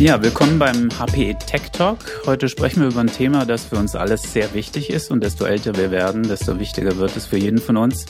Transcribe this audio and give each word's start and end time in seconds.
Ja, 0.00 0.22
willkommen 0.22 0.58
beim 0.58 0.88
HPE 0.88 1.36
Tech 1.46 1.72
Talk. 1.72 1.98
Heute 2.24 2.48
sprechen 2.48 2.80
wir 2.80 2.88
über 2.88 3.00
ein 3.00 3.08
Thema, 3.08 3.44
das 3.44 3.66
für 3.66 3.76
uns 3.76 3.94
alles 3.94 4.32
sehr 4.32 4.54
wichtig 4.54 4.88
ist 4.88 5.10
und 5.10 5.22
desto 5.22 5.44
älter 5.44 5.76
wir 5.76 5.90
werden, 5.90 6.22
desto 6.22 6.58
wichtiger 6.58 6.96
wird 6.96 7.14
es 7.18 7.26
für 7.26 7.36
jeden 7.36 7.58
von 7.58 7.76
uns, 7.76 8.06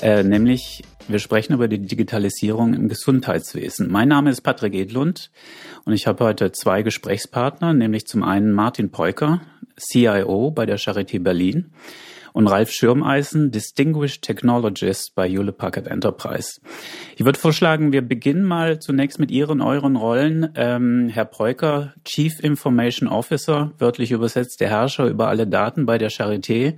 äh, 0.00 0.22
nämlich 0.22 0.84
wir 1.08 1.18
sprechen 1.18 1.54
über 1.54 1.66
die 1.66 1.80
Digitalisierung 1.80 2.74
im 2.74 2.88
Gesundheitswesen. 2.88 3.90
Mein 3.90 4.06
Name 4.06 4.30
ist 4.30 4.42
Patrick 4.42 4.74
Edlund 4.74 5.32
und 5.84 5.94
ich 5.94 6.06
habe 6.06 6.22
heute 6.22 6.52
zwei 6.52 6.82
Gesprächspartner, 6.82 7.72
nämlich 7.72 8.06
zum 8.06 8.22
einen 8.22 8.52
Martin 8.52 8.92
Peuker, 8.92 9.40
CIO 9.76 10.52
bei 10.52 10.64
der 10.64 10.78
Charité 10.78 11.20
Berlin 11.20 11.72
und 12.36 12.48
Ralf 12.48 12.70
Schirmeisen, 12.70 13.50
Distinguished 13.50 14.20
Technologist 14.20 15.14
bei 15.14 15.26
Hewlett 15.26 15.56
Packard 15.56 15.86
Enterprise. 15.86 16.60
Ich 17.16 17.24
würde 17.24 17.38
vorschlagen, 17.38 17.92
wir 17.92 18.02
beginnen 18.02 18.44
mal 18.44 18.78
zunächst 18.78 19.18
mit 19.18 19.30
Ihren, 19.30 19.62
euren 19.62 19.96
Rollen. 19.96 20.50
Ähm, 20.54 21.08
Herr 21.08 21.24
Preuker, 21.24 21.94
Chief 22.04 22.38
Information 22.40 23.08
Officer, 23.08 23.72
wörtlich 23.78 24.10
übersetzt 24.10 24.60
der 24.60 24.68
Herrscher 24.68 25.06
über 25.06 25.28
alle 25.28 25.46
Daten 25.46 25.86
bei 25.86 25.96
der 25.96 26.10
Charité. 26.10 26.76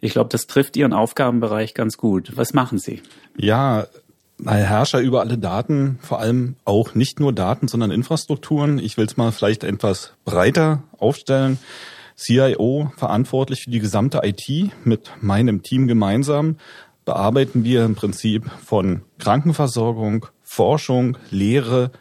Ich 0.00 0.12
glaube, 0.12 0.30
das 0.30 0.46
trifft 0.46 0.78
Ihren 0.78 0.94
Aufgabenbereich 0.94 1.74
ganz 1.74 1.98
gut. 1.98 2.32
Was 2.34 2.54
machen 2.54 2.78
Sie? 2.78 3.02
Ja, 3.36 3.88
Herrscher 4.46 5.00
über 5.00 5.20
alle 5.20 5.36
Daten, 5.36 5.98
vor 6.00 6.20
allem 6.20 6.56
auch 6.64 6.94
nicht 6.94 7.20
nur 7.20 7.34
Daten, 7.34 7.68
sondern 7.68 7.90
Infrastrukturen. 7.90 8.78
Ich 8.78 8.96
will 8.96 9.04
es 9.04 9.18
mal 9.18 9.30
vielleicht 9.30 9.62
etwas 9.62 10.14
breiter 10.24 10.84
aufstellen. 10.96 11.58
CIO 12.16 12.92
verantwortlich 12.96 13.62
für 13.62 13.70
die 13.70 13.78
gesamte 13.78 14.20
IT 14.24 14.48
mit 14.84 15.10
meinem 15.20 15.62
Team 15.62 15.86
gemeinsam 15.86 16.56
bearbeiten 17.04 17.64
wir 17.64 17.84
im 17.84 17.94
Prinzip 17.94 18.50
von 18.64 19.02
Krankenversorgung, 19.18 20.26
Forschung, 20.42 21.16
Lehre, 21.30 21.92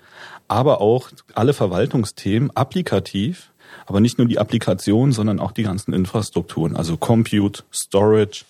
aber 0.48 0.82
auch 0.82 1.10
alle 1.36 1.54
Verwaltungsthemen 1.54 2.52
applikativ, 2.52 3.52
aber 3.86 4.00
nicht 4.00 4.18
nur 4.18 4.28
die 4.28 4.40
Applikation, 4.40 5.12
sondern 5.12 5.40
auch 5.40 5.52
die 5.52 5.64
ganzen 5.64 5.94
Infrastrukturen, 5.94 6.76
also 6.76 6.98
Compute, 6.98 7.64
Storage, 7.72 8.46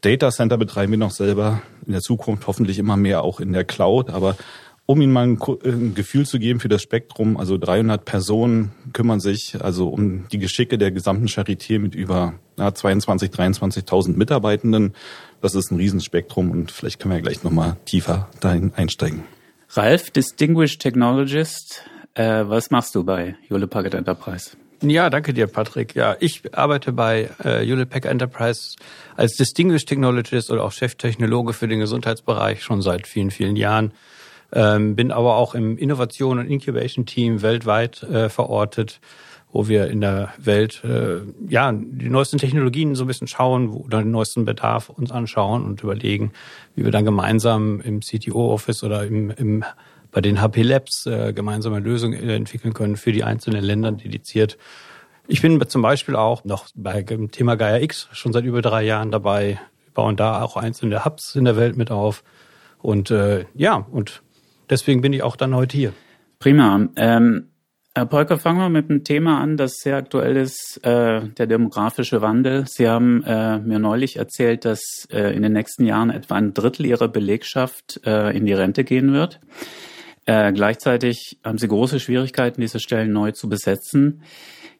Data 0.00 0.30
Center 0.30 0.58
betreiben 0.58 0.92
wir 0.92 0.98
noch 0.98 1.10
selber, 1.10 1.62
in 1.84 1.92
der 1.92 2.02
Zukunft 2.02 2.46
hoffentlich 2.46 2.78
immer 2.78 2.96
mehr 2.96 3.22
auch 3.22 3.40
in 3.40 3.52
der 3.52 3.64
Cloud, 3.64 4.10
aber 4.10 4.36
um 4.90 5.02
Ihnen 5.02 5.12
mal 5.12 5.24
ein, 5.24 5.38
ein, 5.66 5.94
Gefühl 5.94 6.24
zu 6.24 6.38
geben 6.38 6.60
für 6.60 6.70
das 6.70 6.80
Spektrum, 6.80 7.36
also 7.36 7.58
300 7.58 8.06
Personen 8.06 8.72
kümmern 8.94 9.20
sich 9.20 9.62
also 9.62 9.88
um 9.90 10.26
die 10.32 10.38
Geschicke 10.38 10.78
der 10.78 10.90
gesamten 10.90 11.26
Charité 11.26 11.78
mit 11.78 11.94
über 11.94 12.32
ja, 12.58 12.72
22, 12.72 13.30
23.000 13.30 14.16
Mitarbeitenden. 14.16 14.94
Das 15.42 15.54
ist 15.54 15.70
ein 15.70 15.76
Riesenspektrum 15.76 16.50
und 16.50 16.70
vielleicht 16.70 17.00
können 17.00 17.12
wir 17.12 17.18
ja 17.18 17.22
gleich 17.22 17.44
nochmal 17.44 17.76
tiefer 17.84 18.30
dahin 18.40 18.72
einsteigen. 18.74 19.24
Ralf, 19.72 20.10
Distinguished 20.10 20.80
Technologist, 20.80 21.82
äh, 22.14 22.44
was 22.46 22.70
machst 22.70 22.94
du 22.94 23.04
bei 23.04 23.36
Hewlett 23.46 23.68
Packard 23.68 23.92
Enterprise? 23.92 24.56
Ja, 24.80 25.10
danke 25.10 25.34
dir, 25.34 25.48
Patrick. 25.48 25.96
Ja, 25.96 26.16
ich 26.18 26.56
arbeite 26.56 26.92
bei 26.92 27.28
äh, 27.44 27.84
Packard 27.84 28.10
Enterprise 28.10 28.76
als 29.16 29.36
Distinguished 29.36 29.86
Technologist 29.86 30.50
oder 30.50 30.64
auch 30.64 30.72
Cheftechnologe 30.72 31.52
für 31.52 31.68
den 31.68 31.80
Gesundheitsbereich 31.80 32.62
schon 32.62 32.80
seit 32.80 33.06
vielen, 33.06 33.30
vielen 33.30 33.56
Jahren. 33.56 33.92
Ähm, 34.52 34.96
bin 34.96 35.12
aber 35.12 35.36
auch 35.36 35.54
im 35.54 35.76
Innovation- 35.76 36.38
und 36.38 36.46
Incubation-Team 36.46 37.42
weltweit 37.42 38.02
äh, 38.04 38.28
verortet, 38.30 39.00
wo 39.52 39.68
wir 39.68 39.88
in 39.88 40.00
der 40.00 40.32
Welt 40.38 40.82
äh, 40.84 41.20
ja 41.48 41.72
die 41.72 42.08
neuesten 42.08 42.38
Technologien 42.38 42.94
so 42.94 43.04
ein 43.04 43.06
bisschen 43.06 43.28
schauen, 43.28 43.72
wo 43.72 43.86
dann 43.88 44.04
den 44.04 44.10
neuesten 44.10 44.44
Bedarf 44.44 44.88
uns 44.88 45.10
anschauen 45.10 45.64
und 45.64 45.82
überlegen, 45.82 46.32
wie 46.74 46.84
wir 46.84 46.90
dann 46.90 47.04
gemeinsam 47.04 47.80
im 47.80 48.00
CTO-Office 48.00 48.84
oder 48.84 49.04
im, 49.04 49.30
im 49.30 49.64
bei 50.10 50.22
den 50.22 50.40
HP 50.40 50.62
Labs 50.62 51.06
äh, 51.06 51.32
gemeinsame 51.34 51.80
Lösungen 51.80 52.28
entwickeln 52.28 52.72
können 52.72 52.96
für 52.96 53.12
die 53.12 53.24
einzelnen 53.24 53.62
Länder 53.62 53.92
dediziert. 53.92 54.56
Ich 55.26 55.42
bin 55.42 55.62
zum 55.68 55.82
Beispiel 55.82 56.16
auch 56.16 56.44
noch 56.44 56.68
bei 56.74 57.02
dem 57.02 57.30
Thema 57.30 57.56
Gaia 57.56 57.82
X 57.82 58.08
schon 58.12 58.32
seit 58.32 58.44
über 58.44 58.62
drei 58.62 58.82
Jahren 58.84 59.10
dabei, 59.10 59.60
bauen 59.92 60.16
da 60.16 60.40
auch 60.40 60.56
einzelne 60.56 61.04
Hubs 61.04 61.34
in 61.34 61.44
der 61.44 61.56
Welt 61.56 61.76
mit 61.76 61.90
auf. 61.90 62.24
Und 62.80 63.10
äh, 63.10 63.44
ja, 63.54 63.86
und 63.90 64.22
deswegen 64.70 65.00
bin 65.00 65.12
ich 65.12 65.22
auch 65.22 65.36
dann 65.36 65.54
heute 65.54 65.76
hier. 65.76 65.92
Prima. 66.38 66.88
Ähm, 66.96 67.48
Herr 67.94 68.06
Polker, 68.06 68.38
fangen 68.38 68.60
wir 68.60 68.68
mit 68.68 68.90
einem 68.90 69.02
Thema 69.02 69.40
an, 69.40 69.56
das 69.56 69.74
sehr 69.82 69.96
aktuell 69.96 70.36
ist, 70.36 70.78
äh, 70.84 71.28
der 71.30 71.46
demografische 71.48 72.22
Wandel. 72.22 72.64
Sie 72.68 72.88
haben 72.88 73.24
äh, 73.24 73.58
mir 73.58 73.80
neulich 73.80 74.16
erzählt, 74.16 74.64
dass 74.64 75.08
äh, 75.10 75.34
in 75.34 75.42
den 75.42 75.52
nächsten 75.52 75.84
Jahren 75.84 76.10
etwa 76.10 76.36
ein 76.36 76.54
Drittel 76.54 76.86
Ihrer 76.86 77.08
Belegschaft 77.08 78.00
äh, 78.06 78.36
in 78.36 78.46
die 78.46 78.52
Rente 78.52 78.84
gehen 78.84 79.12
wird. 79.12 79.40
Äh, 80.26 80.52
gleichzeitig 80.52 81.40
haben 81.42 81.58
Sie 81.58 81.66
große 81.66 81.98
Schwierigkeiten, 81.98 82.60
diese 82.60 82.78
Stellen 82.78 83.12
neu 83.12 83.32
zu 83.32 83.48
besetzen. 83.48 84.22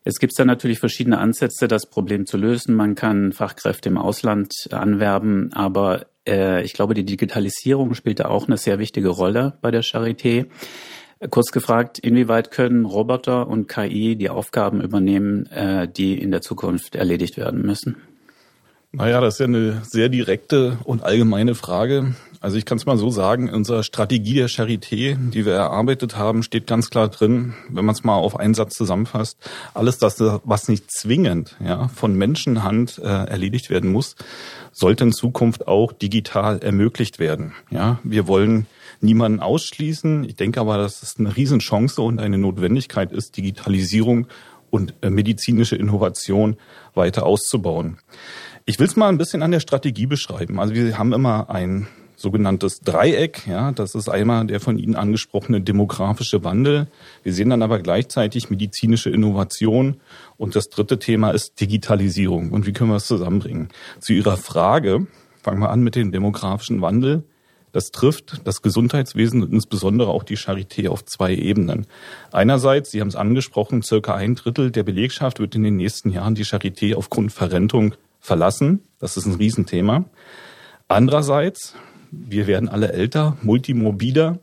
Jetzt 0.04 0.20
gibt 0.20 0.32
es 0.32 0.36
da 0.36 0.44
natürlich 0.44 0.78
verschiedene 0.78 1.18
Ansätze, 1.18 1.66
das 1.66 1.90
Problem 1.90 2.24
zu 2.24 2.36
lösen. 2.36 2.76
Man 2.76 2.94
kann 2.94 3.32
Fachkräfte 3.32 3.88
im 3.88 3.98
Ausland 3.98 4.52
anwerben, 4.70 5.52
aber 5.54 6.06
äh, 6.28 6.62
ich 6.62 6.74
glaube, 6.74 6.94
die 6.94 7.04
Digitalisierung 7.04 7.94
spielt 7.94 8.20
da 8.20 8.26
auch 8.26 8.46
eine 8.46 8.56
sehr 8.56 8.78
wichtige 8.78 9.08
Rolle 9.08 9.54
bei 9.60 9.70
der 9.70 9.82
Charité. 9.82 10.46
Kurz 11.30 11.50
gefragt, 11.50 11.98
inwieweit 11.98 12.52
können 12.52 12.84
Roboter 12.84 13.48
und 13.48 13.68
KI 13.68 14.14
die 14.14 14.30
Aufgaben 14.30 14.80
übernehmen, 14.80 15.46
äh, 15.46 15.88
die 15.88 16.16
in 16.20 16.30
der 16.30 16.42
Zukunft 16.42 16.94
erledigt 16.94 17.36
werden 17.36 17.62
müssen? 17.62 17.96
Naja, 18.92 19.20
das 19.20 19.34
ist 19.34 19.40
ja 19.40 19.46
eine 19.46 19.82
sehr 19.84 20.08
direkte 20.08 20.78
und 20.84 21.02
allgemeine 21.02 21.54
Frage. 21.54 22.14
Also 22.40 22.56
ich 22.56 22.64
kann 22.64 22.78
es 22.78 22.86
mal 22.86 22.96
so 22.96 23.10
sagen, 23.10 23.48
in 23.48 23.54
unserer 23.54 23.82
Strategie 23.82 24.34
der 24.34 24.48
Charité, 24.48 25.16
die 25.16 25.44
wir 25.44 25.54
erarbeitet 25.54 26.16
haben, 26.16 26.42
steht 26.42 26.66
ganz 26.66 26.88
klar 26.88 27.08
drin, 27.08 27.54
wenn 27.68 27.84
man 27.84 27.94
es 27.94 28.04
mal 28.04 28.14
auf 28.14 28.38
einen 28.38 28.54
Satz 28.54 28.74
zusammenfasst, 28.74 29.38
alles 29.74 29.98
das, 29.98 30.20
was 30.20 30.68
nicht 30.68 30.90
zwingend 30.90 31.56
ja, 31.62 31.88
von 31.88 32.14
Menschenhand 32.14 32.98
äh, 32.98 33.02
erledigt 33.02 33.68
werden 33.68 33.90
muss, 33.90 34.14
sollte 34.78 35.02
in 35.02 35.12
Zukunft 35.12 35.66
auch 35.66 35.92
digital 35.92 36.60
ermöglicht 36.60 37.18
werden. 37.18 37.52
Ja, 37.68 37.98
wir 38.04 38.28
wollen 38.28 38.66
niemanden 39.00 39.40
ausschließen. 39.40 40.22
Ich 40.22 40.36
denke 40.36 40.60
aber, 40.60 40.78
dass 40.78 41.02
es 41.02 41.18
eine 41.18 41.36
Riesenchance 41.36 42.00
und 42.00 42.20
eine 42.20 42.38
Notwendigkeit 42.38 43.10
ist, 43.10 43.36
Digitalisierung 43.36 44.28
und 44.70 44.94
äh, 45.00 45.10
medizinische 45.10 45.74
Innovation 45.74 46.56
weiter 46.94 47.26
auszubauen. 47.26 47.98
Ich 48.66 48.78
will 48.78 48.86
es 48.86 48.94
mal 48.94 49.08
ein 49.08 49.18
bisschen 49.18 49.42
an 49.42 49.50
der 49.50 49.58
Strategie 49.58 50.06
beschreiben. 50.06 50.60
Also 50.60 50.74
wir 50.74 50.96
haben 50.96 51.12
immer 51.12 51.50
ein 51.50 51.88
sogenanntes 52.18 52.80
Dreieck. 52.80 53.46
Ja, 53.46 53.72
das 53.72 53.94
ist 53.94 54.08
einmal 54.08 54.46
der 54.46 54.60
von 54.60 54.78
Ihnen 54.78 54.96
angesprochene 54.96 55.60
demografische 55.60 56.42
Wandel. 56.44 56.88
Wir 57.22 57.32
sehen 57.32 57.50
dann 57.50 57.62
aber 57.62 57.78
gleichzeitig 57.78 58.50
medizinische 58.50 59.10
Innovation. 59.10 60.00
Und 60.36 60.56
das 60.56 60.68
dritte 60.68 60.98
Thema 60.98 61.30
ist 61.30 61.60
Digitalisierung. 61.60 62.50
Und 62.50 62.66
wie 62.66 62.72
können 62.72 62.90
wir 62.90 62.96
es 62.96 63.06
zusammenbringen? 63.06 63.68
Zu 64.00 64.12
Ihrer 64.12 64.36
Frage, 64.36 65.06
fangen 65.42 65.60
wir 65.60 65.70
an 65.70 65.82
mit 65.82 65.94
dem 65.94 66.10
demografischen 66.10 66.82
Wandel. 66.82 67.22
Das 67.72 67.90
trifft 67.90 68.40
das 68.44 68.62
Gesundheitswesen 68.62 69.42
und 69.42 69.52
insbesondere 69.52 70.08
auch 70.08 70.24
die 70.24 70.38
Charité 70.38 70.88
auf 70.88 71.04
zwei 71.04 71.34
Ebenen. 71.34 71.86
Einerseits, 72.32 72.90
Sie 72.90 73.00
haben 73.00 73.08
es 73.08 73.16
angesprochen, 73.16 73.82
circa 73.82 74.14
ein 74.14 74.34
Drittel 74.34 74.70
der 74.70 74.82
Belegschaft 74.82 75.38
wird 75.38 75.54
in 75.54 75.62
den 75.62 75.76
nächsten 75.76 76.10
Jahren 76.10 76.34
die 76.34 76.44
Charité 76.44 76.96
aufgrund 76.96 77.30
Verrentung 77.30 77.94
verlassen. 78.20 78.82
Das 78.98 79.16
ist 79.16 79.26
ein 79.26 79.34
Riesenthema. 79.34 80.06
Andererseits, 80.88 81.74
wir 82.10 82.46
werden 82.46 82.68
alle 82.68 82.92
älter, 82.92 83.36
multimorbider. 83.42 84.38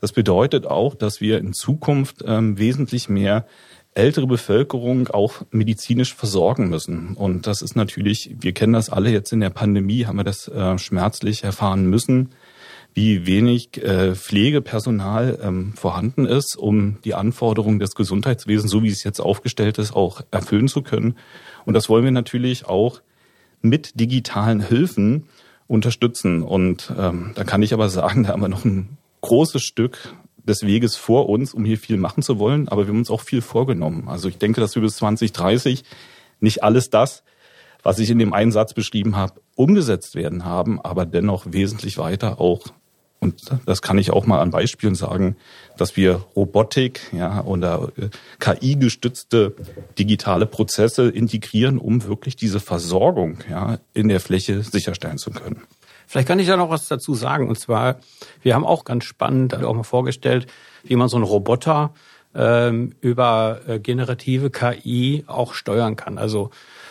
Das 0.00 0.12
bedeutet 0.12 0.66
auch, 0.66 0.94
dass 0.94 1.20
wir 1.20 1.38
in 1.38 1.52
Zukunft 1.52 2.24
ähm, 2.26 2.58
wesentlich 2.58 3.08
mehr 3.08 3.46
ältere 3.94 4.26
Bevölkerung 4.26 5.08
auch 5.08 5.42
medizinisch 5.50 6.14
versorgen 6.14 6.68
müssen. 6.68 7.14
Und 7.14 7.46
das 7.46 7.62
ist 7.62 7.74
natürlich, 7.74 8.36
wir 8.40 8.52
kennen 8.52 8.74
das 8.74 8.90
alle 8.90 9.10
jetzt 9.10 9.32
in 9.32 9.40
der 9.40 9.50
Pandemie, 9.50 10.06
haben 10.06 10.18
wir 10.18 10.24
das 10.24 10.46
äh, 10.48 10.78
schmerzlich 10.78 11.42
erfahren 11.42 11.86
müssen, 11.86 12.30
wie 12.94 13.26
wenig 13.26 13.82
äh, 13.82 14.14
Pflegepersonal 14.14 15.38
ähm, 15.42 15.72
vorhanden 15.74 16.26
ist, 16.26 16.56
um 16.56 16.98
die 17.04 17.14
Anforderungen 17.14 17.78
des 17.78 17.94
Gesundheitswesens, 17.94 18.70
so 18.70 18.82
wie 18.82 18.88
es 18.88 19.04
jetzt 19.04 19.20
aufgestellt 19.20 19.78
ist, 19.78 19.94
auch 19.94 20.22
erfüllen 20.30 20.68
zu 20.68 20.82
können. 20.82 21.16
Und 21.64 21.74
das 21.74 21.88
wollen 21.88 22.04
wir 22.04 22.12
natürlich 22.12 22.66
auch 22.66 23.00
mit 23.60 23.98
digitalen 23.98 24.60
Hilfen 24.60 25.28
unterstützen. 25.68 26.42
Und 26.42 26.92
ähm, 26.98 27.30
da 27.36 27.44
kann 27.44 27.62
ich 27.62 27.72
aber 27.72 27.88
sagen, 27.88 28.22
da 28.24 28.30
haben 28.30 28.42
wir 28.42 28.48
noch 28.48 28.64
ein 28.64 28.98
großes 29.20 29.62
Stück 29.62 30.14
des 30.42 30.62
Weges 30.62 30.96
vor 30.96 31.28
uns, 31.28 31.54
um 31.54 31.64
hier 31.64 31.78
viel 31.78 31.98
machen 31.98 32.22
zu 32.22 32.38
wollen. 32.38 32.68
Aber 32.68 32.86
wir 32.86 32.88
haben 32.88 32.98
uns 32.98 33.10
auch 33.10 33.20
viel 33.20 33.42
vorgenommen. 33.42 34.08
Also 34.08 34.28
ich 34.28 34.38
denke, 34.38 34.60
dass 34.60 34.74
wir 34.74 34.82
bis 34.82 34.96
2030 34.96 35.84
nicht 36.40 36.64
alles 36.64 36.90
das, 36.90 37.22
was 37.82 37.98
ich 37.98 38.10
in 38.10 38.18
dem 38.18 38.32
einen 38.32 38.50
Satz 38.50 38.74
beschrieben 38.74 39.14
habe, 39.14 39.40
umgesetzt 39.54 40.14
werden 40.14 40.44
haben, 40.44 40.80
aber 40.80 41.06
dennoch 41.06 41.44
wesentlich 41.50 41.98
weiter 41.98 42.40
auch 42.40 42.66
und 43.20 43.42
das 43.66 43.82
kann 43.82 43.98
ich 43.98 44.12
auch 44.12 44.26
mal 44.26 44.40
an 44.40 44.50
Beispielen 44.50 44.94
sagen, 44.94 45.36
dass 45.76 45.96
wir 45.96 46.24
Robotik 46.36 47.00
ja, 47.12 47.42
oder 47.44 47.90
äh, 47.96 48.08
KI-gestützte 48.38 49.54
digitale 49.98 50.46
Prozesse 50.46 51.08
integrieren, 51.08 51.78
um 51.78 52.04
wirklich 52.04 52.36
diese 52.36 52.60
Versorgung 52.60 53.38
ja, 53.50 53.78
in 53.92 54.08
der 54.08 54.20
Fläche 54.20 54.62
sicherstellen 54.62 55.18
zu 55.18 55.30
können. 55.30 55.62
Vielleicht 56.06 56.28
kann 56.28 56.38
ich 56.38 56.46
da 56.46 56.56
noch 56.56 56.70
was 56.70 56.88
dazu 56.88 57.14
sagen. 57.14 57.48
Und 57.48 57.58
zwar, 57.58 57.96
wir 58.42 58.54
haben 58.54 58.64
auch 58.64 58.84
ganz 58.84 59.04
spannend 59.04 59.54
auch 59.54 59.74
mal 59.74 59.82
vorgestellt, 59.82 60.46
wie 60.84 60.96
man 60.96 61.08
so 61.08 61.16
einen 61.16 61.24
Roboter 61.24 61.92
ähm, 62.34 62.94
über 63.00 63.60
äh, 63.66 63.78
generative 63.78 64.50
KI 64.50 65.24
auch 65.26 65.54
steuern 65.54 65.96
kann. 65.96 66.18
Also 66.18 66.50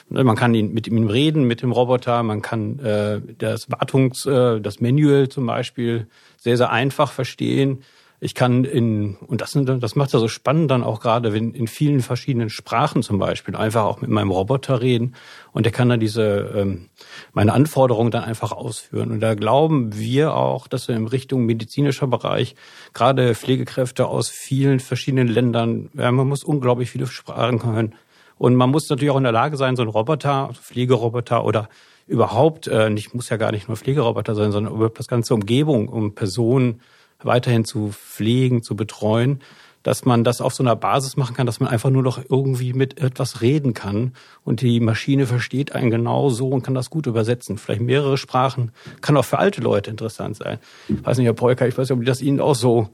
man 0.09 0.35
kann 0.35 0.53
ihn, 0.53 0.73
mit 0.73 0.87
ihm 0.87 1.07
reden, 1.07 1.45
mit 1.45 1.61
dem 1.61 1.71
Roboter, 1.71 2.23
man 2.23 2.41
kann 2.41 2.79
äh, 2.79 3.21
das 3.37 3.69
Wartungs, 3.69 4.25
äh, 4.25 4.61
das 4.61 4.79
Manual 4.79 5.29
zum 5.29 5.45
Beispiel 5.45 6.07
sehr, 6.37 6.57
sehr 6.57 6.71
einfach 6.71 7.11
verstehen. 7.11 7.83
Ich 8.19 8.33
kann 8.33 8.63
in, 8.63 9.15
und 9.27 9.41
das, 9.41 9.51
das 9.53 9.95
macht 9.95 10.11
ja 10.11 10.17
so 10.17 10.27
spannend 10.27 10.71
dann 10.71 10.83
auch 10.83 11.01
gerade, 11.01 11.33
wenn 11.33 11.51
in 11.51 11.67
vielen 11.67 11.99
verschiedenen 11.99 12.49
Sprachen 12.49 13.03
zum 13.03 13.19
Beispiel 13.19 13.55
einfach 13.55 13.83
auch 13.83 14.01
mit 14.01 14.09
meinem 14.09 14.31
Roboter 14.31 14.81
reden 14.81 15.13
und 15.51 15.67
der 15.67 15.71
kann 15.71 15.89
dann 15.89 15.99
diese, 15.99 16.51
ähm, 16.55 16.89
meine 17.33 17.53
Anforderungen 17.53 18.09
dann 18.09 18.23
einfach 18.23 18.53
ausführen. 18.53 19.11
Und 19.11 19.19
da 19.19 19.35
glauben 19.35 19.95
wir 19.95 20.33
auch, 20.33 20.67
dass 20.67 20.87
wir 20.87 20.95
in 20.95 21.05
Richtung 21.05 21.45
medizinischer 21.45 22.07
Bereich 22.07 22.55
gerade 22.93 23.35
Pflegekräfte 23.35 24.07
aus 24.07 24.29
vielen 24.29 24.79
verschiedenen 24.79 25.27
Ländern, 25.27 25.91
ja, 25.93 26.11
man 26.11 26.27
muss 26.27 26.43
unglaublich 26.43 26.89
viele 26.89 27.05
Sprachen 27.05 27.59
können. 27.59 27.93
Und 28.37 28.55
man 28.55 28.69
muss 28.69 28.89
natürlich 28.89 29.11
auch 29.11 29.17
in 29.17 29.23
der 29.23 29.31
Lage 29.31 29.57
sein, 29.57 29.75
so 29.75 29.81
ein 29.81 29.87
Roboter, 29.87 30.51
Pflegeroboter 30.53 31.43
oder 31.43 31.69
überhaupt, 32.07 32.67
äh, 32.67 32.89
nicht, 32.89 33.13
muss 33.13 33.29
ja 33.29 33.37
gar 33.37 33.51
nicht 33.51 33.67
nur 33.67 33.77
Pflegeroboter 33.77 34.35
sein, 34.35 34.51
sondern 34.51 34.73
über 34.73 34.89
das 34.89 35.07
ganze 35.07 35.33
Umgebung, 35.33 35.89
um 35.89 36.15
Personen 36.15 36.81
weiterhin 37.21 37.65
zu 37.65 37.89
pflegen, 37.91 38.63
zu 38.63 38.75
betreuen, 38.75 39.41
dass 39.83 40.05
man 40.05 40.23
das 40.23 40.41
auf 40.41 40.53
so 40.53 40.63
einer 40.63 40.75
Basis 40.75 41.15
machen 41.15 41.35
kann, 41.35 41.45
dass 41.45 41.59
man 41.59 41.69
einfach 41.69 41.89
nur 41.89 42.03
noch 42.03 42.19
irgendwie 42.29 42.73
mit 42.73 42.99
etwas 42.99 43.41
reden 43.41 43.73
kann 43.73 44.13
und 44.43 44.61
die 44.61 44.79
Maschine 44.79 45.25
versteht 45.25 45.73
einen 45.73 45.91
genau 45.91 46.29
so 46.29 46.49
und 46.49 46.61
kann 46.61 46.73
das 46.73 46.89
gut 46.89 47.07
übersetzen. 47.07 47.57
Vielleicht 47.57 47.81
mehrere 47.81 48.17
Sprachen, 48.17 48.71
kann 49.01 49.15
auch 49.15 49.25
für 49.25 49.39
alte 49.39 49.61
Leute 49.61 49.89
interessant 49.89 50.35
sein. 50.35 50.59
Ich 50.89 51.05
weiß 51.05 51.17
nicht, 51.17 51.25
Herr 51.25 51.33
Polka, 51.33 51.65
ich 51.65 51.77
weiß 51.77 51.89
nicht, 51.89 51.97
ob 51.97 52.05
das 52.05 52.21
Ihnen 52.21 52.41
auch 52.41 52.55
so 52.55 52.89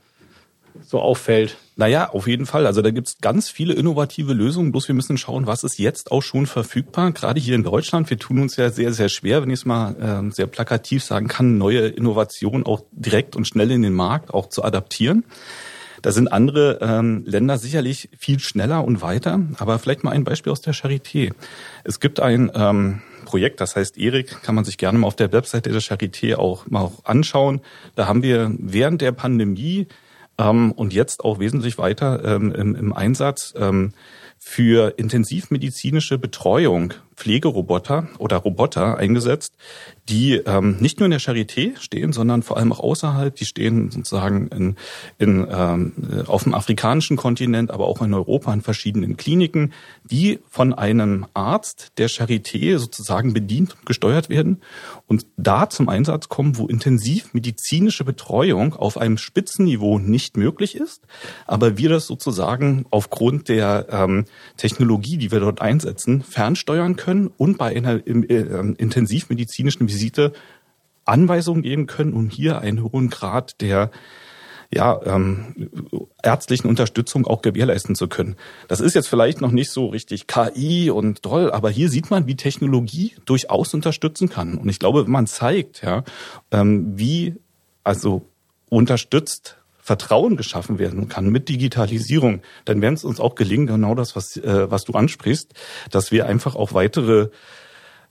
so 0.81 0.99
auffällt. 0.99 1.57
Naja, 1.75 2.09
auf 2.09 2.27
jeden 2.27 2.45
Fall. 2.45 2.67
Also 2.67 2.81
da 2.81 2.91
gibt's 2.91 3.17
ganz 3.19 3.49
viele 3.49 3.73
innovative 3.73 4.33
Lösungen, 4.33 4.71
bloß 4.71 4.87
wir 4.87 4.95
müssen 4.95 5.17
schauen, 5.17 5.47
was 5.47 5.63
ist 5.63 5.79
jetzt 5.79 6.11
auch 6.11 6.21
schon 6.21 6.45
verfügbar. 6.45 7.11
Gerade 7.11 7.39
hier 7.39 7.55
in 7.55 7.63
Deutschland, 7.63 8.09
wir 8.09 8.19
tun 8.19 8.39
uns 8.39 8.55
ja 8.57 8.69
sehr, 8.69 8.93
sehr 8.93 9.09
schwer, 9.09 9.41
wenn 9.41 9.49
ich 9.49 9.61
es 9.61 9.65
mal 9.65 9.95
äh, 10.29 10.31
sehr 10.33 10.47
plakativ 10.47 11.03
sagen 11.03 11.27
kann, 11.27 11.57
neue 11.57 11.87
Innovationen 11.87 12.65
auch 12.65 12.83
direkt 12.91 13.35
und 13.35 13.47
schnell 13.47 13.71
in 13.71 13.81
den 13.81 13.93
Markt 13.93 14.33
auch 14.33 14.49
zu 14.49 14.63
adaptieren. 14.63 15.23
Da 16.03 16.11
sind 16.11 16.27
andere 16.27 16.79
ähm, 16.81 17.23
Länder 17.25 17.57
sicherlich 17.57 18.09
viel 18.17 18.39
schneller 18.39 18.83
und 18.83 19.01
weiter. 19.01 19.39
Aber 19.57 19.79
vielleicht 19.79 20.03
mal 20.03 20.11
ein 20.11 20.25
Beispiel 20.25 20.51
aus 20.51 20.59
der 20.59 20.73
Charité. 20.73 21.31
Es 21.85 22.01
gibt 22.01 22.19
ein 22.19 22.51
ähm, 22.53 23.01
Projekt, 23.23 23.61
das 23.61 23.77
heißt 23.77 23.97
ERIC, 23.97 24.43
kann 24.43 24.53
man 24.53 24.65
sich 24.65 24.77
gerne 24.77 24.99
mal 24.99 25.07
auf 25.07 25.15
der 25.15 25.31
Webseite 25.31 25.71
der 25.71 25.81
Charité 25.81 26.35
auch 26.35 26.67
mal 26.67 26.81
auch 26.81 27.05
anschauen. 27.05 27.61
Da 27.95 28.05
haben 28.05 28.21
wir 28.21 28.51
während 28.59 29.01
der 29.01 29.13
Pandemie 29.13 29.87
ähm, 30.37 30.71
und 30.71 30.93
jetzt 30.93 31.23
auch 31.23 31.39
wesentlich 31.39 31.77
weiter 31.77 32.23
ähm, 32.23 32.51
im, 32.53 32.75
im 32.75 32.93
Einsatz 32.93 33.53
ähm, 33.57 33.93
für 34.39 34.97
intensivmedizinische 34.97 36.17
Betreuung 36.17 36.93
Pflegeroboter 37.23 38.09
oder 38.17 38.35
Roboter 38.35 38.97
eingesetzt, 38.97 39.55
die 40.09 40.33
ähm, 40.33 40.75
nicht 40.81 40.99
nur 40.99 41.05
in 41.05 41.11
der 41.11 41.21
Charité 41.21 41.79
stehen, 41.79 42.11
sondern 42.11 42.43
vor 42.43 42.57
allem 42.57 42.73
auch 42.73 42.81
außerhalb. 42.81 43.33
Die 43.33 43.45
stehen 43.45 43.91
sozusagen 43.91 44.47
in, 44.49 44.75
in, 45.19 45.47
ähm, 45.49 45.93
auf 46.27 46.43
dem 46.43 46.53
afrikanischen 46.53 47.15
Kontinent, 47.15 47.71
aber 47.71 47.87
auch 47.87 48.01
in 48.01 48.13
Europa 48.13 48.53
in 48.53 48.61
verschiedenen 48.61 49.15
Kliniken, 49.15 49.71
die 50.03 50.39
von 50.49 50.73
einem 50.73 51.25
Arzt 51.33 51.93
der 51.97 52.09
Charité 52.09 52.77
sozusagen 52.77 53.31
bedient 53.31 53.73
und 53.73 53.85
gesteuert 53.85 54.27
werden 54.27 54.61
und 55.07 55.25
da 55.37 55.69
zum 55.69 55.87
Einsatz 55.87 56.27
kommen, 56.27 56.57
wo 56.57 56.67
intensiv 56.67 57.33
medizinische 57.33 58.03
Betreuung 58.03 58.75
auf 58.75 58.97
einem 58.97 59.17
Spitzenniveau 59.17 59.97
nicht 59.97 60.35
möglich 60.35 60.75
ist, 60.75 61.03
aber 61.47 61.77
wir 61.77 61.87
das 61.87 62.05
sozusagen 62.05 62.85
aufgrund 62.89 63.47
der 63.47 63.87
ähm, 63.89 64.25
Technologie, 64.57 65.15
die 65.15 65.31
wir 65.31 65.39
dort 65.39 65.61
einsetzen, 65.61 66.21
fernsteuern 66.21 66.97
können 66.97 67.12
und 67.37 67.57
bei 67.57 67.75
einer 67.75 68.05
äh, 68.05 68.73
intensivmedizinischen 68.77 69.87
Visite 69.87 70.33
Anweisungen 71.05 71.63
geben 71.63 71.87
können, 71.87 72.13
um 72.13 72.29
hier 72.29 72.59
einen 72.59 72.83
hohen 72.83 73.09
Grad 73.09 73.61
der 73.61 73.91
ja, 74.73 74.99
ähm, 75.05 75.69
ärztlichen 76.23 76.67
Unterstützung 76.67 77.27
auch 77.27 77.41
gewährleisten 77.41 77.95
zu 77.95 78.07
können. 78.07 78.35
Das 78.67 78.79
ist 78.79 78.95
jetzt 78.95 79.07
vielleicht 79.07 79.39
noch 79.39 79.51
nicht 79.51 79.69
so 79.69 79.87
richtig 79.87 80.25
KI 80.27 80.89
und 80.89 81.21
toll, 81.21 81.51
aber 81.51 81.69
hier 81.69 81.89
sieht 81.89 82.09
man, 82.09 82.25
wie 82.25 82.35
Technologie 82.35 83.13
durchaus 83.25 83.73
unterstützen 83.73 84.29
kann. 84.29 84.57
Und 84.57 84.69
ich 84.69 84.79
glaube, 84.79 85.05
wenn 85.05 85.11
man 85.11 85.27
zeigt, 85.27 85.83
ja, 85.83 86.03
ähm, 86.51 86.97
wie 86.97 87.35
also 87.83 88.25
unterstützt 88.69 89.57
Vertrauen 89.83 90.37
geschaffen 90.37 90.79
werden 90.79 91.09
kann 91.09 91.27
mit 91.27 91.49
Digitalisierung, 91.49 92.41
dann 92.63 92.81
werden 92.81 92.93
es 92.93 93.03
uns 93.03 93.19
auch 93.19 93.35
gelingen, 93.35 93.67
genau 93.67 93.95
das, 93.95 94.15
was, 94.15 94.37
äh, 94.37 94.71
was 94.71 94.85
du 94.85 94.93
ansprichst, 94.93 95.53
dass 95.91 96.11
wir 96.11 96.25
einfach 96.25 96.55
auch 96.55 96.73
weitere 96.73 97.29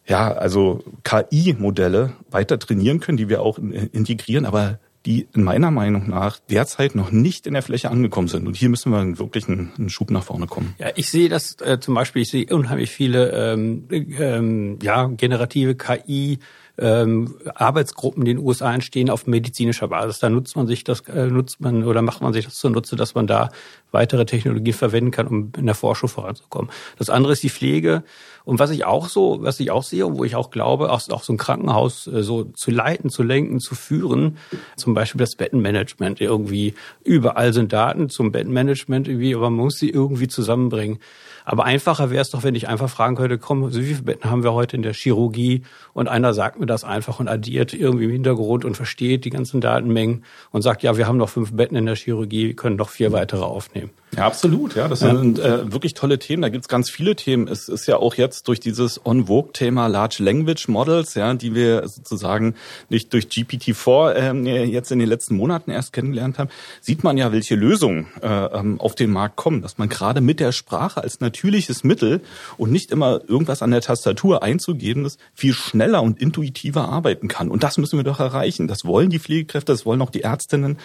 ja, 0.06 0.32
also 0.32 0.84
KI-Modelle 1.04 2.12
weiter 2.30 2.58
trainieren 2.58 3.00
können, 3.00 3.16
die 3.16 3.28
wir 3.28 3.40
auch 3.40 3.58
integrieren, 3.58 4.44
aber 4.44 4.80
die 5.06 5.28
in 5.34 5.42
meiner 5.42 5.70
Meinung 5.70 6.08
nach 6.08 6.38
derzeit 6.50 6.94
noch 6.94 7.10
nicht 7.10 7.46
in 7.46 7.54
der 7.54 7.62
Fläche 7.62 7.90
angekommen 7.90 8.28
sind. 8.28 8.46
Und 8.46 8.56
hier 8.56 8.69
müssen 8.69 8.92
wir 8.92 9.19
wirklich 9.19 9.48
einen, 9.48 9.72
einen 9.76 9.88
Schub 9.88 10.10
nach 10.10 10.24
vorne 10.24 10.46
kommen. 10.46 10.74
Ja, 10.78 10.90
ich 10.94 11.10
sehe 11.10 11.28
das 11.28 11.56
äh, 11.60 11.80
zum 11.80 11.94
Beispiel, 11.94 12.22
ich 12.22 12.30
sehe 12.30 12.46
unheimlich 12.46 12.90
viele 12.90 13.30
ähm, 13.30 13.88
ähm, 13.90 14.78
ja, 14.82 15.06
generative 15.06 15.74
KI 15.74 16.38
ähm, 16.78 17.34
Arbeitsgruppen 17.54 18.22
in 18.22 18.36
den 18.36 18.38
USA 18.38 18.72
entstehen 18.72 19.10
auf 19.10 19.26
medizinischer 19.26 19.88
Basis. 19.88 20.20
Da 20.20 20.30
nutzt 20.30 20.56
man 20.56 20.66
sich 20.66 20.84
das, 20.84 21.00
äh, 21.08 21.26
nutzt 21.26 21.60
man 21.60 21.84
oder 21.84 22.02
macht 22.02 22.22
man 22.22 22.32
sich 22.32 22.44
das 22.44 22.54
zunutze, 22.54 22.96
dass 22.96 23.14
man 23.14 23.26
da 23.26 23.50
weitere 23.90 24.24
Technologien 24.24 24.74
verwenden 24.74 25.10
kann, 25.10 25.26
um 25.26 25.52
in 25.56 25.66
der 25.66 25.74
Forschung 25.74 26.08
voranzukommen. 26.08 26.70
Das 26.98 27.10
andere 27.10 27.34
ist 27.34 27.42
die 27.42 27.50
Pflege. 27.50 28.02
Und 28.44 28.59
was 28.59 28.71
ich 28.71 28.85
auch 28.85 29.09
so, 29.09 29.39
was 29.43 29.61
ich 29.61 29.71
auch 29.71 29.83
sehe 29.83 30.06
und 30.06 30.19
wo 30.19 30.25
ich 30.25 30.37
auch 30.37 30.50
glaube, 30.50 30.91
auch, 30.91 31.00
auch 31.11 31.23
so 31.23 31.33
ein 31.33 31.37
Krankenhaus 31.37 32.06
äh, 32.06 32.23
so 32.23 32.44
zu 32.44 32.71
leiten, 32.71 33.11
zu 33.11 33.23
lenken, 33.23 33.61
zu 33.61 33.75
führen, 33.75 34.39
zum 34.77 34.94
Beispiel 34.94 35.19
das 35.19 35.37
Bettenmanagement 35.37 36.21
irgendwie. 36.21 36.75
Überall 37.05 37.53
sind 37.53 37.73
Daten 37.73 38.09
zum 38.09 38.33
Bettenmanagement 38.33 39.09
irgendwie, 39.09 39.35
aber 39.35 39.50
man 39.50 39.65
muss 39.65 39.79
sie 39.79 39.91
irgendwie 39.91 40.29
zusammenbringen. 40.29 40.99
Aber 41.44 41.65
einfacher 41.65 42.11
wäre 42.11 42.23
es 42.23 42.31
doch, 42.31 42.44
wenn 42.44 42.55
ich 42.55 42.69
einfach 42.69 42.89
fragen 42.89 43.17
könnte, 43.17 43.39
komm, 43.39 43.75
wie 43.75 43.83
viele 43.83 44.03
Betten 44.03 44.31
haben 44.31 44.44
wir 44.44 44.53
heute 44.53 44.77
in 44.77 44.83
der 44.83 44.93
Chirurgie? 44.93 45.62
Und 45.93 46.09
einer 46.09 46.35
sagt 46.35 46.61
mir 46.61 46.67
das 46.67 46.85
einfach 46.85 47.21
und 47.21 47.29
addiert 47.29 47.75
irgendwie 47.75 48.05
im 48.05 48.11
Hintergrund 48.11 48.65
und 48.65 48.77
versteht 48.77 49.25
die 49.25 49.31
ganzen 49.31 49.61
Datenmengen 49.61 50.25
und 50.50 50.62
sagt, 50.62 50.83
ja, 50.83 50.97
wir 50.97 51.06
haben 51.06 51.19
noch 51.19 51.29
fünf 51.29 51.53
Betten 51.53 51.77
in 51.77 51.87
der 51.87 51.97
Chirurgie, 51.97 52.49
wir 52.49 52.56
können 52.56 52.77
noch 52.77 52.91
vier 52.91 53.13
weitere 53.13 53.43
aufnehmen. 53.43 53.91
Ja, 54.14 54.26
absolut. 54.26 54.76
Ja, 54.76 54.88
das 54.88 55.00
ja. 55.00 55.16
sind 55.16 55.38
äh, 55.38 55.72
wirklich 55.72 55.94
tolle 55.94 56.19
Themen. 56.19 56.42
Da 56.42 56.50
gibt's 56.50 56.69
ganz 56.69 56.90
viele 56.90 57.16
Themen. 57.16 57.48
Es 57.48 57.70
ist 57.70 57.86
ja 57.86 57.96
auch 57.96 58.14
jetzt 58.14 58.46
durch 58.46 58.60
dieses 58.60 59.06
On-Vogue-Thema 59.06 59.86
Large 59.86 60.22
Language 60.22 60.69
Models, 60.69 61.14
ja, 61.14 61.32
die 61.32 61.54
wir 61.54 61.88
sozusagen 61.88 62.54
nicht 62.90 63.10
durch 63.14 63.24
GPT-4 63.28 64.14
ähm, 64.14 64.44
jetzt 64.44 64.92
in 64.92 64.98
den 64.98 65.08
letzten 65.08 65.36
Monaten 65.36 65.70
erst 65.70 65.94
kennengelernt 65.94 66.38
haben, 66.38 66.50
sieht 66.82 67.04
man 67.04 67.16
ja, 67.16 67.32
welche 67.32 67.54
Lösungen 67.54 68.06
äh, 68.20 68.28
ähm, 68.28 68.78
auf 68.82 68.94
den 68.94 69.10
Markt 69.10 69.36
kommen. 69.36 69.62
Dass 69.62 69.78
man 69.78 69.88
gerade 69.88 70.20
mit 70.20 70.40
der 70.40 70.52
Sprache 70.52 71.02
als 71.02 71.20
natürliches 71.20 71.82
Mittel 71.82 72.20
und 72.58 72.70
nicht 72.70 72.90
immer 72.90 73.22
irgendwas 73.26 73.62
an 73.62 73.70
der 73.70 73.81
Tastatur 73.81 74.42
einzugeben 74.42 75.06
ist, 75.06 75.19
viel 75.32 75.54
schneller 75.54 76.02
und 76.02 76.20
intuitiver 76.20 76.86
arbeiten 76.86 77.28
kann. 77.28 77.48
Und 77.48 77.62
das 77.62 77.78
müssen 77.78 77.98
wir 77.98 78.04
doch 78.04 78.20
erreichen. 78.20 78.69
Das 78.69 78.84
wollen 78.84 79.08
die 79.08 79.20
Pflegekräfte, 79.20 79.72
das 79.72 79.86
wollen 79.86 80.02
auch 80.02 80.10
die 80.10 80.20
Ärztinnen, 80.20 80.76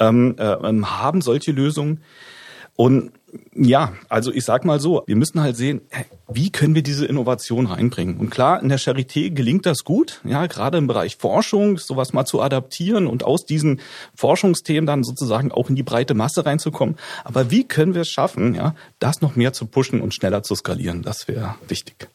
ähm, 0.00 0.34
äh, 0.36 0.52
ähm, 0.52 0.90
haben 0.90 1.20
solche 1.20 1.52
Lösungen. 1.52 2.00
Und 2.76 3.12
ja, 3.54 3.92
also 4.08 4.32
ich 4.32 4.44
sag 4.44 4.64
mal 4.64 4.80
so, 4.80 5.02
wir 5.06 5.16
müssen 5.16 5.40
halt 5.40 5.56
sehen, 5.56 5.80
wie 6.30 6.50
können 6.50 6.74
wir 6.74 6.82
diese 6.82 7.06
Innovation 7.06 7.66
reinbringen? 7.66 8.18
Und 8.18 8.30
klar, 8.30 8.62
in 8.62 8.68
der 8.68 8.78
Charité 8.78 9.30
gelingt 9.30 9.64
das 9.64 9.84
gut, 9.84 10.20
ja, 10.24 10.46
gerade 10.46 10.78
im 10.78 10.86
Bereich 10.86 11.16
Forschung, 11.16 11.78
sowas 11.78 12.12
mal 12.12 12.26
zu 12.26 12.42
adaptieren 12.42 13.06
und 13.06 13.24
aus 13.24 13.46
diesen 13.46 13.80
Forschungsthemen 14.14 14.86
dann 14.86 15.02
sozusagen 15.02 15.50
auch 15.50 15.70
in 15.70 15.76
die 15.76 15.82
breite 15.82 16.14
Masse 16.14 16.44
reinzukommen. 16.44 16.96
Aber 17.24 17.50
wie 17.50 17.64
können 17.64 17.94
wir 17.94 18.02
es 18.02 18.10
schaffen, 18.10 18.54
ja, 18.54 18.74
das 18.98 19.22
noch 19.22 19.36
mehr 19.36 19.52
zu 19.52 19.66
pushen 19.66 20.00
und 20.00 20.14
schneller 20.14 20.42
zu 20.42 20.54
skalieren? 20.54 21.02
Das 21.02 21.28
wäre 21.28 21.54
wichtig. 21.68 22.08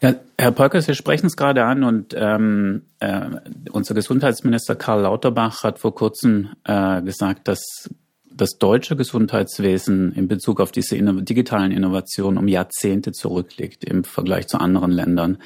Ja, 0.00 0.14
Herr 0.36 0.50
Polkers, 0.50 0.86
Sie 0.86 0.94
sprechen 0.96 1.26
es 1.26 1.36
gerade 1.36 1.64
an 1.64 1.84
und 1.84 2.14
ähm, 2.16 2.82
äh, 2.98 3.20
unser 3.70 3.94
Gesundheitsminister 3.94 4.74
Karl 4.74 5.02
Lauterbach 5.02 5.62
hat 5.62 5.78
vor 5.78 5.94
kurzem 5.94 6.50
äh, 6.64 7.00
gesagt, 7.02 7.46
dass 7.46 7.88
das 8.42 8.58
deutsche 8.58 8.96
Gesundheitswesen 8.96 10.12
in 10.14 10.26
Bezug 10.26 10.60
auf 10.60 10.72
diese 10.72 10.96
digitalen 11.22 11.70
Innovationen 11.70 12.38
um 12.38 12.48
Jahrzehnte 12.48 13.12
zurückliegt 13.12 13.84
im 13.84 14.02
Vergleich 14.02 14.48
zu 14.48 14.58
anderen 14.58 14.90
Ländern. 14.90 15.38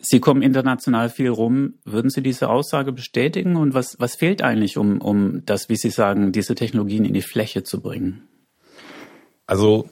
Sie 0.00 0.20
kommen 0.20 0.40
international 0.40 1.08
viel 1.08 1.30
rum. 1.30 1.74
Würden 1.84 2.10
Sie 2.10 2.22
diese 2.22 2.50
Aussage 2.50 2.92
bestätigen? 2.92 3.56
Und 3.56 3.74
was, 3.74 3.96
was 3.98 4.14
fehlt 4.14 4.42
eigentlich, 4.42 4.76
um, 4.76 5.00
um 5.00 5.44
das, 5.44 5.68
wie 5.68 5.76
Sie 5.76 5.90
sagen, 5.90 6.30
diese 6.30 6.54
Technologien 6.54 7.04
in 7.04 7.14
die 7.14 7.22
Fläche 7.22 7.64
zu 7.64 7.80
bringen? 7.80 8.28
Also 9.48 9.88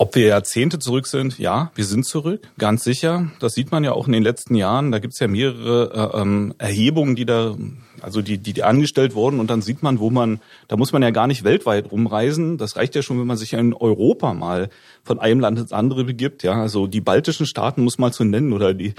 Ob 0.00 0.14
wir 0.14 0.28
Jahrzehnte 0.28 0.78
zurück 0.78 1.08
sind? 1.08 1.38
Ja, 1.40 1.72
wir 1.74 1.84
sind 1.84 2.06
zurück, 2.06 2.48
ganz 2.56 2.84
sicher. 2.84 3.32
Das 3.40 3.54
sieht 3.54 3.72
man 3.72 3.82
ja 3.82 3.92
auch 3.92 4.06
in 4.06 4.12
den 4.12 4.22
letzten 4.22 4.54
Jahren. 4.54 4.92
Da 4.92 5.00
gibt's 5.00 5.18
ja 5.18 5.26
mehrere 5.26 6.12
äh, 6.14 6.20
ähm, 6.20 6.54
Erhebungen, 6.56 7.16
die 7.16 7.26
da, 7.26 7.56
also 8.00 8.22
die, 8.22 8.38
die, 8.38 8.52
die 8.52 8.62
angestellt 8.62 9.16
wurden. 9.16 9.40
Und 9.40 9.50
dann 9.50 9.60
sieht 9.60 9.82
man, 9.82 9.98
wo 9.98 10.10
man, 10.10 10.40
da 10.68 10.76
muss 10.76 10.92
man 10.92 11.02
ja 11.02 11.10
gar 11.10 11.26
nicht 11.26 11.42
weltweit 11.42 11.90
rumreisen. 11.90 12.58
Das 12.58 12.76
reicht 12.76 12.94
ja 12.94 13.02
schon, 13.02 13.18
wenn 13.18 13.26
man 13.26 13.36
sich 13.36 13.54
in 13.54 13.74
Europa 13.74 14.34
mal 14.34 14.70
von 15.02 15.18
einem 15.18 15.40
Land 15.40 15.58
ins 15.58 15.72
andere 15.72 16.04
begibt. 16.04 16.44
Ja, 16.44 16.62
also 16.62 16.86
die 16.86 17.00
baltischen 17.00 17.46
Staaten 17.46 17.82
muss 17.82 17.98
man 17.98 18.12
zu 18.12 18.22
nennen 18.22 18.52
oder 18.52 18.74
die 18.74 18.94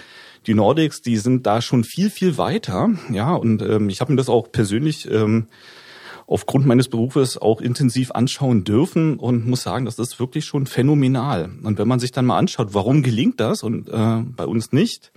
die 0.48 0.54
Nordics, 0.54 1.02
die 1.02 1.18
sind 1.18 1.46
da 1.46 1.62
schon 1.62 1.84
viel 1.84 2.10
viel 2.10 2.38
weiter. 2.38 2.90
Ja, 3.12 3.36
und 3.36 3.62
ähm, 3.62 3.90
ich 3.90 4.02
habe 4.02 4.12
mir 4.12 4.18
das 4.18 4.30
auch 4.30 4.52
persönlich 4.52 5.10
ähm, 5.10 5.48
aufgrund 6.30 6.68
meines 6.68 6.90
Berufes 6.90 7.40
auch 7.40 7.60
intensiv 7.60 8.12
anschauen 8.12 8.64
dürfen 8.64 9.18
und 9.18 9.48
muss 9.48 9.64
sagen, 9.64 9.86
das 9.86 9.98
ist 9.98 10.20
wirklich 10.20 10.46
schon 10.46 10.68
phänomenal. 10.68 11.50
Und 11.64 11.80
wenn 11.80 11.88
man 11.88 12.00
sich 12.00 12.12
dann 12.12 12.28
mal 12.28 12.38
anschaut, 12.38 12.76
warum 12.76 13.02
gelingt 13.02 13.40
das 13.40 13.64
und 13.64 13.90
äh, 13.90 14.22
bei 14.36 14.46
uns 14.46 14.72
nicht, 14.72 15.12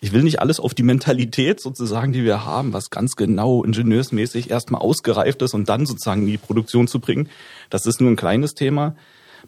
ich 0.00 0.12
will 0.12 0.22
nicht 0.22 0.40
alles 0.40 0.60
auf 0.60 0.72
die 0.72 0.82
Mentalität 0.82 1.60
sozusagen, 1.60 2.14
die 2.14 2.24
wir 2.24 2.46
haben, 2.46 2.72
was 2.72 2.88
ganz 2.88 3.14
genau 3.14 3.62
ingenieursmäßig 3.62 4.48
erstmal 4.48 4.80
ausgereift 4.80 5.42
ist 5.42 5.52
und 5.52 5.68
dann 5.68 5.84
sozusagen 5.84 6.22
in 6.22 6.28
die 6.28 6.38
Produktion 6.38 6.88
zu 6.88 6.98
bringen. 6.98 7.28
Das 7.68 7.84
ist 7.84 8.00
nur 8.00 8.10
ein 8.10 8.16
kleines 8.16 8.54
Thema. 8.54 8.96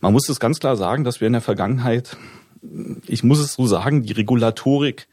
Man 0.02 0.12
muss 0.12 0.28
es 0.28 0.38
ganz 0.38 0.60
klar 0.60 0.76
sagen, 0.76 1.02
dass 1.02 1.22
wir 1.22 1.28
in 1.28 1.32
der 1.32 1.42
Vergangenheit, 1.42 2.18
ich 3.06 3.24
muss 3.24 3.38
es 3.38 3.54
so 3.54 3.66
sagen, 3.66 4.02
die 4.02 4.12
Regulatorik 4.12 5.08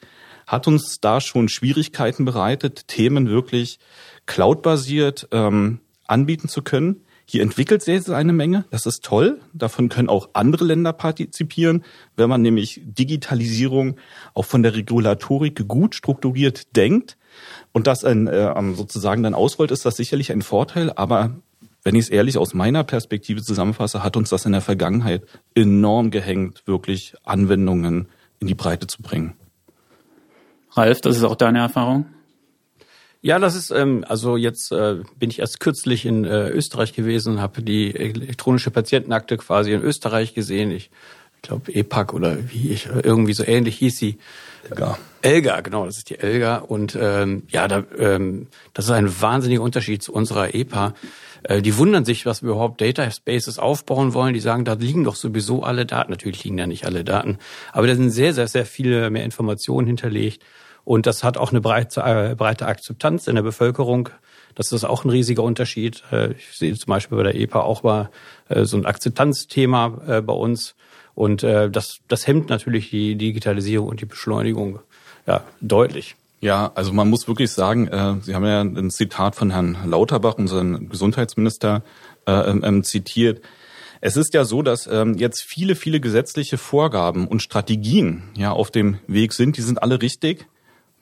hat 0.48 0.68
uns 0.68 0.98
da 1.00 1.22
schon 1.22 1.48
Schwierigkeiten 1.48 2.26
bereitet, 2.26 2.90
Themen 2.90 3.30
wirklich 3.30 3.80
cloudbasiert 4.26 5.30
ähm, 5.32 5.80
anbieten 6.14 6.48
zu 6.48 6.62
können. 6.62 7.02
Hier 7.26 7.42
entwickelt 7.42 7.82
sich 7.82 8.10
eine 8.10 8.34
Menge. 8.34 8.66
Das 8.70 8.86
ist 8.86 9.04
toll. 9.04 9.40
Davon 9.54 9.90
können 9.90 10.10
auch 10.10 10.30
andere 10.34 10.66
Länder 10.66 10.94
partizipieren, 10.94 11.84
wenn 12.16 12.30
man 12.30 12.42
nämlich 12.42 12.82
Digitalisierung 12.84 13.96
auch 14.34 14.46
von 14.46 14.62
der 14.62 14.76
Regulatorik 14.76 15.68
gut 15.68 15.96
strukturiert 15.96 16.76
denkt 16.76 17.18
und 17.72 17.88
das 17.88 18.04
äh, 18.04 18.54
sozusagen 18.76 19.24
dann 19.24 19.34
ausrollt, 19.34 19.72
ist 19.72 19.86
das 19.86 19.96
sicherlich 19.96 20.32
ein 20.32 20.42
Vorteil. 20.42 20.92
Aber 20.92 21.38
wenn 21.84 21.96
ich 21.96 22.06
es 22.06 22.10
ehrlich 22.10 22.38
aus 22.38 22.54
meiner 22.54 22.84
Perspektive 22.84 23.42
zusammenfasse, 23.42 24.04
hat 24.04 24.16
uns 24.16 24.30
das 24.30 24.46
in 24.46 24.52
der 24.52 24.62
Vergangenheit 24.62 25.24
enorm 25.56 26.12
gehängt, 26.12 26.64
wirklich 26.66 27.16
Anwendungen 27.24 28.08
in 28.40 28.48
die 28.48 28.56
Breite 28.56 28.88
zu 28.88 29.02
bringen. 29.02 29.34
Ralf, 30.72 31.02
das 31.02 31.18
ist 31.18 31.24
auch 31.24 31.36
deine 31.36 31.60
Erfahrung? 31.60 32.06
Ja, 33.26 33.40
das 33.40 33.56
ist, 33.56 33.72
ähm, 33.72 34.04
also 34.06 34.36
jetzt 34.36 34.74
äh, 34.74 34.98
bin 35.18 35.30
ich 35.30 35.40
erst 35.40 35.62
kürzlich 35.62 36.06
in 36.06 36.26
äh, 36.26 36.50
Österreich 36.50 36.92
gewesen 36.92 37.36
und 37.36 37.42
habe 37.42 37.62
die 37.62 37.96
elektronische 37.96 38.70
Patientenakte 38.70 39.38
quasi 39.38 39.72
in 39.72 39.82
Österreich 39.82 40.34
gesehen. 40.34 40.72
Ich, 40.72 40.92
ich 41.38 41.42
glaube 41.42 41.74
EPAC 41.74 42.14
oder 42.14 42.38
wie 42.52 42.72
ich, 42.72 42.90
irgendwie 43.02 43.34
so 43.34 43.46
ähnlich 43.46 43.78
hieß 43.78 43.98
sie. 43.98 44.18
Elga. 44.70 44.98
Elga, 45.22 45.62
genau, 45.62 45.86
das 45.86 46.00
ist 46.00 46.10
die 46.10 46.20
Elga. 46.20 46.58
Und 46.58 46.98
ähm, 47.00 47.44
ja, 47.48 47.70
da, 47.70 47.86
ähm, 47.98 48.48
das 48.74 48.86
ist 48.86 48.92
ein 48.92 49.22
wahnsinniger 49.22 49.62
Unterschied 49.62 50.04
zu 50.04 50.12
unserer 50.12 50.54
EPA. 50.54 50.94
Äh, 51.44 51.62
die 51.62 51.78
wundern 51.78 52.04
sich, 52.04 52.26
was 52.26 52.44
wir 52.44 52.50
überhaupt 52.50 52.82
Dataspaces 52.82 53.58
aufbauen 53.58 54.14
wollen. 54.14 54.34
Die 54.34 54.42
sagen, 54.42 54.66
da 54.66 54.74
liegen 54.74 55.06
doch 55.06 55.16
sowieso 55.16 55.64
alle 55.64 55.86
Daten. 55.86 56.12
Natürlich 56.12 56.44
liegen 56.44 56.58
da 56.58 56.68
nicht 56.68 56.86
alle 56.86 57.06
Daten, 57.06 57.38
aber 57.72 57.88
da 57.88 57.96
sind 57.96 58.12
sehr, 58.12 58.34
sehr, 58.34 58.50
sehr 58.50 58.66
viele 58.66 59.10
mehr 59.10 59.24
Informationen 59.24 59.88
hinterlegt. 59.88 60.44
Und 60.86 61.06
das 61.06 61.24
hat 61.24 61.38
auch 61.38 61.52
eine 61.52 61.62
breite, 61.62 62.02
äh, 62.02 62.36
breite 62.36 62.66
Akzeptanz 62.66 63.28
in 63.28 63.36
der 63.36 63.42
Bevölkerung. 63.42 64.10
Das 64.56 64.72
ist 64.72 64.84
auch 64.84 65.06
ein 65.06 65.10
riesiger 65.10 65.44
Unterschied. 65.44 66.04
Äh, 66.12 66.34
ich 66.34 66.58
sehe 66.58 66.74
zum 66.76 66.88
Beispiel 66.88 67.18
bei 67.18 67.24
der 67.24 67.36
EPA 67.36 67.62
auch 67.62 67.84
mal 67.84 68.10
äh, 68.50 68.66
so 68.66 68.78
ein 68.78 68.86
Akzeptanzthema 68.86 70.02
äh, 70.08 70.22
bei 70.22 70.34
uns. 70.34 70.76
Und 71.16 71.44
das, 71.44 72.00
das 72.08 72.26
hemmt 72.26 72.50
natürlich 72.50 72.90
die 72.90 73.14
Digitalisierung 73.14 73.88
und 73.88 74.02
die 74.02 74.08
Beschleunigung 74.08 74.80
ja, 75.28 75.44
deutlich. 75.62 76.16
Ja, 76.42 76.72
also 76.74 76.92
man 76.92 77.08
muss 77.08 77.28
wirklich 77.28 77.52
sagen, 77.52 78.20
Sie 78.24 78.34
haben 78.34 78.46
ja 78.46 78.62
ein 78.62 78.90
Zitat 78.90 79.36
von 79.36 79.52
Herrn 79.52 79.78
Lauterbach, 79.86 80.40
unseren 80.40 80.90
Gesundheitsminister, 80.90 81.84
äh, 82.26 82.32
ähm, 82.32 82.84
zitiert. 82.84 83.42
Es 84.02 84.18
ist 84.18 84.34
ja 84.34 84.44
so, 84.46 84.62
dass 84.62 84.88
ähm, 84.88 85.16
jetzt 85.18 85.44
viele, 85.44 85.76
viele 85.76 86.00
gesetzliche 86.00 86.58
Vorgaben 86.58 87.28
und 87.28 87.42
Strategien 87.42 88.24
ja 88.36 88.52
auf 88.52 88.72
dem 88.72 88.98
Weg 89.08 89.34
sind. 89.34 89.58
Die 89.58 89.62
sind 89.62 89.84
alle 89.84 90.02
richtig. 90.02 90.48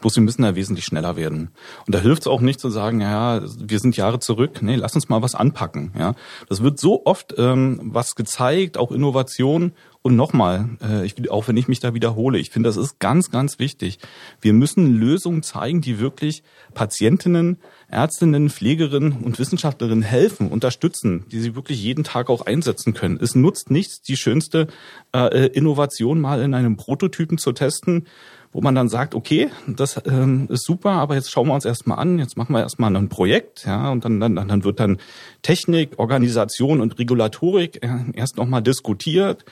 Bloß 0.02 0.16
wir 0.16 0.24
müssen 0.24 0.42
da 0.42 0.56
wesentlich 0.56 0.86
schneller 0.86 1.16
werden. 1.16 1.52
Und 1.86 1.96
da 1.96 2.00
hilft 2.00 2.24
es 2.24 2.28
auch 2.28 2.42
nicht 2.42 2.60
zu 2.60 2.70
sagen, 2.70 3.02
ja, 3.02 3.42
wir 3.60 3.80
sind 3.80 3.96
Jahre 3.96 4.20
zurück. 4.20 4.62
Nee, 4.62 4.76
lass 4.76 4.96
uns 4.96 5.10
mal 5.10 5.22
was 5.22 5.36
anpacken. 5.36 5.94
Ja, 5.98 6.16
das 6.50 6.62
wird 6.62 6.80
so 6.80 7.06
oft 7.06 7.36
ähm, 7.38 7.80
was 7.84 8.16
gezeigt, 8.16 8.78
auch 8.78 8.92
Innovation. 8.92 9.74
Und 10.04 10.16
nochmal, 10.16 10.70
äh, 10.82 11.06
ich, 11.06 11.30
auch 11.30 11.48
wenn 11.48 11.58
ich 11.58 11.68
mich 11.68 11.80
da 11.80 11.94
wiederhole, 11.94 12.40
ich 12.40 12.50
finde, 12.50 12.70
das 12.70 12.78
ist 12.78 12.98
ganz, 12.98 13.30
ganz 13.30 13.60
wichtig. 13.60 14.00
Wir 14.42 14.54
müssen 14.54 14.96
Lösungen 14.96 15.44
zeigen, 15.44 15.82
die 15.82 16.00
wirklich 16.00 16.42
Patientinnen, 16.74 17.58
Ärztinnen, 17.88 18.50
Pflegerinnen 18.50 19.12
und 19.12 19.38
Wissenschaftlerinnen 19.38 20.02
helfen, 20.02 20.50
unterstützen, 20.50 21.26
die 21.32 21.40
sie 21.40 21.56
wirklich 21.56 21.84
jeden 21.84 22.04
Tag 22.04 22.32
auch 22.32 22.48
einsetzen 22.48 22.96
können. 22.96 23.20
Es 23.22 23.36
nutzt 23.36 23.70
nichts, 23.70 24.02
die 24.02 24.18
schönste 24.18 24.68
äh, 25.16 25.48
Innovation 25.50 26.20
mal 26.20 26.42
in 26.42 26.56
einem 26.56 26.78
Prototypen 26.78 27.38
zu 27.38 27.52
testen 27.52 28.08
wo 28.54 28.62
man 28.62 28.76
dann 28.76 28.90
sagt, 28.90 29.16
okay, 29.16 29.50
das 29.68 30.02
ähm, 30.06 30.48
ist 30.50 30.66
super, 30.66 30.92
aber 30.92 31.16
jetzt 31.16 31.32
schauen 31.32 31.48
wir 31.48 31.54
uns 31.54 31.66
erstmal 31.66 32.00
an, 32.00 32.20
jetzt 32.20 32.38
machen 32.38 32.54
wir 32.54 32.60
erstmal 32.60 32.96
ein 32.96 33.10
Projekt, 33.10 33.66
ja, 33.66 33.92
und 33.92 34.04
dann, 34.04 34.20
dann, 34.20 34.36
dann 34.36 34.64
wird 34.64 34.80
dann 34.80 34.98
Technik, 35.42 35.98
Organisation 35.98 36.82
und 36.82 37.00
Regulatorik 37.00 37.84
äh, 37.84 37.90
erst 38.14 38.38
nochmal 38.38 38.62
diskutiert. 38.62 39.46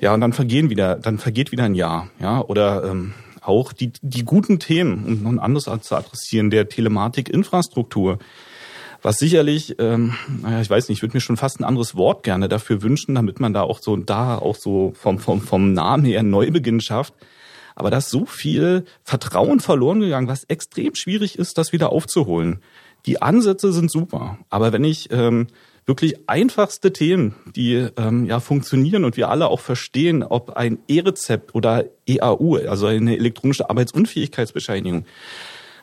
Ja, 0.00 0.12
und 0.12 0.20
dann 0.20 0.32
vergehen 0.32 0.70
wieder, 0.70 0.96
dann 0.96 1.18
vergeht 1.18 1.52
wieder 1.52 1.64
ein 1.64 1.76
Jahr, 1.76 2.08
ja, 2.20 2.40
oder 2.40 2.84
ähm, 2.84 3.14
auch 3.40 3.72
die, 3.72 3.92
die 4.02 4.24
guten 4.24 4.58
Themen, 4.58 5.04
um 5.04 5.22
noch 5.22 5.30
ein 5.30 5.38
anderes 5.38 5.64
zu 5.82 5.94
adressieren, 5.94 6.50
der 6.50 6.68
Telematik-Infrastruktur 6.68 8.18
was 9.04 9.18
sicherlich, 9.18 9.76
ähm, 9.80 10.14
naja, 10.40 10.62
ich 10.62 10.70
weiß 10.70 10.88
nicht, 10.88 10.98
ich 10.98 11.02
würde 11.02 11.14
mir 11.14 11.20
schon 11.20 11.36
fast 11.36 11.60
ein 11.60 11.64
anderes 11.64 11.94
Wort 11.94 12.22
gerne 12.22 12.48
dafür 12.48 12.80
wünschen, 12.80 13.14
damit 13.14 13.38
man 13.38 13.52
da 13.52 13.60
auch 13.60 13.78
so 13.78 13.96
da 13.96 14.38
auch 14.38 14.56
so 14.56 14.94
vom, 14.96 15.18
vom, 15.18 15.42
vom 15.42 15.74
Namen 15.74 16.06
her 16.06 16.22
Neubeginn 16.22 16.80
schafft. 16.80 17.12
Aber 17.74 17.90
da 17.90 17.98
ist 17.98 18.10
so 18.10 18.24
viel 18.24 18.84
Vertrauen 19.02 19.60
verloren 19.60 20.00
gegangen, 20.00 20.28
was 20.28 20.44
extrem 20.44 20.94
schwierig 20.94 21.38
ist, 21.38 21.58
das 21.58 21.72
wieder 21.72 21.90
aufzuholen. 21.90 22.60
Die 23.06 23.20
Ansätze 23.20 23.72
sind 23.72 23.90
super, 23.90 24.38
aber 24.48 24.72
wenn 24.72 24.84
ich 24.84 25.10
ähm, 25.10 25.48
wirklich 25.86 26.28
einfachste 26.28 26.92
Themen, 26.92 27.34
die 27.54 27.88
ähm, 27.96 28.24
ja 28.26 28.40
funktionieren 28.40 29.04
und 29.04 29.16
wir 29.16 29.28
alle 29.28 29.48
auch 29.48 29.60
verstehen, 29.60 30.22
ob 30.22 30.56
ein 30.56 30.78
E-Rezept 30.88 31.54
oder 31.54 31.84
EAU, 32.06 32.56
also 32.66 32.86
eine 32.86 33.16
elektronische 33.16 33.68
Arbeitsunfähigkeitsbescheinigung, 33.68 35.04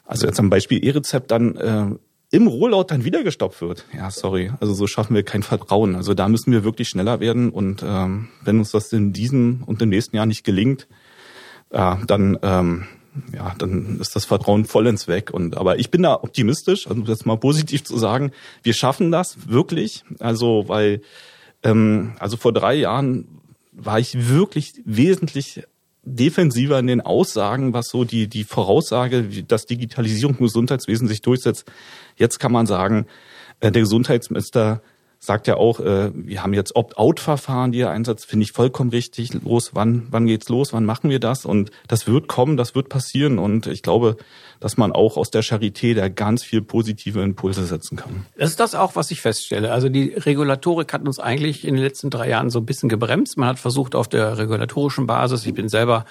also 0.06 0.26
jetzt 0.26 0.40
am 0.40 0.50
Beispiel 0.50 0.84
E-Rezept 0.84 1.30
dann 1.30 1.56
äh, 1.58 1.86
im 2.32 2.48
Rollout 2.48 2.86
dann 2.88 3.06
wieder 3.06 3.24
gestoppt 3.24 3.62
wird. 3.62 3.86
Ja, 3.96 4.10
sorry, 4.10 4.52
also 4.60 4.74
so 4.74 4.88
schaffen 4.88 5.16
wir 5.16 5.24
kein 5.24 5.44
Vertrauen. 5.44 5.96
Also 5.96 6.14
da 6.14 6.28
müssen 6.28 6.52
wir 6.52 6.64
wirklich 6.64 6.90
schneller 6.90 7.20
werden 7.20 7.52
und 7.52 7.84
ähm, 7.86 8.30
wenn 8.44 8.58
uns 8.58 8.72
das 8.72 8.92
in 8.94 9.14
diesem 9.14 9.64
und 9.66 9.82
im 9.82 9.90
nächsten 9.90 10.16
Jahr 10.16 10.26
nicht 10.26 10.44
gelingt, 10.44 10.88
ja, 11.72 12.00
dann 12.06 12.38
ähm, 12.42 12.88
ja, 13.34 13.54
dann 13.58 14.00
ist 14.00 14.16
das 14.16 14.26
Vertrauen 14.26 14.66
vollends 14.66 15.08
weg. 15.08 15.32
Und 15.32 15.58
aber 15.58 15.80
ich 15.80 15.92
bin 15.92 16.04
da 16.04 16.16
optimistisch, 16.16 16.88
also 16.88 17.02
jetzt 17.04 17.26
mal 17.26 17.38
positiv 17.38 17.84
zu 17.84 17.98
sagen, 17.98 18.32
wir 18.64 18.74
schaffen 18.74 19.12
das 19.12 19.50
wirklich. 19.50 20.04
Also 20.20 20.66
weil 20.68 21.02
ähm, 21.64 22.14
also 22.20 22.38
vor 22.38 22.54
drei 22.54 22.76
Jahren 22.76 23.28
war 23.74 24.00
ich 24.00 24.30
wirklich 24.30 24.82
wesentlich 24.86 25.64
defensiver 26.04 26.80
in 26.80 26.88
den 26.88 27.02
Aussagen, 27.02 27.74
was 27.74 27.90
so 27.90 28.06
die 28.06 28.28
die 28.28 28.44
Voraussage, 28.44 29.24
dass 29.44 29.66
Digitalisierung 29.66 30.38
im 30.38 30.46
Gesundheitswesen 30.46 31.08
sich 31.08 31.22
durchsetzt. 31.22 31.66
Jetzt 32.16 32.40
kann 32.40 32.52
man 32.52 32.66
sagen, 32.66 33.08
äh, 33.60 33.72
der 33.72 33.82
Gesundheitsminister 33.82 34.82
sagt 35.24 35.46
ja 35.46 35.56
auch, 35.56 35.80
äh, 35.80 36.12
wir 36.16 36.42
haben 36.42 36.56
jetzt 36.56 36.76
Opt-out-Verfahren, 36.76 37.72
die 37.72 37.82
er 37.82 37.92
einsetzt, 37.92 38.26
finde 38.26 38.44
ich 38.44 38.54
vollkommen 38.54 38.90
richtig. 38.90 39.32
Los, 39.44 39.76
wann, 39.76 40.08
wann 40.10 40.26
geht's 40.26 40.50
los? 40.50 40.74
Wann 40.74 40.84
machen 40.84 41.12
wir 41.12 41.20
das? 41.20 41.46
Und 41.46 41.70
das 41.88 42.08
wird 42.08 42.28
kommen, 42.28 42.58
das 42.58 42.74
wird 42.74 42.90
passieren. 42.90 43.38
Und 43.38 43.68
ich 43.68 43.84
glaube, 43.84 44.18
dass 44.60 44.78
man 44.78 44.92
auch 44.92 45.18
aus 45.18 45.30
der 45.30 45.44
Charité 45.44 45.94
da 45.94 46.10
ganz 46.10 46.44
viel 46.44 46.64
positive 46.64 47.22
Impulse 47.22 47.66
setzen 47.66 47.98
kann. 47.98 48.26
Das 48.36 48.50
ist 48.50 48.60
das 48.60 48.74
auch, 48.74 48.96
was 48.96 49.12
ich 49.12 49.22
feststelle. 49.22 49.72
Also 49.72 49.90
die 49.90 50.10
Regulatorik 50.10 50.92
hat 50.92 51.04
uns 51.04 51.20
eigentlich 51.20 51.68
in 51.68 51.76
den 51.76 51.84
letzten 51.84 52.10
drei 52.10 52.28
Jahren 52.28 52.50
so 52.50 52.58
ein 52.58 52.66
bisschen 52.66 52.90
gebremst. 52.90 53.38
Man 53.38 53.50
hat 53.50 53.60
versucht 53.60 53.94
auf 53.94 54.08
der 54.08 54.40
regulatorischen 54.40 55.06
Basis, 55.06 55.46
ich 55.46 55.54
bin 55.54 55.70
selber 55.70 56.06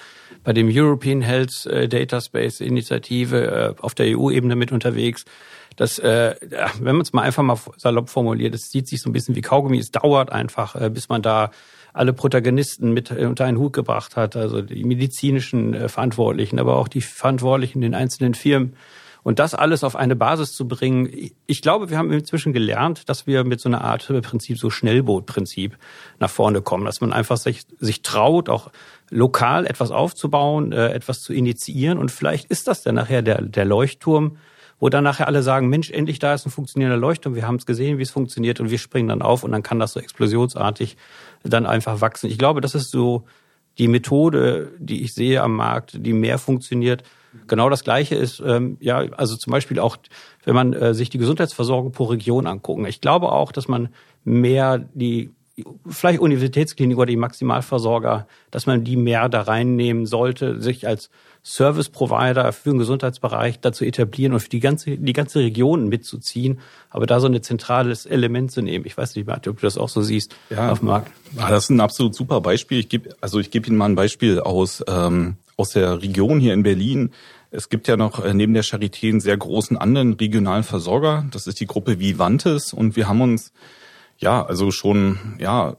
bei 0.45 0.53
dem 0.53 0.69
European 0.71 1.21
Health 1.21 1.65
äh, 1.65 1.89
Data 1.89 2.21
Space 2.21 2.61
Initiative 2.61 3.75
äh, 3.77 3.81
auf 3.81 3.93
der 3.93 4.17
EU-Ebene 4.17 4.55
mit 4.55 4.71
unterwegs, 4.71 5.25
das, 5.75 5.99
äh, 5.99 6.35
wenn 6.79 6.95
man 6.95 7.01
es 7.01 7.13
mal 7.13 7.23
einfach 7.23 7.43
mal 7.43 7.57
salopp 7.77 8.09
formuliert, 8.09 8.53
es 8.53 8.71
sieht 8.71 8.87
sich 8.87 9.01
so 9.01 9.09
ein 9.09 9.13
bisschen 9.13 9.35
wie 9.35 9.41
Kaugummi. 9.41 9.77
Es 9.77 9.91
dauert 9.91 10.31
einfach, 10.31 10.75
äh, 10.75 10.89
bis 10.89 11.09
man 11.09 11.21
da 11.21 11.51
alle 11.93 12.13
Protagonisten 12.13 12.93
mit 12.93 13.11
äh, 13.11 13.25
unter 13.25 13.45
einen 13.45 13.57
Hut 13.57 13.73
gebracht 13.73 14.15
hat, 14.15 14.35
also 14.35 14.61
die 14.61 14.83
medizinischen 14.83 15.73
äh, 15.73 15.89
Verantwortlichen, 15.89 16.59
aber 16.59 16.77
auch 16.77 16.87
die 16.87 17.01
Verantwortlichen 17.01 17.79
in 17.79 17.91
den 17.91 17.95
einzelnen 17.95 18.33
Firmen 18.33 18.75
Und 19.23 19.39
das 19.39 19.53
alles 19.53 19.83
auf 19.83 19.95
eine 19.95 20.15
Basis 20.15 20.53
zu 20.53 20.67
bringen, 20.67 21.09
ich 21.45 21.61
glaube, 21.61 21.89
wir 21.89 21.97
haben 21.97 22.11
inzwischen 22.11 22.53
gelernt, 22.53 23.07
dass 23.09 23.27
wir 23.27 23.43
mit 23.43 23.59
so 23.59 23.69
einer 23.69 23.81
Art 23.81 24.07
Prinzip, 24.23 24.57
so 24.57 24.69
Schnellbootprinzip 24.69 25.77
nach 26.19 26.29
vorne 26.29 26.61
kommen, 26.61 26.85
dass 26.85 27.01
man 27.01 27.13
einfach 27.13 27.37
sich, 27.37 27.65
sich 27.79 28.01
traut, 28.01 28.49
auch 28.49 28.71
lokal 29.09 29.67
etwas 29.67 29.91
aufzubauen, 29.91 30.71
äh, 30.71 30.89
etwas 30.89 31.21
zu 31.21 31.33
initiieren. 31.33 31.97
Und 31.97 32.09
vielleicht 32.09 32.49
ist 32.49 32.67
das 32.67 32.83
dann 32.83 32.95
nachher 32.95 33.21
der, 33.21 33.41
der 33.41 33.65
Leuchtturm, 33.65 34.37
wo 34.81 34.89
dann 34.89 35.03
nachher 35.03 35.27
alle 35.27 35.43
sagen, 35.43 35.69
Mensch, 35.69 35.91
endlich 35.91 36.17
da 36.17 36.33
ist 36.33 36.45
ein 36.45 36.49
funktionierender 36.49 36.99
Leuchtturm, 36.99 37.35
wir 37.35 37.47
haben 37.47 37.55
es 37.55 37.67
gesehen, 37.67 37.99
wie 37.99 38.01
es 38.01 38.09
funktioniert 38.09 38.59
und 38.59 38.71
wir 38.71 38.79
springen 38.79 39.09
dann 39.09 39.21
auf 39.21 39.43
und 39.43 39.51
dann 39.51 39.61
kann 39.61 39.79
das 39.79 39.93
so 39.93 39.99
explosionsartig 39.99 40.97
dann 41.43 41.67
einfach 41.67 42.01
wachsen. 42.01 42.29
Ich 42.31 42.39
glaube, 42.39 42.61
das 42.61 42.73
ist 42.73 42.89
so 42.89 43.23
die 43.77 43.87
Methode, 43.87 44.71
die 44.79 45.03
ich 45.03 45.13
sehe 45.13 45.43
am 45.43 45.55
Markt, 45.55 46.03
die 46.03 46.13
mehr 46.13 46.39
funktioniert. 46.39 47.03
Genau 47.47 47.69
das 47.69 47.83
Gleiche 47.83 48.15
ist, 48.15 48.41
ähm, 48.43 48.77
ja, 48.81 48.97
also 48.97 49.37
zum 49.37 49.51
Beispiel 49.51 49.79
auch, 49.79 49.97
wenn 50.45 50.55
man 50.55 50.73
äh, 50.73 50.95
sich 50.95 51.11
die 51.11 51.19
Gesundheitsversorgung 51.19 51.91
pro 51.91 52.05
Region 52.05 52.47
angucken. 52.47 52.85
Ich 52.85 53.01
glaube 53.01 53.31
auch, 53.31 53.51
dass 53.51 53.67
man 53.67 53.89
mehr 54.23 54.79
die 54.95 55.29
vielleicht 55.87 56.19
Universitätsklinik 56.19 56.97
oder 56.97 57.07
die 57.07 57.15
Maximalversorger, 57.15 58.27
dass 58.51 58.65
man 58.65 58.83
die 58.83 58.97
mehr 58.97 59.29
da 59.29 59.41
reinnehmen 59.41 60.05
sollte, 60.05 60.61
sich 60.61 60.87
als 60.87 61.09
Service 61.43 61.89
Provider 61.89 62.51
für 62.53 62.69
den 62.69 62.77
Gesundheitsbereich 62.77 63.59
dazu 63.59 63.83
etablieren 63.83 64.33
und 64.33 64.41
für 64.41 64.49
die 64.49 64.59
ganze, 64.59 64.97
die 64.97 65.13
ganze 65.13 65.39
Region 65.39 65.87
mitzuziehen, 65.87 66.59
aber 66.89 67.07
da 67.07 67.19
so 67.19 67.27
ein 67.27 67.41
zentrales 67.41 68.05
Element 68.05 68.51
zu 68.51 68.61
nehmen. 68.61 68.85
Ich 68.85 68.95
weiß 68.95 69.15
nicht, 69.15 69.27
Martin, 69.27 69.51
ob 69.51 69.59
du 69.59 69.65
das 69.65 69.77
auch 69.77 69.89
so 69.89 70.01
siehst 70.01 70.35
ja, 70.51 70.71
auf 70.71 70.79
dem 70.79 70.89
Markt. 70.89 71.11
Ja, 71.35 71.49
das 71.49 71.65
ist 71.65 71.69
ein 71.71 71.79
absolut 71.79 72.13
super 72.13 72.41
Beispiel. 72.41 72.79
Ich 72.79 72.89
gebe, 72.89 73.15
also 73.21 73.39
ich 73.39 73.49
gebe 73.49 73.67
Ihnen 73.67 73.77
mal 73.77 73.89
ein 73.89 73.95
Beispiel 73.95 74.39
aus, 74.39 74.83
ähm, 74.87 75.37
aus 75.57 75.69
der 75.69 76.01
Region 76.01 76.39
hier 76.39 76.53
in 76.53 76.61
Berlin. 76.61 77.11
Es 77.49 77.69
gibt 77.69 77.87
ja 77.87 77.97
noch 77.97 78.23
äh, 78.23 78.33
neben 78.33 78.53
der 78.53 78.63
Charité 78.63 79.09
einen 79.09 79.19
sehr 79.19 79.35
großen 79.35 79.77
anderen 79.77 80.13
regionalen 80.13 80.63
Versorger. 80.63 81.25
Das 81.31 81.47
ist 81.47 81.59
die 81.59 81.67
Gruppe 81.67 81.99
Vivantes 81.99 82.71
und 82.71 82.95
wir 82.95 83.07
haben 83.07 83.21
uns 83.21 83.51
ja, 84.21 84.45
also 84.45 84.69
schon 84.69 85.17
ja 85.39 85.75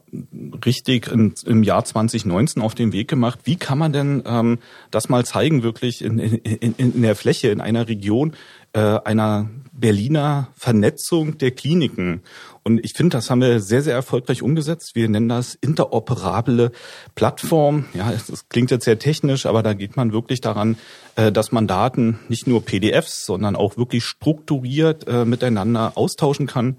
richtig 0.65 1.07
in, 1.07 1.33
im 1.45 1.63
Jahr 1.63 1.85
2019 1.85 2.61
auf 2.61 2.75
den 2.75 2.91
Weg 2.91 3.07
gemacht. 3.07 3.39
Wie 3.45 3.55
kann 3.55 3.77
man 3.77 3.93
denn 3.93 4.21
ähm, 4.25 4.59
das 4.91 5.07
mal 5.07 5.25
zeigen, 5.25 5.63
wirklich 5.63 6.03
in, 6.03 6.19
in, 6.19 6.75
in 6.75 7.01
der 7.01 7.15
Fläche, 7.15 7.49
in 7.49 7.61
einer 7.61 7.87
Region, 7.87 8.33
äh, 8.73 8.99
einer 9.05 9.49
Berliner 9.71 10.49
Vernetzung 10.55 11.37
der 11.37 11.51
Kliniken? 11.51 12.21
Und 12.63 12.83
ich 12.83 12.93
finde, 12.93 13.17
das 13.17 13.29
haben 13.29 13.39
wir 13.39 13.61
sehr, 13.61 13.81
sehr 13.81 13.93
erfolgreich 13.93 14.41
umgesetzt. 14.41 14.91
Wir 14.93 15.07
nennen 15.07 15.29
das 15.29 15.55
interoperable 15.55 16.73
Plattform. 17.15 17.85
Ja, 17.93 18.11
das 18.11 18.49
klingt 18.49 18.71
jetzt 18.71 18.85
sehr 18.85 18.99
technisch, 18.99 19.45
aber 19.45 19.63
da 19.63 19.73
geht 19.73 19.95
man 19.95 20.11
wirklich 20.11 20.41
daran, 20.41 20.77
äh, 21.15 21.31
dass 21.31 21.53
man 21.53 21.65
Daten 21.65 22.19
nicht 22.27 22.45
nur 22.45 22.65
PDFs, 22.65 23.25
sondern 23.25 23.55
auch 23.55 23.77
wirklich 23.77 24.03
strukturiert 24.03 25.07
äh, 25.07 25.23
miteinander 25.23 25.93
austauschen 25.95 26.45
kann. 26.47 26.75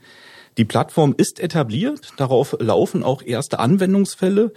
Die 0.57 0.65
Plattform 0.65 1.15
ist 1.17 1.41
etabliert, 1.41 2.13
darauf 2.17 2.57
laufen 2.61 3.03
auch 3.03 3.23
erste 3.23 3.59
Anwendungsfälle. 3.59 4.53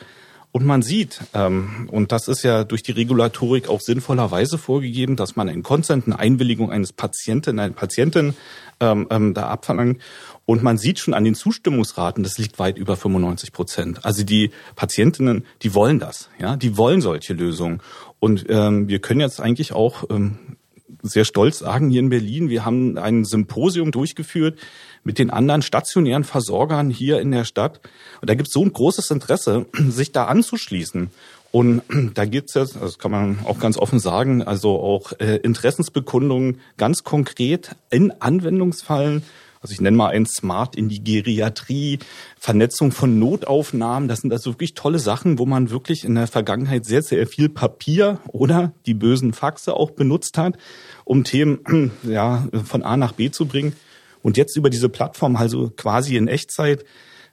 Und 0.52 0.66
man 0.66 0.82
sieht, 0.82 1.20
ähm, 1.34 1.90
und 1.92 2.12
das 2.12 2.28
ist 2.28 2.42
ja 2.44 2.64
durch 2.64 2.82
die 2.82 2.94
Regulatorik 2.94 3.70
auch 3.70 3.82
sinnvollerweise 3.82 4.58
vorgegeben, 4.58 5.16
dass 5.16 5.36
man 5.36 5.50
in 5.50 5.62
Consent, 5.62 6.06
eine 6.08 6.18
Einwilligung 6.18 6.72
eines 6.72 6.94
Patienten, 6.94 7.60
einer 7.60 7.74
Patientin 7.74 8.34
ähm, 8.80 9.08
ähm, 9.10 9.34
da 9.34 9.50
abverlangt. 9.50 10.02
Und 10.46 10.64
man 10.64 10.78
sieht 10.78 11.00
schon 11.00 11.14
an 11.14 11.26
den 11.26 11.36
Zustimmungsraten, 11.36 12.24
das 12.24 12.38
liegt 12.38 12.58
weit 12.58 12.78
über 12.78 12.96
95 12.96 13.52
Prozent. 13.52 14.06
Also 14.06 14.24
die 14.24 14.52
Patientinnen, 14.76 15.46
die 15.62 15.76
wollen 15.76 16.00
das, 16.00 16.30
ja, 16.40 16.56
die 16.56 16.78
wollen 16.78 17.02
solche 17.02 17.34
Lösungen. 17.34 17.82
Und 18.20 18.46
ähm, 18.50 18.88
wir 18.88 19.00
können 19.00 19.20
jetzt 19.20 19.42
eigentlich 19.42 19.74
auch 19.74 20.06
ähm, 20.10 20.58
sehr 21.02 21.26
stolz 21.26 21.60
sagen 21.60 21.90
hier 21.90 22.00
in 22.00 22.10
Berlin, 22.10 22.50
wir 22.50 22.66
haben 22.66 22.98
ein 22.98 23.26
Symposium 23.26 23.92
durchgeführt 23.92 24.60
mit 25.04 25.20
den 25.20 25.30
anderen 25.30 25.62
stationären 25.62 26.24
Versorgern 26.24 26.90
hier 26.90 27.20
in 27.20 27.32
der 27.32 27.46
Stadt. 27.46 27.82
Und 28.22 28.30
da 28.30 28.36
gibt 28.36 28.48
es 28.48 28.54
so 28.54 28.64
ein 28.64 28.74
großes 28.74 29.12
Interesse, 29.12 29.66
sich 29.90 30.12
da 30.12 30.26
anzuschließen. 30.26 31.10
Und 31.52 31.82
da 32.14 32.26
gibt 32.26 32.50
es 32.50 32.56
jetzt, 32.56 32.78
das 32.82 32.98
kann 33.00 33.12
man 33.12 33.40
auch 33.46 33.60
ganz 33.60 33.78
offen 33.78 34.00
sagen, 34.00 34.44
also 34.44 34.80
auch 34.80 35.14
äh, 35.20 35.38
Interessensbekundungen 35.38 36.60
ganz 36.78 37.04
konkret 37.04 37.76
in 37.90 38.12
Anwendungsfallen. 38.22 39.24
Also 39.62 39.74
ich 39.74 39.82
nenne 39.82 39.98
mal 39.98 40.10
ein 40.10 40.26
Smart 40.26 40.76
in 40.76 40.90
die 40.90 41.04
Geriatrie, 41.04 42.00
Vernetzung 42.40 42.92
von 42.92 43.20
Notaufnahmen. 43.20 44.08
Das 44.08 44.20
sind 44.20 44.32
also 44.32 44.52
wirklich 44.54 44.74
tolle 44.74 45.00
Sachen, 45.00 45.40
wo 45.40 45.46
man 45.46 45.70
wirklich 45.70 46.04
in 46.04 46.16
der 46.16 46.28
Vergangenheit 46.28 46.86
sehr, 46.86 47.02
sehr 47.02 47.28
viel 47.28 47.50
Papier 47.50 48.20
oder 48.28 48.74
die 48.86 48.94
bösen 48.94 49.34
Faxe 49.34 49.74
auch 49.74 49.92
benutzt 49.92 50.38
hat, 50.38 50.58
um 51.06 51.24
Themen 51.24 51.92
ja, 52.04 52.48
von 52.66 52.84
A 52.84 52.98
nach 52.98 53.14
B 53.14 53.32
zu 53.32 53.46
bringen. 53.46 53.74
Und 54.22 54.38
jetzt 54.38 54.56
über 54.58 54.70
diese 54.70 54.90
Plattform 54.90 55.36
also 55.36 55.72
quasi 55.76 56.18
in 56.18 56.28
Echtzeit 56.28 56.86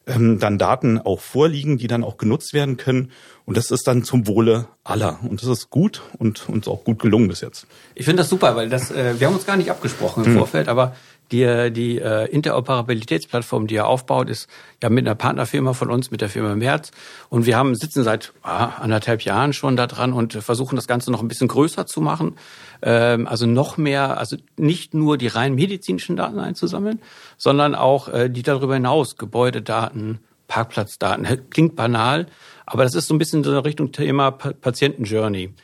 ähm, 0.06 0.38
dann 0.38 0.58
Daten 0.58 0.98
auch 0.98 1.20
vorliegen, 1.20 1.78
die 1.78 1.86
dann 1.86 2.04
auch 2.04 2.16
genutzt 2.18 2.52
werden 2.52 2.76
können. 2.76 3.10
Und 3.46 3.56
das 3.56 3.70
ist 3.70 3.86
dann 3.86 4.04
zum 4.04 4.26
Wohle 4.26 4.68
aller. 4.82 5.18
Und 5.22 5.42
das 5.42 5.48
ist 5.48 5.70
gut 5.70 6.02
und 6.18 6.48
uns 6.48 6.68
auch 6.68 6.84
gut 6.84 6.98
gelungen 6.98 7.28
bis 7.28 7.40
jetzt. 7.40 7.66
Ich 7.94 8.04
finde 8.04 8.22
das 8.22 8.30
super, 8.30 8.56
weil 8.56 8.68
das, 8.68 8.90
äh, 8.90 9.18
wir 9.18 9.26
haben 9.26 9.34
uns 9.34 9.46
gar 9.46 9.56
nicht 9.56 9.70
abgesprochen 9.70 10.24
im 10.24 10.32
hm. 10.32 10.38
Vorfeld, 10.38 10.68
aber 10.68 10.94
die, 11.32 11.72
die 11.72 11.98
äh, 11.98 12.26
Interoperabilitätsplattform, 12.26 13.66
die 13.66 13.76
er 13.76 13.86
aufbaut, 13.86 14.28
ist 14.28 14.48
ja 14.82 14.90
mit 14.90 15.06
einer 15.06 15.14
Partnerfirma 15.14 15.72
von 15.72 15.90
uns, 15.90 16.10
mit 16.10 16.20
der 16.20 16.28
Firma 16.28 16.54
Merz. 16.54 16.90
Und 17.28 17.46
wir 17.46 17.56
haben 17.56 17.74
sitzen 17.74 18.04
seit 18.04 18.32
ah, 18.42 18.66
anderthalb 18.80 19.22
Jahren 19.22 19.52
schon 19.52 19.76
da 19.76 19.86
dran 19.86 20.12
und 20.12 20.34
versuchen 20.34 20.76
das 20.76 20.86
Ganze 20.86 21.10
noch 21.10 21.22
ein 21.22 21.28
bisschen 21.28 21.48
größer 21.48 21.86
zu 21.86 22.00
machen. 22.00 22.36
Ähm, 22.82 23.26
also 23.26 23.46
noch 23.46 23.76
mehr, 23.76 24.18
also 24.18 24.36
nicht 24.56 24.94
nur 24.94 25.16
die 25.16 25.28
rein 25.28 25.54
medizinischen 25.54 26.16
Daten 26.16 26.38
einzusammeln, 26.38 27.00
sondern 27.36 27.74
auch 27.74 28.08
äh, 28.08 28.28
die 28.28 28.42
darüber 28.42 28.74
hinaus, 28.74 29.16
Gebäudedaten, 29.16 30.20
Parkplatzdaten. 30.46 31.48
Klingt 31.50 31.74
banal, 31.76 32.26
aber 32.66 32.84
das 32.84 32.94
ist 32.94 33.08
so 33.08 33.14
ein 33.14 33.18
bisschen 33.18 33.42
so 33.44 33.50
eine 33.50 33.64
Richtung 33.64 33.92
Thema 33.92 34.30
Patientenjourney. 34.30 35.54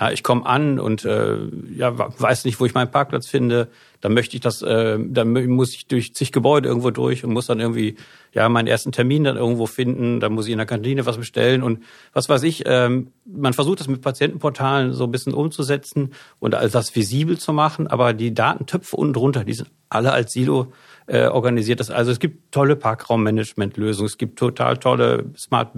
Ja, 0.00 0.10
ich 0.10 0.22
komme 0.22 0.46
an 0.46 0.78
und 0.78 1.04
äh, 1.04 1.36
ja, 1.76 1.92
weiß 2.18 2.46
nicht, 2.46 2.58
wo 2.58 2.64
ich 2.64 2.72
meinen 2.72 2.90
Parkplatz 2.90 3.26
finde. 3.26 3.68
Dann 4.00 4.14
möchte 4.14 4.34
ich 4.34 4.40
das, 4.40 4.62
äh, 4.62 4.98
dann 4.98 5.32
muss 5.48 5.74
ich 5.74 5.88
durch 5.88 6.14
zig 6.14 6.32
Gebäude 6.32 6.70
irgendwo 6.70 6.90
durch 6.90 7.22
und 7.22 7.34
muss 7.34 7.46
dann 7.46 7.60
irgendwie 7.60 7.96
ja 8.32 8.48
meinen 8.48 8.66
ersten 8.66 8.92
Termin 8.92 9.24
dann 9.24 9.36
irgendwo 9.36 9.66
finden. 9.66 10.18
Dann 10.20 10.32
muss 10.32 10.46
ich 10.46 10.52
in 10.52 10.58
der 10.58 10.66
Kantine 10.66 11.04
was 11.04 11.18
bestellen 11.18 11.62
und 11.62 11.82
was 12.14 12.30
weiß 12.30 12.44
ich. 12.44 12.62
Ähm, 12.64 13.08
man 13.26 13.52
versucht 13.52 13.80
das 13.80 13.88
mit 13.88 14.00
Patientenportalen 14.00 14.94
so 14.94 15.04
ein 15.04 15.10
bisschen 15.10 15.34
umzusetzen 15.34 16.14
und 16.38 16.54
als 16.54 16.72
das 16.72 16.96
visibel 16.96 17.36
zu 17.38 17.52
machen. 17.52 17.86
Aber 17.86 18.14
die 18.14 18.32
Datentöpfe 18.32 18.96
unten 18.96 19.12
drunter, 19.12 19.44
die 19.44 19.52
sind 19.52 19.70
alle 19.90 20.12
als 20.12 20.32
Silo 20.32 20.72
äh, 21.08 21.26
organisiert. 21.26 21.78
Das, 21.78 21.90
also 21.90 22.10
es 22.10 22.20
gibt 22.20 22.52
tolle 22.52 22.76
Parkraummanagement-Lösungen, 22.76 24.06
es 24.06 24.16
gibt 24.16 24.38
total 24.38 24.78
tolle 24.78 25.26
Smart 25.36 25.74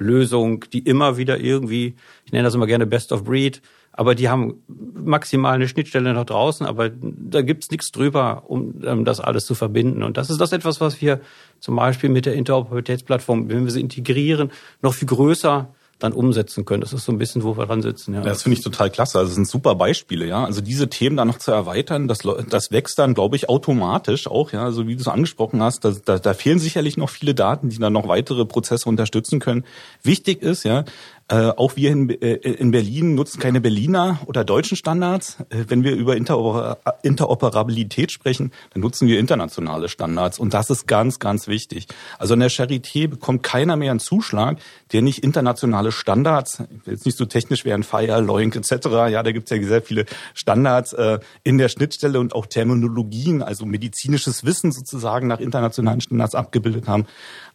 Building-Lösungen, 0.00 0.60
die 0.72 0.80
immer 0.80 1.16
wieder 1.16 1.38
irgendwie, 1.38 1.94
ich 2.24 2.32
nenne 2.32 2.44
das 2.44 2.54
immer 2.54 2.66
gerne 2.66 2.86
Best 2.86 3.12
of 3.12 3.24
Breed, 3.24 3.62
aber 3.92 4.14
die 4.14 4.28
haben 4.28 4.62
maximal 4.94 5.54
eine 5.54 5.68
Schnittstelle 5.68 6.14
nach 6.14 6.24
draußen, 6.24 6.66
aber 6.66 6.90
da 6.90 7.42
gibt's 7.42 7.70
nichts 7.70 7.92
drüber, 7.92 8.44
um 8.46 9.04
das 9.04 9.20
alles 9.20 9.44
zu 9.44 9.54
verbinden. 9.54 10.02
Und 10.02 10.16
das 10.16 10.30
ist 10.30 10.40
das 10.40 10.52
etwas, 10.52 10.80
was 10.80 11.00
wir 11.00 11.20
zum 11.58 11.76
Beispiel 11.76 12.08
mit 12.08 12.24
der 12.24 12.34
Interoperabilitätsplattform, 12.34 13.50
wenn 13.50 13.64
wir 13.64 13.70
sie 13.70 13.80
integrieren, 13.80 14.50
noch 14.80 14.94
viel 14.94 15.08
größer 15.08 15.74
dann 16.00 16.12
umsetzen 16.12 16.64
können. 16.64 16.80
Das 16.80 16.92
ist 16.92 17.04
so 17.04 17.12
ein 17.12 17.18
bisschen, 17.18 17.42
wo 17.42 17.56
wir 17.56 17.66
dran 17.66 17.82
sitzen. 17.82 18.14
Ja. 18.14 18.22
Das 18.22 18.42
finde 18.42 18.58
ich 18.58 18.64
total 18.64 18.90
klasse. 18.90 19.18
Also 19.18 19.28
das 19.28 19.34
sind 19.36 19.48
super 19.48 19.74
Beispiele, 19.74 20.26
ja. 20.26 20.44
Also 20.44 20.60
diese 20.60 20.88
Themen 20.88 21.16
dann 21.16 21.28
noch 21.28 21.38
zu 21.38 21.52
erweitern, 21.52 22.08
das, 22.08 22.20
das 22.48 22.72
wächst 22.72 22.98
dann, 22.98 23.14
glaube 23.14 23.36
ich, 23.36 23.48
automatisch 23.48 24.26
auch, 24.26 24.52
ja. 24.52 24.64
Also 24.64 24.88
wie 24.88 24.96
du 24.96 25.00
es 25.00 25.08
angesprochen 25.08 25.62
hast, 25.62 25.84
da, 25.84 25.94
da, 26.04 26.18
da 26.18 26.34
fehlen 26.34 26.58
sicherlich 26.58 26.96
noch 26.96 27.10
viele 27.10 27.34
Daten, 27.34 27.68
die 27.68 27.78
dann 27.78 27.92
noch 27.92 28.08
weitere 28.08 28.44
Prozesse 28.44 28.88
unterstützen 28.88 29.38
können. 29.38 29.64
Wichtig 30.02 30.42
ist, 30.42 30.64
ja, 30.64 30.84
äh, 31.30 31.52
auch 31.56 31.76
wir 31.76 31.92
in, 31.92 32.10
äh, 32.10 32.34
in 32.34 32.72
Berlin 32.72 33.14
nutzen 33.14 33.38
keine 33.38 33.60
Berliner 33.60 34.18
oder 34.26 34.42
deutschen 34.42 34.76
Standards. 34.76 35.36
Äh, 35.50 35.66
wenn 35.68 35.84
wir 35.84 35.94
über 35.94 36.16
Interoper 36.16 36.78
Interoperabilität 37.04 38.10
sprechen, 38.10 38.50
dann 38.72 38.82
nutzen 38.82 39.06
wir 39.06 39.20
internationale 39.20 39.88
Standards. 39.88 40.40
Und 40.40 40.54
das 40.54 40.70
ist 40.70 40.88
ganz, 40.88 41.20
ganz 41.20 41.46
wichtig. 41.46 41.86
Also 42.18 42.34
in 42.34 42.40
der 42.40 42.50
Charité 42.50 43.06
bekommt 43.06 43.44
keiner 43.44 43.76
mehr 43.76 43.92
einen 43.92 44.00
Zuschlag, 44.00 44.58
der 44.92 45.02
nicht 45.02 45.22
internationale 45.22 45.92
Standards, 45.92 46.64
jetzt 46.84 47.06
nicht 47.06 47.16
so 47.16 47.26
technisch 47.26 47.64
ein 47.64 47.84
Fire, 47.84 48.20
Loink 48.20 48.56
etc., 48.56 48.86
ja, 49.10 49.22
da 49.22 49.30
gibt 49.30 49.48
es 49.48 49.56
ja 49.56 49.62
sehr 49.64 49.82
viele 49.82 50.06
Standards 50.34 50.92
äh, 50.94 51.20
in 51.44 51.58
der 51.58 51.68
Schnittstelle 51.68 52.18
und 52.18 52.34
auch 52.34 52.46
Terminologien, 52.46 53.44
also 53.44 53.66
medizinisches 53.66 54.44
Wissen 54.44 54.72
sozusagen 54.72 55.28
nach 55.28 55.38
internationalen 55.38 56.00
Standards 56.00 56.34
abgebildet 56.34 56.88
haben. 56.88 57.06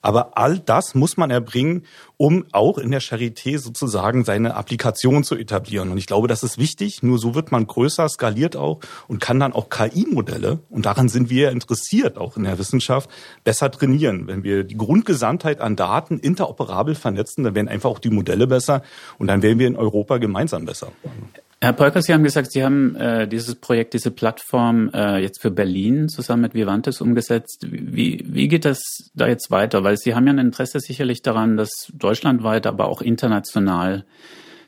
Aber 0.05 0.37
all 0.37 0.59
das 0.59 0.93
muss 0.93 1.17
man 1.17 1.31
erbringen, 1.31 1.83
um 2.17 2.45
auch 2.51 2.77
in 2.77 2.91
der 2.91 3.01
Charité 3.01 3.57
sozusagen 3.57 4.23
seine 4.23 4.53
Applikation 4.53 5.23
zu 5.23 5.35
etablieren. 5.35 5.89
Und 5.89 5.97
ich 5.97 6.05
glaube, 6.05 6.27
das 6.27 6.43
ist 6.43 6.59
wichtig. 6.59 7.01
Nur 7.01 7.17
so 7.17 7.33
wird 7.33 7.51
man 7.51 7.65
größer, 7.65 8.07
skaliert 8.07 8.55
auch 8.55 8.81
und 9.07 9.19
kann 9.19 9.39
dann 9.39 9.51
auch 9.51 9.71
KI-Modelle, 9.71 10.59
und 10.69 10.85
daran 10.85 11.09
sind 11.09 11.31
wir 11.31 11.49
interessiert, 11.49 12.19
auch 12.19 12.37
in 12.37 12.43
der 12.43 12.59
Wissenschaft, 12.59 13.09
besser 13.43 13.71
trainieren. 13.71 14.27
Wenn 14.27 14.43
wir 14.43 14.63
die 14.63 14.77
Grundgesamtheit 14.77 15.59
an 15.59 15.75
Daten 15.75 16.19
interoperabel 16.19 16.93
vernetzen, 16.93 17.43
dann 17.43 17.55
werden 17.55 17.67
einfach 17.67 17.89
auch 17.89 17.97
die 17.97 18.11
Modelle 18.11 18.45
besser 18.45 18.83
und 19.17 19.25
dann 19.25 19.41
werden 19.41 19.57
wir 19.57 19.65
in 19.65 19.75
Europa 19.75 20.19
gemeinsam 20.19 20.65
besser. 20.65 20.91
Herr 21.65 21.73
Polker, 21.73 22.04
Sie 22.04 22.13
haben 22.13 22.23
gesagt, 22.23 22.51
Sie 22.51 22.63
haben 22.63 22.95
äh, 22.95 23.28
dieses 23.28 23.56
Projekt, 23.56 23.95
diese 23.95 24.12
Plattform 24.12 24.91
äh, 24.93 25.17
jetzt 25.17 25.41
für 25.41 25.49
Berlin 25.49 26.10
zusammen 26.10 26.43
mit 26.43 26.54
Vivantes 26.54 27.01
umgesetzt. 27.01 27.65
Wie, 27.67 28.23
wie 28.23 28.47
geht 28.47 28.65
das 28.65 29.10
da 29.15 29.28
jetzt 29.28 29.49
weiter? 29.49 29.84
Weil 29.84 29.97
Sie 29.97 30.13
haben 30.13 30.28
ja 30.28 30.34
ein 30.34 30.38
Interesse 30.38 30.80
sicherlich 30.80 31.23
daran, 31.23 31.58
das 31.58 31.91
deutschlandweit, 31.91 32.67
aber 32.67 32.88
auch 32.88 33.01
international 33.01 34.06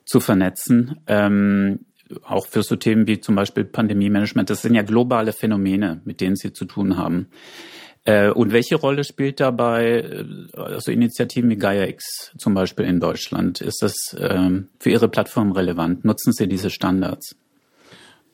zu 0.06 0.20
vernetzen. 0.20 1.00
Ähm, 1.06 1.82
auch 2.24 2.48
für 2.48 2.64
so 2.64 2.76
Themen 2.76 3.06
wie 3.06 3.20
zum 3.20 3.36
Beispiel 3.36 3.64
Pandemie-Management. 3.64 4.50
Das 4.50 4.64
sind 4.64 4.74
ja 4.74 4.82
globale 4.82 5.34
Phänomene, 5.34 6.02
mit 6.04 6.20
denen 6.20 6.36
Sie 6.36 6.52
zu 6.52 6.66
tun 6.66 6.98
haben. 6.98 7.28
Äh, 8.08 8.30
und 8.30 8.54
welche 8.54 8.78
Rolle 8.78 9.04
spielt 9.04 9.41
dabei 9.41 10.00
äh, 10.00 10.26
also 10.58 10.91
Initiativen 10.91 11.50
wie 11.50 11.58
Gaia 11.58 11.88
X 11.88 12.32
zum 12.38 12.54
Beispiel 12.54 12.86
in 12.86 13.02
Deutschland? 13.02 13.60
Ist 13.60 13.82
das 13.82 14.15
ähm, 14.17 14.70
für 14.80 14.91
Ihre 14.91 15.10
Plattform 15.10 15.52
relevant? 15.52 16.06
Nutzen 16.06 16.32
Sie 16.32 16.48
diese 16.48 16.70
Standards? 16.70 17.36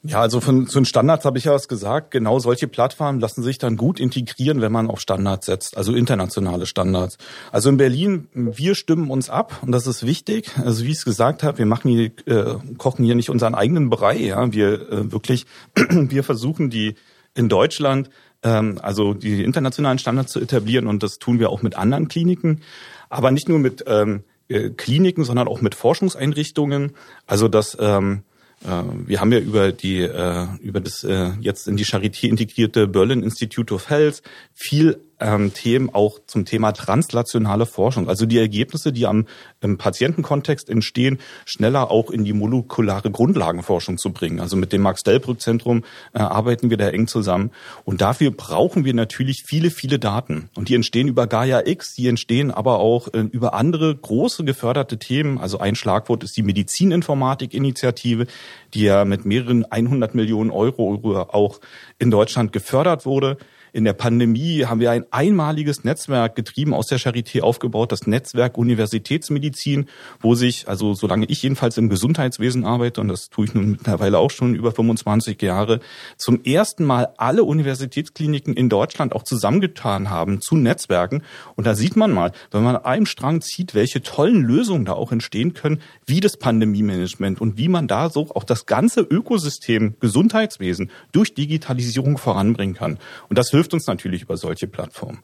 Ja, 0.03 0.21
also 0.21 0.41
von, 0.41 0.67
zu 0.67 0.79
den 0.79 0.85
Standards 0.85 1.25
habe 1.25 1.39
ich 1.39 1.45
ja 1.45 1.53
was 1.53 1.67
gesagt. 1.67 2.11
Genau 2.11 2.37
solche 2.37 2.67
Plattformen 2.67 3.19
lassen 3.19 3.41
sich 3.41 3.57
dann 3.57 3.75
gut 3.75 3.99
integrieren, 3.99 4.61
wenn 4.61 4.71
man 4.71 4.91
auf 4.91 4.99
Standards 4.99 5.47
setzt, 5.47 5.75
also 5.75 5.95
internationale 5.95 6.67
Standards. 6.67 7.17
Also 7.51 7.69
in 7.69 7.77
Berlin, 7.77 8.27
wir 8.33 8.75
stimmen 8.75 9.09
uns 9.09 9.31
ab 9.31 9.59
und 9.63 9.71
das 9.71 9.87
ist 9.87 10.05
wichtig. 10.05 10.51
Also 10.63 10.83
wie 10.83 10.91
ich 10.91 10.97
es 10.97 11.05
gesagt 11.05 11.41
habe, 11.41 11.57
wir 11.57 11.65
machen 11.65 11.89
hier, 11.89 12.11
äh, 12.27 12.57
kochen 12.77 13.05
hier 13.05 13.15
nicht 13.15 13.31
unseren 13.31 13.55
eigenen 13.55 13.89
Brei. 13.89 14.17
Ja, 14.17 14.53
wir 14.53 14.91
äh, 14.91 15.11
wirklich, 15.11 15.47
wir 15.75 16.23
versuchen 16.23 16.69
die 16.69 16.93
in 17.33 17.49
Deutschland 17.49 18.11
also 18.49 19.13
die 19.13 19.43
internationalen 19.43 19.99
Standards 19.99 20.31
zu 20.31 20.39
etablieren 20.39 20.87
und 20.87 21.03
das 21.03 21.19
tun 21.19 21.39
wir 21.39 21.49
auch 21.49 21.61
mit 21.61 21.75
anderen 21.75 22.07
Kliniken, 22.07 22.61
aber 23.09 23.31
nicht 23.31 23.47
nur 23.49 23.59
mit 23.59 23.83
ähm, 23.87 24.23
äh, 24.49 24.69
Kliniken, 24.69 25.23
sondern 25.23 25.47
auch 25.47 25.61
mit 25.61 25.75
Forschungseinrichtungen. 25.75 26.91
Also 27.25 27.47
das 27.47 27.77
ähm, 27.79 28.23
äh, 28.63 28.83
wir 29.07 29.19
haben 29.19 29.31
ja 29.31 29.39
über 29.39 29.71
die 29.71 30.01
äh, 30.01 30.47
über 30.61 30.81
das 30.81 31.05
jetzt 31.39 31.67
in 31.67 31.77
die 31.77 31.85
Charité 31.85 32.27
integrierte 32.27 32.87
Berlin 32.87 33.23
Institute 33.23 33.73
of 33.73 33.89
Health 33.89 34.21
viel 34.53 34.99
ähm, 35.23 35.53
Themen 35.53 35.89
auch 35.93 36.19
zum 36.27 36.45
Thema 36.45 36.73
translationale 36.73 37.65
Forschung, 37.65 38.09
also 38.09 38.25
die 38.25 38.37
Ergebnisse, 38.37 38.91
die 38.91 39.07
am 39.07 39.25
Patientenkontext 39.61 40.69
entstehen, 40.69 41.19
schneller 41.45 41.89
auch 41.89 42.11
in 42.11 42.25
die 42.25 42.33
molekulare 42.33 43.09
Grundlagenforschung 43.09 43.97
zu 43.97 44.11
bringen. 44.11 44.39
Also 44.39 44.57
mit 44.57 44.73
dem 44.73 44.81
Max-Delbrück-Zentrum 44.81 45.83
äh, 46.13 46.19
arbeiten 46.19 46.69
wir 46.69 46.77
da 46.77 46.89
eng 46.89 47.07
zusammen. 47.07 47.51
Und 47.85 48.01
dafür 48.01 48.31
brauchen 48.31 48.83
wir 48.83 48.93
natürlich 48.93 49.43
viele, 49.45 49.69
viele 49.69 49.99
Daten. 49.99 50.49
Und 50.55 50.69
die 50.69 50.75
entstehen 50.75 51.07
über 51.07 51.27
Gaia 51.27 51.65
X, 51.65 51.95
die 51.95 52.07
entstehen 52.07 52.51
aber 52.51 52.79
auch 52.79 53.07
äh, 53.13 53.19
über 53.31 53.53
andere 53.53 53.95
große 53.95 54.43
geförderte 54.43 54.99
Themen. 54.99 55.37
Also 55.37 55.59
ein 55.59 55.75
Schlagwort 55.75 56.23
ist 56.23 56.35
die 56.35 56.43
Medizininformatik-Initiative, 56.43 58.27
die 58.73 58.83
ja 58.83 59.05
mit 59.05 59.25
mehreren 59.25 59.65
100 59.65 60.13
Millionen 60.15 60.51
Euro 60.51 61.17
auch 61.29 61.61
in 61.99 62.11
Deutschland 62.11 62.51
gefördert 62.51 63.05
wurde. 63.05 63.37
In 63.75 63.85
der 63.85 63.93
Pandemie 63.93 64.65
haben 64.65 64.79
wir 64.79 64.91
ein 64.91 65.05
einmaliges 65.09 65.83
Netzwerk 65.83 66.35
getrieben, 66.35 66.75
aus 66.75 66.85
der 66.85 66.99
Charité 66.99 67.41
aufgebaut, 67.41 67.91
das 67.91 68.05
Netzwerk 68.05 68.55
Universitätsmedizin, 68.55 69.87
wo 70.19 70.35
sich, 70.35 70.67
also 70.67 70.93
solange 70.93 71.25
ich 71.25 71.41
jedenfalls 71.41 71.79
im 71.79 71.89
Gesundheitswesen 71.89 72.65
arbeite, 72.65 73.01
und 73.01 73.07
das 73.07 73.29
tue 73.29 73.45
ich 73.45 73.55
nun 73.55 73.71
mittlerweile 73.71 74.19
auch 74.19 74.29
schon 74.29 74.53
über 74.53 74.73
25 74.73 75.41
Jahre, 75.41 75.79
zum 76.17 76.43
ersten 76.43 76.85
Mal 76.85 77.13
alle 77.17 77.43
Universitätskliniken 77.43 78.53
in 78.53 78.69
Deutschland 78.69 79.11
auch 79.11 79.23
zusammengetan 79.23 80.11
haben 80.11 80.39
zu 80.39 80.55
Netzwerken. 80.55 81.23
Und 81.55 81.65
da 81.65 81.73
sieht 81.73 81.95
man 81.95 82.11
mal, 82.11 82.31
wenn 82.51 82.61
man 82.61 82.75
an 82.75 82.85
einem 82.85 83.05
Strang 83.07 83.41
zieht, 83.41 83.73
welche 83.73 84.03
tollen 84.03 84.43
Lösungen 84.43 84.85
da 84.85 84.93
auch 84.93 85.11
entstehen 85.11 85.55
können, 85.55 85.81
wie 86.05 86.19
das 86.19 86.37
Pandemie-Management 86.37 87.41
und 87.41 87.57
wie 87.57 87.69
man 87.69 87.87
da 87.87 88.11
so 88.11 88.29
auch 88.35 88.43
das 88.43 88.67
ganze 88.67 89.01
Ökosystem 89.01 89.95
Gesundheitswesen 89.99 90.91
durch 91.11 91.33
Digitalisierung 91.33 92.19
voranbringen 92.19 92.75
kann. 92.75 92.99
Und 93.29 93.39
das 93.39 93.49
hilft 93.49 93.62
hilft 93.63 93.73
uns 93.73 93.87
natürlich 93.87 94.23
über 94.23 94.35
solche 94.35 94.67
Plattformen. 94.67 95.19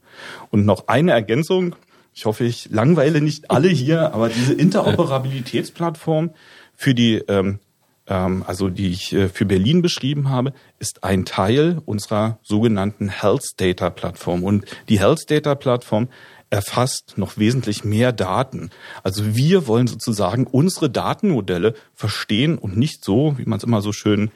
Und 0.49 0.65
noch 0.65 0.87
eine 0.87 1.11
Ergänzung. 1.11 1.75
Ich 2.13 2.25
hoffe, 2.25 2.45
ich 2.45 2.69
langweile 2.71 3.19
nicht 3.19 3.51
alle 3.51 3.67
hier, 3.67 4.13
aber 4.13 4.29
diese 4.29 4.53
Interoperabilitätsplattform 4.53 6.31
für 6.73 6.93
die 6.95 7.15
ähm, 7.27 7.59
ähm, 8.07 8.43
also 8.47 8.69
die 8.69 8.91
ich 8.91 9.13
äh, 9.13 9.27
für 9.27 9.45
Berlin 9.45 9.81
beschrieben 9.81 10.29
habe, 10.29 10.53
ist 10.79 11.03
ein 11.03 11.25
Teil 11.25 11.81
unserer 11.85 12.39
sogenannten 12.41 13.09
Health 13.09 13.43
Data 13.57 13.89
Plattform. 13.89 14.43
Und 14.43 14.65
die 14.87 14.99
Health 14.99 15.29
Data 15.29 15.55
Plattform 15.55 16.07
erfasst 16.49 17.17
noch 17.17 17.37
wesentlich 17.37 17.83
mehr 17.83 18.11
Daten. 18.11 18.71
Also 19.03 19.35
wir 19.35 19.67
wollen 19.67 19.87
sozusagen 19.87 20.47
unsere 20.47 20.89
Datenmodelle 20.89 21.75
verstehen 21.93 22.57
und 22.57 22.77
nicht 22.77 23.03
so, 23.03 23.37
wie 23.37 23.45
man 23.45 23.57
es 23.57 23.63
immer 23.63 23.81
so 23.81 23.91
schön 23.91 24.31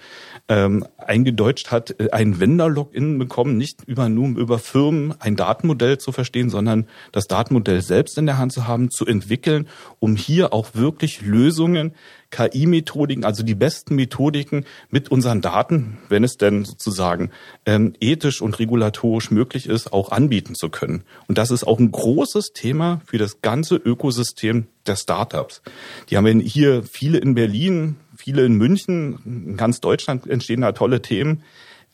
ähm, 0.49 0.85
eingedeutscht 0.97 1.71
hat, 1.71 1.99
äh, 1.99 2.09
ein 2.11 2.39
Vendor-Login 2.39 3.17
bekommen, 3.17 3.57
nicht 3.57 3.83
über 3.85 4.09
nur 4.09 4.37
über 4.37 4.59
Firmen 4.59 5.13
ein 5.19 5.35
Datenmodell 5.35 5.97
zu 5.97 6.11
verstehen, 6.11 6.49
sondern 6.49 6.87
das 7.11 7.27
Datenmodell 7.27 7.81
selbst 7.81 8.17
in 8.17 8.25
der 8.25 8.37
Hand 8.37 8.51
zu 8.51 8.67
haben, 8.67 8.89
zu 8.89 9.05
entwickeln, 9.05 9.67
um 9.99 10.15
hier 10.15 10.53
auch 10.53 10.75
wirklich 10.75 11.21
Lösungen 11.21 11.93
KI-Methodiken, 12.31 13.23
also 13.23 13.43
die 13.43 13.55
besten 13.55 13.95
Methodiken 13.95 14.65
mit 14.89 15.09
unseren 15.09 15.41
Daten, 15.41 15.99
wenn 16.09 16.23
es 16.23 16.37
denn 16.37 16.65
sozusagen 16.65 17.29
ähm, 17.65 17.93
ethisch 17.99 18.41
und 18.41 18.57
regulatorisch 18.59 19.31
möglich 19.31 19.69
ist, 19.69 19.93
auch 19.93 20.11
anbieten 20.11 20.55
zu 20.55 20.69
können. 20.69 21.03
Und 21.27 21.37
das 21.37 21.51
ist 21.51 21.63
auch 21.63 21.79
ein 21.79 21.91
großes 21.91 22.53
Thema 22.53 23.01
für 23.05 23.19
das 23.19 23.41
ganze 23.41 23.75
Ökosystem 23.75 24.67
der 24.87 24.95
Startups. 24.95 25.61
Die 26.09 26.17
haben 26.17 26.39
hier 26.39 26.83
viele 26.83 27.19
in 27.19 27.35
Berlin, 27.35 27.97
viele 28.23 28.45
in 28.45 28.53
München, 28.53 29.19
in 29.25 29.57
ganz 29.57 29.81
Deutschland 29.81 30.27
entstehen 30.27 30.61
da 30.61 30.71
tolle 30.71 31.01
Themen. 31.01 31.43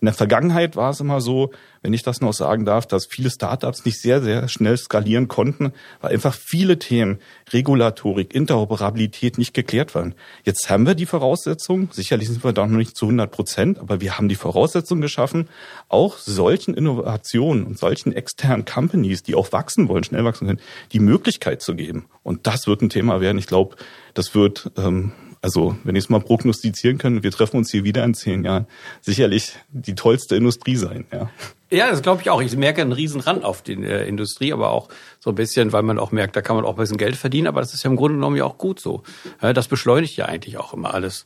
In 0.01 0.05
der 0.05 0.13
Vergangenheit 0.13 0.77
war 0.77 0.91
es 0.91 1.01
immer 1.01 1.19
so, 1.19 1.51
wenn 1.81 1.91
ich 1.91 2.03
das 2.03 2.21
noch 2.21 2.31
sagen 2.31 2.63
darf, 2.63 2.85
dass 2.85 3.05
viele 3.05 3.29
Startups 3.29 3.83
nicht 3.83 3.99
sehr, 3.99 4.21
sehr 4.21 4.47
schnell 4.47 4.77
skalieren 4.77 5.27
konnten, 5.27 5.73
weil 5.99 6.13
einfach 6.13 6.33
viele 6.33 6.79
Themen, 6.79 7.19
Regulatorik, 7.51 8.33
Interoperabilität 8.33 9.37
nicht 9.37 9.53
geklärt 9.53 9.95
waren. 9.95 10.15
Jetzt 10.45 10.69
haben 10.69 10.85
wir 10.85 10.95
die 10.95 11.05
Voraussetzungen, 11.05 11.89
sicherlich 11.91 12.29
sind 12.29 12.45
wir 12.45 12.53
da 12.53 12.65
noch 12.65 12.77
nicht 12.77 12.95
zu 12.95 13.07
100 13.07 13.29
Prozent, 13.29 13.79
aber 13.79 13.99
wir 13.99 14.17
haben 14.17 14.29
die 14.29 14.35
Voraussetzungen 14.35 15.01
geschaffen, 15.01 15.49
auch 15.89 16.17
solchen 16.17 16.75
Innovationen 16.75 17.65
und 17.65 17.77
solchen 17.77 18.13
externen 18.13 18.63
Companies, 18.63 19.23
die 19.23 19.35
auch 19.35 19.51
wachsen 19.51 19.89
wollen, 19.89 20.05
schnell 20.05 20.23
wachsen 20.23 20.47
können, 20.47 20.61
die 20.93 20.99
Möglichkeit 20.99 21.61
zu 21.61 21.75
geben. 21.75 22.05
Und 22.23 22.47
das 22.47 22.67
wird 22.67 22.81
ein 22.81 22.89
Thema 22.89 23.19
werden. 23.19 23.37
Ich 23.37 23.47
glaube, 23.47 23.75
das 24.13 24.33
wird 24.33 24.71
ähm, 24.77 25.11
also 25.41 25.75
wenn 25.83 25.95
ich 25.95 26.05
es 26.05 26.09
mal 26.09 26.19
prognostizieren 26.19 26.97
kann, 26.97 27.23
wir 27.23 27.31
treffen 27.31 27.57
uns 27.57 27.71
hier 27.71 27.83
wieder 27.83 28.03
in 28.03 28.13
zehn 28.13 28.43
Jahren, 28.43 28.67
sicherlich 29.01 29.53
die 29.69 29.95
tollste 29.95 30.35
Industrie 30.35 30.75
sein. 30.75 31.05
Ja, 31.11 31.29
ja 31.69 31.89
das 31.89 32.01
glaube 32.01 32.21
ich 32.21 32.29
auch. 32.29 32.41
Ich 32.41 32.55
merke 32.57 32.81
einen 32.81 32.91
riesen 32.91 33.21
Rand 33.21 33.45
auf 33.45 33.61
die 33.61 33.73
äh, 33.73 34.07
Industrie, 34.07 34.51
aber 34.51 34.69
auch 34.71 34.89
so 35.19 35.29
ein 35.31 35.35
bisschen, 35.35 35.71
weil 35.71 35.83
man 35.83 35.97
auch 35.97 36.11
merkt, 36.11 36.35
da 36.35 36.41
kann 36.41 36.55
man 36.55 36.65
auch 36.65 36.71
ein 36.71 36.77
bisschen 36.77 36.97
Geld 36.97 37.15
verdienen, 37.15 37.47
aber 37.47 37.61
das 37.61 37.73
ist 37.73 37.83
ja 37.83 37.89
im 37.89 37.95
Grunde 37.95 38.15
genommen 38.15 38.35
ja 38.35 38.43
auch 38.43 38.57
gut 38.57 38.79
so. 38.79 39.03
Ja, 39.41 39.53
das 39.53 39.67
beschleunigt 39.67 40.17
ja 40.17 40.25
eigentlich 40.25 40.57
auch 40.57 40.73
immer 40.73 40.93
alles. 40.93 41.25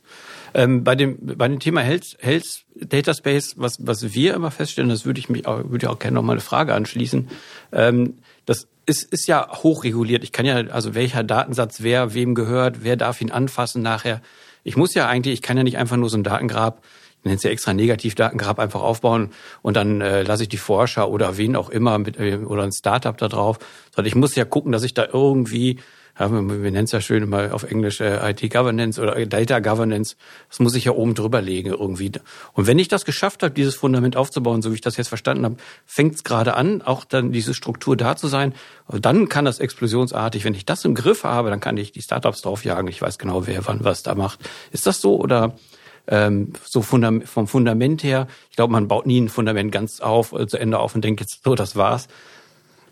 Ähm, 0.54 0.84
bei 0.84 0.94
dem 0.94 1.18
bei 1.20 1.48
dem 1.48 1.58
Thema 1.58 1.80
Health, 1.80 2.16
Health 2.20 2.64
Data 2.76 3.14
Space, 3.14 3.54
was 3.56 3.84
was 3.84 4.14
wir 4.14 4.34
immer 4.34 4.52
feststellen, 4.52 4.90
das 4.90 5.04
würde 5.04 5.18
ich 5.18 5.28
mich 5.28 5.46
auch, 5.46 5.58
würde 5.64 5.86
ich 5.86 5.88
auch 5.88 5.98
gerne 5.98 6.14
noch 6.14 6.22
mal 6.22 6.32
eine 6.32 6.40
Frage 6.40 6.74
anschließen. 6.74 7.28
Ähm, 7.72 8.18
das 8.46 8.68
ist, 8.86 9.04
ist 9.12 9.26
ja 9.26 9.48
hochreguliert. 9.62 10.24
Ich 10.24 10.32
kann 10.32 10.46
ja, 10.46 10.56
also 10.56 10.94
welcher 10.94 11.22
Datensatz 11.22 11.82
wer 11.82 12.14
wem 12.14 12.34
gehört, 12.34 12.82
wer 12.82 12.96
darf 12.96 13.20
ihn 13.20 13.30
anfassen 13.30 13.82
nachher. 13.82 14.20
Ich 14.62 14.76
muss 14.76 14.94
ja 14.94 15.08
eigentlich, 15.08 15.34
ich 15.34 15.42
kann 15.42 15.56
ja 15.56 15.62
nicht 15.62 15.78
einfach 15.78 15.96
nur 15.96 16.08
so 16.08 16.16
ein 16.16 16.24
Datengrab, 16.24 16.82
ich 17.18 17.24
nenne 17.24 17.36
es 17.36 17.42
ja 17.42 17.50
extra 17.50 17.72
Negativdatengrab, 17.72 18.58
einfach 18.58 18.82
aufbauen 18.82 19.30
und 19.62 19.76
dann 19.76 20.00
äh, 20.00 20.22
lasse 20.22 20.42
ich 20.42 20.48
die 20.50 20.58
Forscher 20.58 21.08
oder 21.08 21.38
wen 21.38 21.56
auch 21.56 21.70
immer 21.70 21.98
mit, 21.98 22.18
äh, 22.18 22.36
oder 22.36 22.64
ein 22.64 22.72
Startup 22.72 23.16
da 23.16 23.28
drauf. 23.28 23.58
Sondern 23.94 24.08
ich 24.08 24.14
muss 24.14 24.34
ja 24.34 24.44
gucken, 24.44 24.72
dass 24.72 24.82
ich 24.82 24.92
da 24.92 25.06
irgendwie 25.10 25.80
ja, 26.18 26.30
wir, 26.30 26.42
nennen 26.42 26.84
es 26.84 26.92
ja 26.92 27.00
schön 27.00 27.28
mal 27.28 27.50
auf 27.50 27.64
Englisch 27.64 28.00
äh, 28.00 28.30
IT 28.30 28.52
Governance 28.52 29.00
oder 29.00 29.26
Data 29.26 29.58
Governance, 29.58 30.16
das 30.48 30.60
muss 30.60 30.74
ich 30.76 30.84
ja 30.84 30.92
oben 30.92 31.14
drüber 31.14 31.42
legen 31.42 31.70
irgendwie. 31.70 32.12
Und 32.52 32.66
wenn 32.68 32.78
ich 32.78 32.88
das 32.88 33.04
geschafft 33.04 33.42
habe, 33.42 33.52
dieses 33.52 33.74
Fundament 33.74 34.16
aufzubauen, 34.16 34.62
so 34.62 34.70
wie 34.70 34.76
ich 34.76 34.80
das 34.80 34.96
jetzt 34.96 35.08
verstanden 35.08 35.44
habe, 35.44 35.56
fängt 35.86 36.14
es 36.14 36.24
gerade 36.24 36.54
an, 36.54 36.82
auch 36.82 37.04
dann 37.04 37.32
diese 37.32 37.52
Struktur 37.52 37.96
da 37.96 38.14
zu 38.14 38.28
sein. 38.28 38.54
Und 38.86 39.04
dann 39.04 39.28
kann 39.28 39.44
das 39.44 39.58
explosionsartig, 39.58 40.44
wenn 40.44 40.54
ich 40.54 40.64
das 40.64 40.84
im 40.84 40.94
Griff 40.94 41.24
habe, 41.24 41.50
dann 41.50 41.60
kann 41.60 41.76
ich 41.76 41.90
die 41.90 42.02
Startups 42.02 42.42
draufjagen. 42.42 42.88
Ich 42.88 43.02
weiß 43.02 43.18
genau, 43.18 43.46
wer 43.46 43.66
wann 43.66 43.82
was 43.82 44.04
da 44.04 44.14
macht. 44.14 44.38
Ist 44.70 44.86
das 44.86 45.00
so 45.00 45.18
oder 45.18 45.56
ähm, 46.06 46.52
so 46.64 46.80
vom 46.82 47.22
Fundament 47.24 48.04
her? 48.04 48.28
Ich 48.50 48.56
glaube, 48.56 48.72
man 48.72 48.86
baut 48.86 49.06
nie 49.06 49.20
ein 49.20 49.28
Fundament 49.28 49.72
ganz 49.72 50.00
auf, 50.00 50.32
äh, 50.32 50.46
zu 50.46 50.58
Ende 50.58 50.78
auf 50.78 50.94
und 50.94 51.02
denkt 51.02 51.20
jetzt 51.20 51.42
so, 51.42 51.56
das 51.56 51.74
war's 51.74 52.06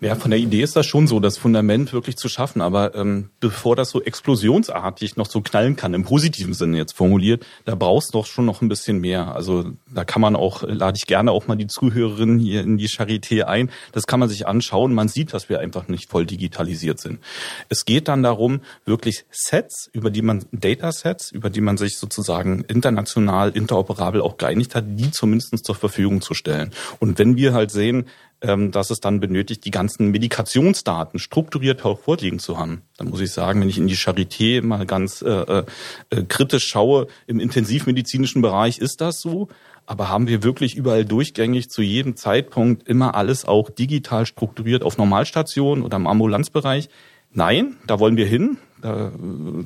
Ja, 0.03 0.17
von 0.17 0.33
der 0.33 0.41
Idee 0.41 0.63
ist 0.63 0.75
das 0.75 0.85
schon 0.85 1.07
so, 1.07 1.21
das 1.21 1.39
Fundament 1.39 1.93
wirklich 1.93 2.17
zu 2.17 2.29
schaffen. 2.29 2.61
Aber 2.61 2.97
ähm, 2.97 3.31
bevor 3.39 3.77
das 3.77 3.91
so 3.91 4.03
explosionsartig 4.03 5.15
noch 5.15 5.27
so 5.27 5.43
knallen 5.43 5.77
kann, 5.77 5.95
im 5.95 6.03
positiven 6.03 6.55
Sinne 6.55 6.77
jetzt 6.77 6.97
formuliert, 6.97 7.47
da 7.67 7.77
brauchst 7.77 8.09
du 8.13 8.19
doch 8.19 8.27
schon 8.27 8.45
noch 8.45 8.63
ein 8.63 8.69
bisschen 8.69 8.99
mehr. 8.99 9.33
Also 9.33 9.71
da 9.95 10.05
kann 10.05 10.21
man 10.21 10.35
auch, 10.35 10.65
lade 10.67 10.97
ich 10.97 11.07
gerne 11.07 11.31
auch 11.31 11.47
mal 11.47 11.55
die 11.55 11.69
Zuhörerinnen 11.69 12.41
hier 12.41 12.63
in 12.63 12.79
die 12.79 12.89
Charité 12.89 13.45
ein. 13.45 13.71
Das 13.93 14.09
kann 14.09 14.19
man 14.19 14.29
sich 14.29 14.49
anschauen. 14.49 14.93
Man 14.93 15.07
sieht, 15.07 15.33
dass 15.33 15.49
wir 15.49 15.61
einfach 15.61 15.87
nicht 15.87 16.11
voll 16.11 16.27
digitalisiert 16.27 16.99
sind. 16.99 17.21
Es 17.69 17.85
geht 17.85 18.09
dann 18.09 18.25
darum, 18.25 18.61
wirklich 18.85 19.25
Sets, 19.31 19.89
über 19.93 20.11
die 20.11 20.23
man, 20.23 20.45
Datasets, 20.51 21.31
über 21.31 21.49
die 21.49 21.61
man 21.61 21.77
sich 21.77 21.97
sozusagen 21.97 22.65
international, 22.65 23.51
interoperabel 23.51 24.21
auch 24.21 24.37
geeinigt 24.37 24.75
hat, 24.75 24.85
die 24.89 25.13
zumindest 25.13 25.65
zur 25.65 25.77
Verfügung 25.77 26.23
zu 26.23 26.35
stellen. 26.35 26.73
Und 26.99 27.21
wenn 27.21 27.37
wir 27.37 27.55
halt 27.55 27.71
sehen, 27.71 28.07
dass 28.43 28.91
es 28.91 29.01
dann 29.01 29.21
benötigt, 29.21 29.65
die 29.65 29.71
ganzen 29.71 30.09
Medikationsdaten 30.09 31.21
strukturiert 31.21 31.85
auch 31.85 32.01
vorliegen 32.01 32.39
zu 32.39 32.59
haben. 32.59 32.83
Dann 32.97 33.09
muss 33.09 33.21
ich 33.21 33.31
sagen, 33.31 33.61
wenn 33.61 33.69
ich 33.69 33.79
in 33.79 33.87
die 33.87 33.97
Charité 33.97 34.63
mal 34.63 34.85
ganz 34.85 35.23
äh, 35.23 35.31
äh, 35.31 35.65
äh, 36.11 36.23
kritisch 36.25 36.67
schaue, 36.67 37.07
im 37.27 37.39
intensivmedizinischen 37.41 38.43
Bereich 38.43 38.79
ist 38.79 39.01
das 39.01 39.21
so. 39.21 39.49
Aber 39.87 40.09
haben 40.09 40.27
wir 40.29 40.43
wirklich 40.43 40.75
überall 40.75 41.05
durchgängig 41.05 41.69
zu 41.69 41.83
jedem 41.83 42.17
Zeitpunkt 42.17 42.89
immer 42.89 43.15
alles 43.15 43.45
auch 43.45 43.71
digital 43.71 44.27
strukturiert 44.27 44.83
auf 44.83 44.99
Normalstationen 44.99 45.85
oder 45.85 45.97
im 45.97 46.07
Ambulanzbereich? 46.07 46.89
Nein, 47.33 47.77
da 47.87 47.99
wollen 47.99 48.17
wir 48.17 48.27
hin. 48.27 48.59
Da, 48.81 49.13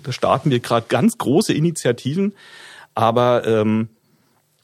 da 0.02 0.12
starten 0.12 0.50
wir 0.50 0.60
gerade 0.60 0.86
ganz 0.88 1.18
große 1.18 1.52
Initiativen. 1.52 2.34
Aber 2.94 3.46
ähm, 3.46 3.88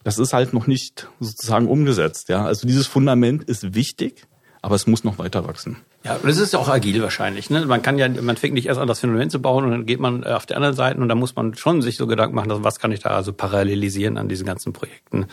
das 0.05 0.19
ist 0.19 0.33
halt 0.33 0.53
noch 0.53 0.67
nicht 0.67 1.09
sozusagen 1.21 1.69
umgesetzt. 1.69 2.29
Ja, 2.29 2.45
also 2.45 2.67
dieses 2.67 2.87
Fundament 2.87 3.45
ist 3.45 3.75
wichtig, 3.75 4.27
aber 4.61 4.75
es 4.75 4.87
muss 4.87 5.05
noch 5.05 5.19
weiter 5.19 5.47
wachsen. 5.47 5.77
Ja, 6.05 6.17
und 6.17 6.29
es 6.29 6.39
ist 6.39 6.53
ja 6.53 6.59
auch 6.59 6.69
agil 6.69 7.01
wahrscheinlich. 7.03 7.51
Ne? 7.51 7.65
Man 7.67 7.83
kann 7.83 7.99
ja, 7.99 8.09
man 8.09 8.37
fängt 8.37 8.55
nicht 8.55 8.67
erst 8.67 8.81
an, 8.81 8.89
das 8.89 9.01
Fundament 9.01 9.31
zu 9.31 9.41
bauen 9.41 9.65
und 9.65 9.71
dann 9.71 9.87
geht 9.87 10.01
man 10.01 10.25
äh, 10.25 10.29
auf 10.29 10.47
der 10.47 10.57
anderen 10.57 10.75
Seite 10.75 11.01
und 11.01 11.09
da 11.09 11.15
muss 11.15 11.37
man 11.37 11.55
schon 11.55 11.83
sich 11.83 11.97
so 11.97 12.07
Gedanken 12.07 12.35
machen, 12.35 12.51
was 12.65 12.79
kann 12.79 12.93
ich 12.93 13.01
da 13.01 13.11
also 13.11 13.33
parallelisieren 13.33 14.19
an 14.19 14.29
diesen 14.29 14.47
ganzen 14.47 14.73
Projekten. 14.73 15.27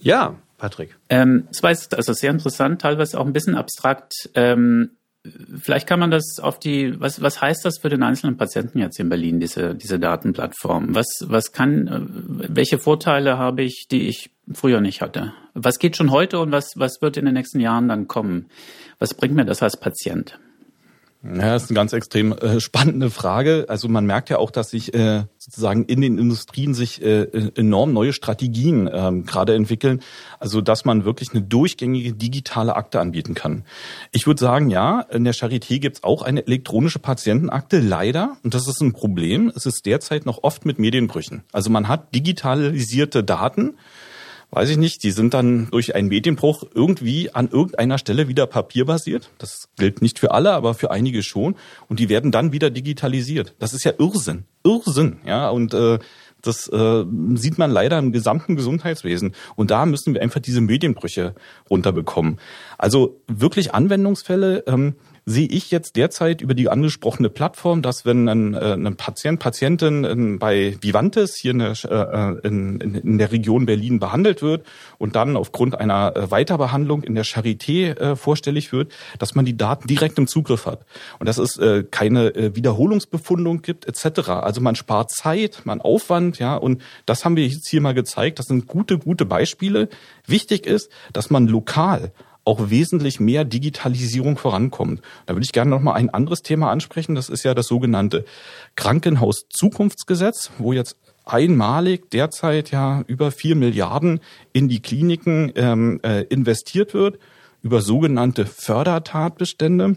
Ja, 0.00 0.36
Patrick. 0.58 0.96
Ähm, 1.08 1.46
das 1.48 1.62
war 1.62 1.70
jetzt 1.70 1.94
also 1.94 2.12
sehr 2.12 2.30
interessant, 2.30 2.80
teilweise 2.80 3.18
auch 3.18 3.26
ein 3.26 3.32
bisschen 3.32 3.56
abstrakt. 3.56 4.30
Ähm, 4.34 4.90
Vielleicht 5.62 5.86
kann 5.86 6.00
man 6.00 6.10
das 6.10 6.38
auf 6.40 6.58
die, 6.58 6.98
was, 6.98 7.20
was 7.20 7.42
heißt 7.42 7.64
das 7.64 7.78
für 7.78 7.90
den 7.90 8.02
einzelnen 8.02 8.38
Patienten 8.38 8.78
jetzt 8.78 8.98
in 8.98 9.10
Berlin, 9.10 9.38
diese, 9.38 9.74
diese 9.74 9.98
Datenplattform? 9.98 10.94
Was, 10.94 11.06
was 11.26 11.52
kann, 11.52 12.06
welche 12.48 12.78
Vorteile 12.78 13.36
habe 13.36 13.62
ich, 13.62 13.86
die 13.90 14.08
ich 14.08 14.30
früher 14.50 14.80
nicht 14.80 15.02
hatte? 15.02 15.34
Was 15.52 15.78
geht 15.78 15.96
schon 15.96 16.10
heute 16.10 16.38
und 16.38 16.52
was, 16.52 16.72
was 16.76 17.02
wird 17.02 17.18
in 17.18 17.26
den 17.26 17.34
nächsten 17.34 17.60
Jahren 17.60 17.88
dann 17.88 18.08
kommen? 18.08 18.46
Was 18.98 19.12
bringt 19.12 19.34
mir 19.34 19.44
das 19.44 19.62
als 19.62 19.76
Patient? 19.76 20.38
Ja, 21.22 21.52
das 21.52 21.64
ist 21.64 21.70
eine 21.70 21.76
ganz 21.76 21.92
extrem 21.92 22.32
äh, 22.32 22.60
spannende 22.60 23.10
Frage. 23.10 23.66
Also 23.68 23.88
man 23.88 24.06
merkt 24.06 24.30
ja 24.30 24.38
auch, 24.38 24.50
dass 24.50 24.70
sich 24.70 24.94
äh, 24.94 25.24
sozusagen 25.36 25.84
in 25.84 26.00
den 26.00 26.16
Industrien 26.16 26.72
sich 26.72 27.02
äh, 27.02 27.24
enorm 27.56 27.92
neue 27.92 28.14
Strategien 28.14 28.88
ähm, 28.90 29.26
gerade 29.26 29.54
entwickeln. 29.54 30.00
Also 30.38 30.62
dass 30.62 30.86
man 30.86 31.04
wirklich 31.04 31.32
eine 31.32 31.42
durchgängige 31.42 32.14
digitale 32.14 32.74
Akte 32.74 33.00
anbieten 33.00 33.34
kann. 33.34 33.64
Ich 34.12 34.26
würde 34.26 34.40
sagen, 34.40 34.70
ja, 34.70 35.02
in 35.10 35.24
der 35.24 35.34
Charité 35.34 35.78
gibt's 35.78 36.04
auch 36.04 36.22
eine 36.22 36.46
elektronische 36.46 36.98
Patientenakte, 36.98 37.80
leider. 37.80 38.38
Und 38.42 38.54
das 38.54 38.66
ist 38.66 38.80
ein 38.80 38.94
Problem. 38.94 39.52
Es 39.54 39.66
ist 39.66 39.84
derzeit 39.84 40.24
noch 40.24 40.42
oft 40.42 40.64
mit 40.64 40.78
Medienbrüchen. 40.78 41.42
Also 41.52 41.68
man 41.68 41.86
hat 41.86 42.14
digitalisierte 42.14 43.22
Daten 43.22 43.74
weiß 44.50 44.70
ich 44.70 44.76
nicht, 44.76 45.02
die 45.02 45.10
sind 45.10 45.34
dann 45.34 45.68
durch 45.70 45.94
einen 45.94 46.08
Medienbruch 46.08 46.64
irgendwie 46.74 47.32
an 47.32 47.48
irgendeiner 47.48 47.98
Stelle 47.98 48.28
wieder 48.28 48.46
papierbasiert. 48.46 49.30
Das 49.38 49.68
gilt 49.76 50.02
nicht 50.02 50.18
für 50.18 50.32
alle, 50.32 50.52
aber 50.52 50.74
für 50.74 50.90
einige 50.90 51.22
schon. 51.22 51.56
Und 51.88 52.00
die 52.00 52.08
werden 52.08 52.32
dann 52.32 52.52
wieder 52.52 52.70
digitalisiert. 52.70 53.54
Das 53.58 53.74
ist 53.74 53.84
ja 53.84 53.92
Irrsinn. 53.98 54.44
Irrsinn, 54.64 55.18
ja. 55.24 55.50
Und 55.50 55.74
äh, 55.74 55.98
das 56.42 56.68
äh, 56.68 57.04
sieht 57.34 57.58
man 57.58 57.70
leider 57.70 57.98
im 57.98 58.12
gesamten 58.12 58.56
Gesundheitswesen. 58.56 59.34
Und 59.56 59.70
da 59.70 59.86
müssen 59.86 60.14
wir 60.14 60.22
einfach 60.22 60.40
diese 60.40 60.60
Medienbrüche 60.60 61.34
runterbekommen. 61.68 62.38
Also 62.78 63.20
wirklich 63.26 63.74
Anwendungsfälle. 63.74 64.64
Ähm, 64.66 64.94
sehe 65.30 65.46
ich 65.46 65.70
jetzt 65.70 65.96
derzeit 65.96 66.40
über 66.40 66.54
die 66.54 66.68
angesprochene 66.68 67.30
Plattform, 67.30 67.82
dass 67.82 68.04
wenn 68.04 68.28
ein, 68.28 68.54
äh, 68.54 68.74
ein 68.74 68.96
Patient, 68.96 69.38
Patientin 69.38 70.04
in, 70.04 70.38
bei 70.38 70.76
Vivantes 70.80 71.36
hier 71.36 71.52
in 71.52 71.58
der, 71.60 71.74
äh, 72.42 72.46
in, 72.46 72.80
in 72.80 73.18
der 73.18 73.30
Region 73.30 73.64
Berlin 73.64 74.00
behandelt 74.00 74.42
wird 74.42 74.66
und 74.98 75.14
dann 75.14 75.36
aufgrund 75.36 75.78
einer 75.78 76.16
äh, 76.16 76.30
Weiterbehandlung 76.30 77.04
in 77.04 77.14
der 77.14 77.24
Charité 77.24 78.16
vorstellig 78.16 78.72
wird, 78.72 78.92
dass 79.18 79.34
man 79.34 79.44
die 79.44 79.56
Daten 79.56 79.86
direkt 79.86 80.18
im 80.18 80.26
Zugriff 80.26 80.66
hat 80.66 80.84
und 81.18 81.28
dass 81.28 81.38
es 81.38 81.60
keine 81.90 82.54
Wiederholungsbefundung 82.54 83.62
gibt 83.62 83.86
etc. 83.86 84.30
Also 84.30 84.60
man 84.60 84.74
spart 84.74 85.10
Zeit, 85.10 85.62
man 85.64 85.80
Aufwand, 85.80 86.38
ja 86.38 86.56
und 86.56 86.82
das 87.06 87.24
haben 87.24 87.36
wir 87.36 87.46
jetzt 87.46 87.68
hier 87.68 87.80
mal 87.80 87.94
gezeigt. 87.94 88.38
Das 88.38 88.46
sind 88.46 88.66
gute, 88.66 88.98
gute 88.98 89.24
Beispiele. 89.24 89.88
Wichtig 90.26 90.66
ist, 90.66 90.90
dass 91.12 91.30
man 91.30 91.46
lokal 91.46 92.12
auch 92.50 92.68
wesentlich 92.68 93.20
mehr 93.20 93.44
Digitalisierung 93.44 94.36
vorankommt. 94.36 95.00
Da 95.26 95.34
würde 95.34 95.44
ich 95.44 95.52
gerne 95.52 95.70
noch 95.70 95.80
mal 95.80 95.94
ein 95.94 96.10
anderes 96.10 96.42
Thema 96.42 96.70
ansprechen. 96.70 97.14
Das 97.14 97.28
ist 97.28 97.44
ja 97.44 97.54
das 97.54 97.68
sogenannte 97.68 98.24
Krankenhaus-Zukunftsgesetz, 98.74 100.50
wo 100.58 100.72
jetzt 100.72 100.96
einmalig 101.24 102.10
derzeit 102.10 102.72
ja 102.72 103.04
über 103.06 103.30
vier 103.30 103.54
Milliarden 103.54 104.20
in 104.52 104.68
die 104.68 104.80
Kliniken 104.80 105.52
ähm, 105.54 106.00
äh, 106.02 106.24
investiert 106.24 106.92
wird 106.92 107.18
über 107.62 107.82
sogenannte 107.82 108.46
Fördertatbestände. 108.46 109.96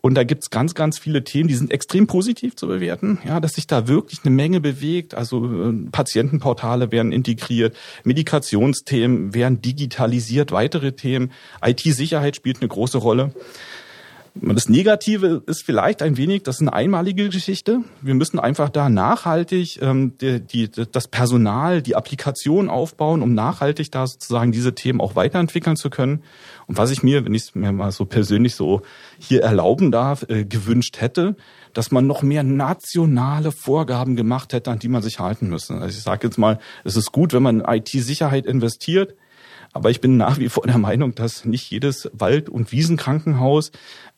Und 0.00 0.14
da 0.14 0.24
gibt's 0.24 0.50
ganz, 0.50 0.74
ganz 0.74 0.98
viele 0.98 1.24
Themen, 1.24 1.48
die 1.48 1.54
sind 1.54 1.70
extrem 1.70 2.06
positiv 2.06 2.56
zu 2.56 2.68
bewerten, 2.68 3.18
ja, 3.26 3.40
dass 3.40 3.52
sich 3.52 3.66
da 3.66 3.86
wirklich 3.86 4.20
eine 4.24 4.34
Menge 4.34 4.60
bewegt. 4.60 5.14
Also 5.14 5.44
äh, 5.44 5.72
Patientenportale 5.90 6.90
werden 6.90 7.12
integriert, 7.12 7.76
Medikationsthemen 8.04 9.34
werden 9.34 9.60
digitalisiert, 9.60 10.52
weitere 10.52 10.92
Themen, 10.92 11.32
IT-Sicherheit 11.62 12.36
spielt 12.36 12.60
eine 12.60 12.68
große 12.68 12.98
Rolle. 12.98 13.32
Das 14.34 14.68
Negative 14.68 15.42
ist 15.46 15.64
vielleicht 15.64 16.02
ein 16.02 16.16
wenig, 16.16 16.44
das 16.44 16.56
ist 16.56 16.60
eine 16.60 16.72
einmalige 16.72 17.28
Geschichte. 17.28 17.80
Wir 18.00 18.14
müssen 18.14 18.38
einfach 18.38 18.68
da 18.68 18.88
nachhaltig 18.88 19.82
ähm, 19.82 20.16
die, 20.18 20.40
die, 20.40 20.70
das 20.70 21.08
Personal, 21.08 21.82
die 21.82 21.96
Applikation 21.96 22.70
aufbauen, 22.70 23.22
um 23.22 23.34
nachhaltig 23.34 23.90
da 23.90 24.06
sozusagen 24.06 24.52
diese 24.52 24.74
Themen 24.74 25.00
auch 25.00 25.16
weiterentwickeln 25.16 25.76
zu 25.76 25.90
können. 25.90 26.22
Und 26.68 26.78
was 26.78 26.92
ich 26.92 27.02
mir, 27.02 27.24
wenn 27.24 27.34
ich 27.34 27.42
es 27.42 27.54
mir 27.56 27.72
mal 27.72 27.90
so 27.90 28.04
persönlich 28.04 28.54
so 28.54 28.82
hier 29.18 29.42
erlauben 29.42 29.90
darf, 29.90 30.24
äh, 30.28 30.44
gewünscht 30.44 31.00
hätte, 31.00 31.34
dass 31.72 31.90
man 31.90 32.06
noch 32.06 32.22
mehr 32.22 32.44
nationale 32.44 33.50
Vorgaben 33.50 34.14
gemacht 34.14 34.52
hätte, 34.52 34.70
an 34.70 34.78
die 34.78 34.88
man 34.88 35.02
sich 35.02 35.18
halten 35.18 35.48
müsste. 35.48 35.74
Also 35.74 35.88
ich 35.88 36.02
sage 36.02 36.28
jetzt 36.28 36.38
mal, 36.38 36.58
es 36.84 36.96
ist 36.96 37.10
gut, 37.10 37.32
wenn 37.32 37.42
man 37.42 37.60
in 37.60 37.66
IT-Sicherheit 37.66 38.46
investiert, 38.46 39.14
aber 39.72 39.90
ich 39.90 40.00
bin 40.00 40.16
nach 40.16 40.38
wie 40.38 40.48
vor 40.48 40.66
der 40.66 40.78
Meinung, 40.78 41.14
dass 41.14 41.44
nicht 41.44 41.70
jedes 41.70 42.10
Wald- 42.12 42.48
und 42.48 42.72
Wiesenkrankenhaus 42.72 43.70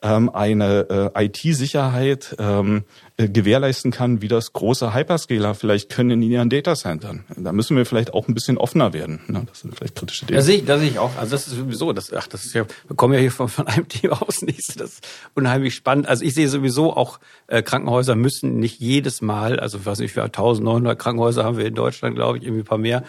ähm, 0.03 0.31
eine 0.31 1.13
äh, 1.15 1.27
IT-Sicherheit 1.27 2.35
ähm, 2.39 2.85
äh, 3.17 3.29
gewährleisten 3.29 3.91
kann, 3.91 4.23
wie 4.23 4.29
das 4.29 4.53
große 4.53 4.95
Hyperscaler 4.95 5.55
vielleicht 5.55 5.91
können 5.91 6.23
in 6.23 6.23
ihren 6.23 6.51
Datacentern. 6.51 7.25
Da 7.37 7.53
müssen 7.53 7.77
wir 7.77 7.87
vielleicht 7.87 8.15
auch 8.15 8.29
ein 8.29 8.35
bisschen 8.35 8.59
offener 8.59 8.93
werden. 8.93 9.21
Ne? 9.29 9.45
Das 9.47 9.61
sind 9.61 9.77
vielleicht 9.77 9.95
kritische 9.95 10.27
Dinge. 10.27 10.39
Das 10.39 10.47
sehe 10.47 10.57
ich, 10.57 10.65
das 10.65 10.81
sehe 10.81 10.89
ich 10.89 10.99
auch. 10.99 11.17
Also 11.17 11.33
das 11.33 11.47
ist 11.47 11.57
sowieso, 11.57 11.93
das, 11.93 12.13
ach, 12.13 12.27
das 12.27 12.45
ist 12.45 12.55
ja, 12.55 12.65
wir 12.89 12.97
kommen 12.97 13.15
ja 13.15 13.21
hier 13.21 13.31
von, 13.31 13.49
von 13.49 13.67
einem 13.67 13.89
Thema 13.89 14.23
aus 14.23 14.43
nächste. 14.43 14.79
Das 14.79 14.95
ist 14.95 15.07
unheimlich 15.35 15.75
spannend. 15.75 16.09
Also 16.09 16.25
ich 16.25 16.35
sehe 16.35 16.49
sowieso 16.49 16.97
auch, 16.97 17.21
äh, 17.47 17.63
Krankenhäuser 17.63 18.17
müssen 18.17 18.59
nicht 18.59 18.81
jedes 18.81 19.21
Mal, 19.21 19.61
also 19.61 19.79
ich 19.79 19.87
weiß 19.87 19.99
nicht, 20.01 20.17
wir 20.17 20.25
1900 20.25 20.99
Krankenhäuser 20.99 21.45
haben 21.45 21.59
wir 21.59 21.67
in 21.67 21.75
Deutschland, 21.75 22.17
glaube 22.17 22.39
ich, 22.39 22.45
irgendwie 22.45 22.63
ein 22.63 22.67
paar 22.67 22.79
mehr, 22.79 23.05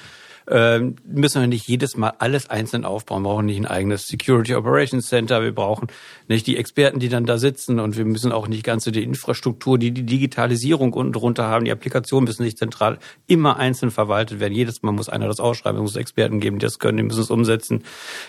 ähm, 0.49 0.95
müssen 1.05 1.41
wir 1.41 1.47
nicht 1.47 1.67
jedes 1.67 1.97
Mal 1.97 2.13
alles 2.19 2.49
einzeln 2.49 2.85
aufbauen. 2.85 3.23
Wir 3.23 3.29
brauchen 3.29 3.45
nicht 3.45 3.59
ein 3.59 3.65
eigenes 3.65 4.07
Security 4.07 4.55
Operations 4.55 5.07
Center. 5.07 5.41
Wir 5.41 5.53
brauchen 5.53 5.87
nicht 6.27 6.47
die 6.47 6.57
Experten, 6.57 6.99
die 6.99 7.09
dann 7.09 7.25
da 7.25 7.37
sitzen. 7.37 7.79
Und 7.79 7.97
wir 7.97 8.05
müssen 8.05 8.31
auch 8.31 8.47
nicht 8.47 8.63
ganze 8.63 8.91
die 8.91 9.03
Infrastruktur, 9.03 9.77
die 9.77 9.91
die 9.91 10.05
Digitalisierung 10.05 10.93
unten 10.93 11.13
drunter 11.13 11.45
haben. 11.45 11.65
Die 11.65 11.71
Applikationen 11.71 12.27
müssen 12.27 12.43
nicht 12.43 12.57
zentral 12.57 12.99
immer 13.27 13.57
einzeln 13.57 13.91
verwaltet 13.91 14.39
werden. 14.39 14.53
Jedes 14.53 14.83
Mal 14.83 14.91
muss 14.91 15.09
einer 15.09 15.27
das 15.27 15.39
ausschreiben. 15.39 15.77
Es 15.77 15.83
muss 15.83 15.95
Experten 15.95 16.39
geben, 16.39 16.59
die 16.59 16.65
das 16.65 16.79
können. 16.79 16.97
Die 16.97 17.03
müssen 17.03 17.21
es 17.21 17.31
umsetzen. 17.31 17.83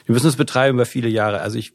Die 0.07 0.13
müssen 0.13 0.29
es 0.29 0.37
betreiben 0.37 0.77
über 0.77 0.87
viele 0.87 1.09
Jahre. 1.09 1.41
Also 1.41 1.59
ich 1.59 1.73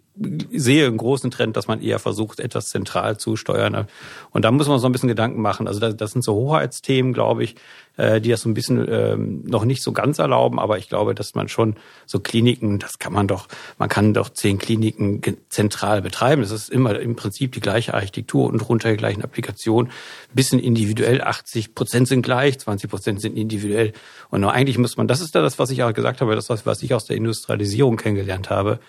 sehe 0.51 0.87
einen 0.87 0.97
großen 0.97 1.31
Trend, 1.31 1.55
dass 1.55 1.67
man 1.67 1.81
eher 1.81 1.99
versucht, 1.99 2.39
etwas 2.39 2.69
zentral 2.69 3.17
zu 3.17 3.35
steuern. 3.35 3.87
Und 4.31 4.45
da 4.45 4.51
muss 4.51 4.67
man 4.67 4.79
so 4.79 4.87
ein 4.87 4.91
bisschen 4.91 5.07
Gedanken 5.07 5.41
machen. 5.41 5.67
Also 5.67 5.79
das, 5.91 6.11
sind 6.11 6.23
so 6.23 6.33
Hoheitsthemen, 6.33 7.13
glaube 7.13 7.43
ich, 7.43 7.55
äh, 7.99 8.21
die 8.21 8.29
das 8.29 8.41
so 8.41 8.49
ein 8.49 8.53
bisschen 8.53 8.87
ähm, 8.89 9.43
noch 9.45 9.65
nicht 9.65 9.83
so 9.83 9.91
ganz 9.91 10.19
erlauben. 10.19 10.57
Aber 10.57 10.77
ich 10.77 10.87
glaube, 10.87 11.13
dass 11.13 11.35
man 11.35 11.49
schon 11.49 11.75
so 12.05 12.19
Kliniken, 12.19 12.79
das 12.79 12.97
kann 12.97 13.11
man 13.11 13.27
doch, 13.27 13.47
man 13.77 13.89
kann 13.89 14.13
doch 14.13 14.29
zehn 14.29 14.57
Kliniken 14.57 15.21
zentral 15.49 16.01
betreiben. 16.01 16.41
Das 16.41 16.51
ist 16.51 16.69
immer 16.69 16.97
im 16.99 17.15
Prinzip 17.15 17.51
die 17.51 17.59
gleiche 17.59 17.93
Architektur 17.93 18.47
und 18.47 18.61
runter 18.67 18.89
die 18.91 18.97
gleichen 18.97 19.21
Applikationen. 19.21 19.91
Bisschen 20.33 20.59
individuell, 20.59 21.21
80 21.21 21.75
Prozent 21.75 22.07
sind 22.07 22.21
gleich, 22.21 22.57
20 22.59 22.89
Prozent 22.89 23.21
sind 23.21 23.37
individuell. 23.37 23.91
Und 24.29 24.45
eigentlich 24.45 24.77
muss 24.77 24.95
man, 24.95 25.07
das 25.07 25.19
ist 25.19 25.35
da 25.35 25.41
das, 25.41 25.59
was 25.59 25.69
ich 25.69 25.83
auch 25.83 25.93
gesagt 25.93 26.21
habe, 26.21 26.35
das, 26.35 26.49
was 26.49 26.81
ich 26.81 26.93
aus 26.93 27.05
der 27.05 27.17
Industrialisierung 27.17 27.97
kennengelernt 27.97 28.49
habe 28.49 28.79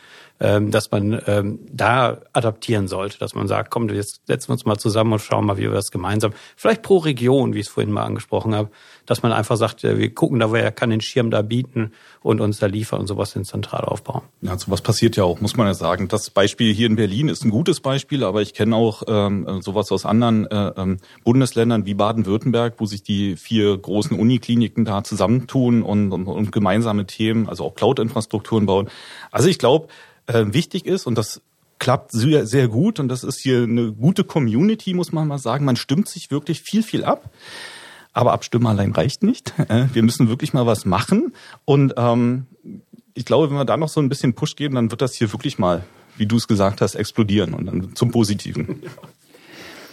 dass 0.40 0.90
man 0.90 1.20
ähm, 1.26 1.58
da 1.70 2.18
adaptieren 2.32 2.88
sollte, 2.88 3.18
dass 3.18 3.34
man 3.34 3.46
sagt, 3.46 3.70
komm, 3.70 3.90
jetzt 3.90 4.26
setzen 4.26 4.48
wir 4.48 4.52
uns 4.54 4.64
mal 4.64 4.78
zusammen 4.78 5.12
und 5.12 5.18
schauen 5.18 5.44
mal, 5.44 5.58
wie 5.58 5.62
wir 5.62 5.72
das 5.72 5.90
gemeinsam, 5.90 6.32
vielleicht 6.56 6.82
pro 6.82 6.96
Region, 6.96 7.52
wie 7.52 7.60
ich 7.60 7.66
es 7.66 7.72
vorhin 7.72 7.92
mal 7.92 8.04
angesprochen 8.04 8.54
habe, 8.54 8.70
dass 9.04 9.22
man 9.22 9.32
einfach 9.32 9.56
sagt, 9.56 9.82
wir 9.82 10.14
gucken 10.14 10.38
da, 10.40 10.50
wer 10.50 10.72
kann 10.72 10.90
den 10.90 11.02
Schirm 11.02 11.30
da 11.30 11.42
bieten 11.42 11.92
und 12.22 12.40
uns 12.40 12.58
da 12.58 12.66
liefern 12.66 13.00
und 13.00 13.06
sowas 13.06 13.36
in 13.36 13.44
zentral 13.44 13.84
aufbauen. 13.84 14.22
Ja, 14.40 14.56
sowas 14.56 14.80
passiert 14.80 15.16
ja 15.16 15.24
auch, 15.24 15.40
muss 15.40 15.56
man 15.56 15.66
ja 15.66 15.74
sagen. 15.74 16.08
Das 16.08 16.30
Beispiel 16.30 16.72
hier 16.72 16.86
in 16.86 16.96
Berlin 16.96 17.28
ist 17.28 17.44
ein 17.44 17.50
gutes 17.50 17.80
Beispiel, 17.80 18.24
aber 18.24 18.40
ich 18.40 18.54
kenne 18.54 18.76
auch 18.76 19.02
ähm, 19.08 19.60
sowas 19.60 19.92
aus 19.92 20.06
anderen 20.06 20.46
äh, 20.50 20.72
ähm, 20.76 20.98
Bundesländern 21.24 21.86
wie 21.86 21.94
Baden-Württemberg, 21.94 22.74
wo 22.78 22.86
sich 22.86 23.02
die 23.02 23.36
vier 23.36 23.76
großen 23.76 24.18
Unikliniken 24.18 24.84
da 24.84 25.04
zusammentun 25.04 25.82
und, 25.82 26.12
und, 26.12 26.26
und 26.26 26.52
gemeinsame 26.52 27.06
Themen, 27.06 27.48
also 27.48 27.64
auch 27.64 27.74
Cloud-Infrastrukturen 27.74 28.66
bauen. 28.66 28.88
Also 29.30 29.48
ich 29.48 29.58
glaube, 29.58 29.88
äh, 30.32 30.52
wichtig 30.52 30.86
ist 30.86 31.06
und 31.06 31.16
das 31.16 31.42
klappt 31.78 32.12
sehr, 32.12 32.46
sehr 32.46 32.68
gut 32.68 33.00
und 33.00 33.08
das 33.08 33.24
ist 33.24 33.40
hier 33.40 33.62
eine 33.62 33.92
gute 33.92 34.22
Community, 34.22 34.94
muss 34.94 35.12
man 35.12 35.26
mal 35.26 35.38
sagen. 35.38 35.64
Man 35.64 35.76
stimmt 35.76 36.08
sich 36.08 36.30
wirklich 36.30 36.60
viel, 36.60 36.82
viel 36.82 37.04
ab. 37.04 37.30
Aber 38.12 38.32
abstimmen 38.32 38.66
allein 38.66 38.92
reicht 38.92 39.22
nicht. 39.22 39.54
Wir 39.92 40.02
müssen 40.02 40.28
wirklich 40.28 40.52
mal 40.52 40.66
was 40.66 40.84
machen. 40.84 41.32
Und 41.64 41.94
ähm, 41.96 42.46
ich 43.14 43.24
glaube, 43.24 43.48
wenn 43.48 43.56
wir 43.56 43.64
da 43.64 43.76
noch 43.76 43.88
so 43.88 44.00
ein 44.00 44.08
bisschen 44.08 44.34
Push 44.34 44.56
geben, 44.56 44.74
dann 44.74 44.90
wird 44.90 45.00
das 45.00 45.14
hier 45.14 45.32
wirklich 45.32 45.58
mal, 45.58 45.84
wie 46.16 46.26
du 46.26 46.36
es 46.36 46.48
gesagt 46.48 46.80
hast, 46.80 46.96
explodieren 46.96 47.54
und 47.54 47.66
dann 47.66 47.94
zum 47.94 48.10
Positiven. 48.10 48.82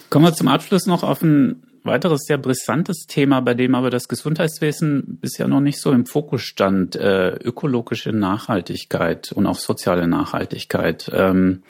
Kommen 0.09 0.25
wir 0.25 0.33
zum 0.33 0.47
Abschluss 0.47 0.87
noch 0.87 1.03
auf 1.03 1.21
ein 1.21 1.63
weiteres 1.87 2.25
sehr 2.25 2.37
brisantes 2.37 3.05
Thema, 3.07 3.41
bei 3.41 3.53
dem 3.53 3.75
aber 3.75 3.89
das 3.89 4.07
Gesundheitswesen 4.07 5.17
bisher 5.19 5.47
noch 5.47 5.61
nicht 5.61 5.79
so 5.79 5.91
im 5.91 6.05
Fokus 6.05 6.43
stand, 6.43 6.95
äh, 6.95 7.29
ökologische 7.29 8.11
Nachhaltigkeit 8.11 9.31
und 9.31 9.47
auch 9.47 9.57
soziale 9.57 10.07
Nachhaltigkeit. 10.07 11.09
Ähm, 11.13 11.63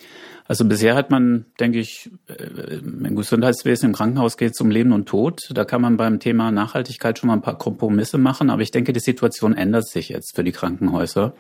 also 0.47 0.63
bisher 0.65 0.95
hat 0.95 1.11
man, 1.11 1.45
denke 1.59 1.79
ich, 1.79 2.09
äh, 2.27 2.77
im 2.77 3.15
Gesundheitswesen, 3.15 3.89
im 3.89 3.95
Krankenhaus 3.95 4.37
geht 4.37 4.53
es 4.53 4.61
um 4.61 4.71
Leben 4.71 4.93
und 4.93 5.07
Tod. 5.07 5.49
Da 5.53 5.65
kann 5.65 5.81
man 5.81 5.97
beim 5.97 6.19
Thema 6.19 6.51
Nachhaltigkeit 6.51 7.19
schon 7.19 7.27
mal 7.27 7.33
ein 7.33 7.41
paar 7.41 7.57
Kompromisse 7.57 8.17
machen. 8.17 8.49
Aber 8.49 8.61
ich 8.61 8.71
denke, 8.71 8.93
die 8.93 9.01
Situation 9.01 9.53
ändert 9.53 9.87
sich 9.87 10.09
jetzt 10.09 10.35
für 10.35 10.45
die 10.45 10.53
Krankenhäuser. 10.53 11.33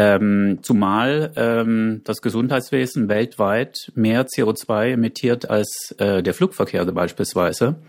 Ähm, 0.00 0.60
zumal 0.62 1.32
ähm, 1.34 2.02
das 2.04 2.22
Gesundheitswesen 2.22 3.08
weltweit 3.08 3.90
mehr 3.96 4.28
CO2 4.28 4.92
emittiert 4.92 5.50
als 5.50 5.92
äh, 5.98 6.22
der 6.22 6.34
Flugverkehr 6.34 6.84
beispielsweise. 6.84 7.82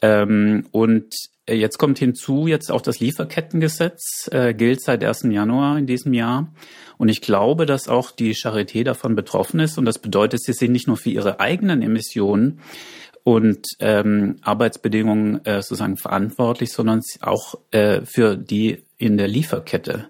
Ähm, 0.00 0.66
und 0.70 1.14
jetzt 1.46 1.76
kommt 1.76 1.98
hinzu, 1.98 2.46
jetzt 2.46 2.72
auch 2.72 2.80
das 2.80 2.98
Lieferkettengesetz 2.98 4.30
äh, 4.32 4.54
gilt 4.54 4.80
seit 4.80 5.04
1. 5.04 5.24
Januar 5.24 5.76
in 5.76 5.86
diesem 5.86 6.14
Jahr. 6.14 6.50
Und 6.96 7.10
ich 7.10 7.20
glaube, 7.20 7.66
dass 7.66 7.88
auch 7.88 8.10
die 8.10 8.34
Charité 8.34 8.82
davon 8.82 9.14
betroffen 9.14 9.60
ist. 9.60 9.76
Und 9.76 9.84
das 9.84 9.98
bedeutet, 9.98 10.40
sie 10.42 10.54
sind 10.54 10.72
nicht 10.72 10.86
nur 10.86 10.96
für 10.96 11.10
ihre 11.10 11.40
eigenen 11.40 11.82
Emissionen 11.82 12.60
und 13.22 13.66
ähm, 13.80 14.36
Arbeitsbedingungen 14.40 15.44
äh, 15.44 15.60
sozusagen 15.60 15.98
verantwortlich, 15.98 16.72
sondern 16.72 17.02
auch 17.20 17.56
äh, 17.70 18.00
für 18.06 18.34
die 18.34 18.82
in 18.96 19.18
der 19.18 19.28
Lieferkette. 19.28 20.08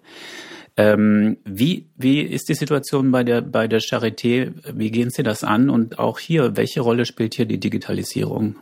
Ähm, 0.77 1.37
wie, 1.45 1.87
wie 1.97 2.21
ist 2.21 2.49
die 2.49 2.55
Situation 2.55 3.13
bei 3.13 3.23
der, 3.23 3.43
bei 3.43 3.69
der 3.69 3.81
Charité? 3.81 4.53
Wie 4.73 4.91
gehen 4.91 5.11
Sie 5.11 5.23
das 5.23 5.45
an? 5.45 5.71
Und 5.71 5.99
auch 5.99 6.19
hier, 6.19 6.57
welche 6.57 6.81
Rolle 6.81 7.07
spielt 7.07 7.35
hier 7.35 7.47
die 7.47 7.61
Digitalisierung? 7.61 8.57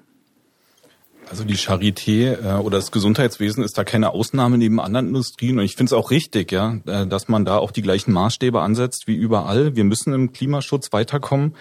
Also 1.31 1.45
die 1.45 1.57
Charité 1.57 2.35
äh, 2.35 2.61
oder 2.61 2.77
das 2.77 2.93
Gesundheitswesen 2.93 3.65
ist 3.65 3.79
da 3.79 3.85
keine 3.85 4.11
Ausnahme 4.11 4.59
neben 4.59 4.79
anderen 4.79 5.09
Industrien 5.09 5.59
und 5.59 5.65
ich 5.65 5.77
finde 5.77 5.89
es 5.89 5.93
auch 5.95 6.11
richtig, 6.11 6.53
ja, 6.53 6.77
äh, 6.85 7.07
dass 7.07 7.29
man 7.29 7.47
da 7.47 7.57
auch 7.57 7.71
die 7.71 7.81
gleichen 7.81 8.13
Maßstäbe 8.13 8.61
ansetzt 8.61 9.07
wie 9.07 9.15
überall. 9.15 9.75
Wir 9.75 9.85
müssen 9.85 10.13
im 10.13 10.35
Klimaschutz 10.35 10.93
weiterkommen. 10.93 11.55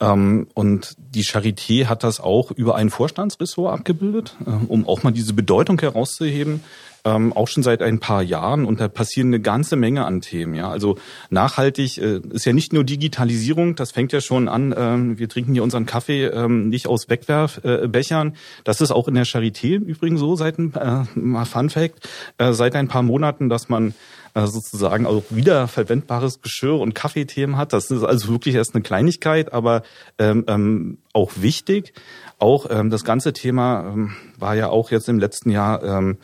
Ähm, 0.00 0.48
und 0.52 0.94
die 0.98 1.24
Charité 1.24 1.86
hat 1.86 2.04
das 2.04 2.20
auch 2.20 2.50
über 2.50 2.76
ein 2.76 2.90
Vorstandsressort 2.90 3.72
abgebildet, 3.72 4.36
äh, 4.44 4.50
um 4.50 4.86
auch 4.86 5.02
mal 5.02 5.10
diese 5.10 5.32
Bedeutung 5.32 5.80
herauszuheben 5.80 6.60
ähm, 7.08 7.32
auch 7.32 7.48
schon 7.48 7.62
seit 7.62 7.82
ein 7.82 7.98
paar 7.98 8.22
Jahren 8.22 8.64
und 8.64 8.80
da 8.80 8.88
passieren 8.88 9.28
eine 9.28 9.40
ganze 9.40 9.76
Menge 9.76 10.04
an 10.04 10.20
Themen. 10.20 10.54
Ja, 10.54 10.70
also 10.70 10.96
nachhaltig 11.30 11.98
äh, 11.98 12.20
ist 12.30 12.44
ja 12.44 12.52
nicht 12.52 12.72
nur 12.72 12.84
Digitalisierung, 12.84 13.74
das 13.74 13.92
fängt 13.92 14.12
ja 14.12 14.20
schon 14.20 14.48
an. 14.48 14.74
Ähm, 14.76 15.18
wir 15.18 15.28
trinken 15.28 15.52
hier 15.52 15.62
unseren 15.62 15.86
Kaffee 15.86 16.26
ähm, 16.26 16.68
nicht 16.68 16.86
aus 16.86 17.08
Wegwerfbechern. 17.08 18.28
Äh, 18.28 18.32
das 18.64 18.80
ist 18.80 18.90
auch 18.90 19.08
in 19.08 19.14
der 19.14 19.26
Charité 19.26 19.76
übrigens 19.76 20.20
so 20.20 20.36
seit 20.36 20.58
ein 20.58 20.74
äh, 20.74 21.44
Fun 21.44 21.70
Fact 21.70 22.08
äh, 22.38 22.52
seit 22.52 22.74
ein 22.74 22.88
paar 22.88 23.02
Monaten, 23.02 23.48
dass 23.48 23.68
man 23.68 23.94
äh, 24.34 24.46
sozusagen 24.46 25.06
auch 25.06 25.24
wiederverwendbares 25.30 26.42
Geschirr 26.42 26.78
und 26.78 26.94
Kaffeethemen 26.94 27.56
hat. 27.56 27.72
Das 27.72 27.90
ist 27.90 28.04
also 28.04 28.28
wirklich 28.28 28.54
erst 28.54 28.74
eine 28.74 28.82
Kleinigkeit, 28.82 29.52
aber 29.52 29.82
ähm, 30.18 30.44
ähm, 30.46 30.98
auch 31.12 31.32
wichtig. 31.36 31.92
Auch 32.38 32.66
ähm, 32.70 32.90
das 32.90 33.04
ganze 33.04 33.32
Thema 33.32 33.88
ähm, 33.88 34.14
war 34.38 34.54
ja 34.54 34.68
auch 34.68 34.90
jetzt 34.90 35.08
im 35.08 35.18
letzten 35.18 35.50
Jahr 35.50 35.82
ähm, 35.82 36.18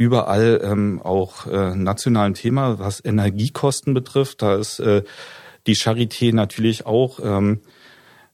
überall 0.00 0.62
ähm, 0.64 0.98
auch 1.04 1.46
äh, 1.46 1.74
nationalen 1.74 2.32
Thema, 2.32 2.78
was 2.78 3.04
Energiekosten 3.04 3.92
betrifft. 3.92 4.40
Da 4.40 4.56
ist 4.56 4.78
äh, 4.80 5.02
die 5.66 5.76
Charité 5.76 6.34
natürlich 6.34 6.86
auch 6.86 7.20
ähm, 7.22 7.60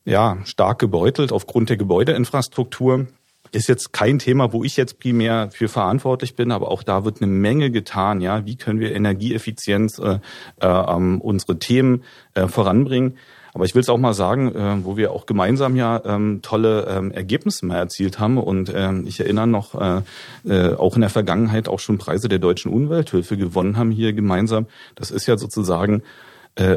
ja 0.05 0.39
stark 0.45 0.79
gebeutelt 0.79 1.33
aufgrund 1.33 1.69
der 1.69 1.77
Gebäudeinfrastruktur. 1.77 3.09
Ist 3.51 3.69
jetzt 3.69 3.93
kein 3.93 4.21
Thema, 4.21 4.53
wo 4.53 4.63
ich 4.63 4.77
jetzt 4.77 5.01
primär 5.01 5.51
für 5.51 5.67
verantwortlich 5.67 6.37
bin, 6.37 6.53
aber 6.53 6.71
auch 6.71 6.85
da 6.85 7.05
wird 7.05 7.21
eine 7.21 7.31
Menge 7.31 7.73
getan. 7.73 8.21
Ja, 8.21 8.47
wie 8.47 8.55
können 8.55 8.79
wir 8.79 8.95
Energieeffizienz 8.95 9.99
äh, 9.99 10.21
äh, 10.61 10.69
unsere 10.69 11.59
Themen 11.59 12.05
äh, 12.35 12.47
voranbringen? 12.47 13.19
Aber 13.57 13.65
ich 13.65 13.75
will 13.75 13.81
es 13.81 13.89
auch 13.89 13.97
mal 13.97 14.13
sagen, 14.13 14.55
äh, 14.55 14.85
wo 14.85 14.99
wir 14.99 15.13
auch 15.13 15.25
gemeinsam 15.25 15.77
ja 15.77 16.03
ähm, 16.05 16.41
tolle 16.43 16.87
ähm, 16.91 17.11
Ergebnisse 17.11 17.65
mal 17.65 17.77
erzielt 17.77 18.19
haben. 18.19 18.37
Und 18.37 18.71
ähm, 18.77 19.07
ich 19.07 19.19
erinnere 19.19 19.47
noch, 19.47 19.75
äh, 19.81 20.03
äh, 20.47 20.75
auch 20.75 20.95
in 20.95 21.01
der 21.01 21.09
Vergangenheit 21.09 21.67
auch 21.67 21.79
schon 21.79 21.97
Preise 21.97 22.29
der 22.29 22.39
deutschen 22.39 22.71
Umwelthilfe 22.71 23.39
gewonnen 23.39 23.79
haben 23.79 23.91
hier 23.91 24.13
gemeinsam. 24.13 24.67
Das 24.95 25.11
ist 25.11 25.27
ja 25.27 25.39
sozusagen 25.39 26.03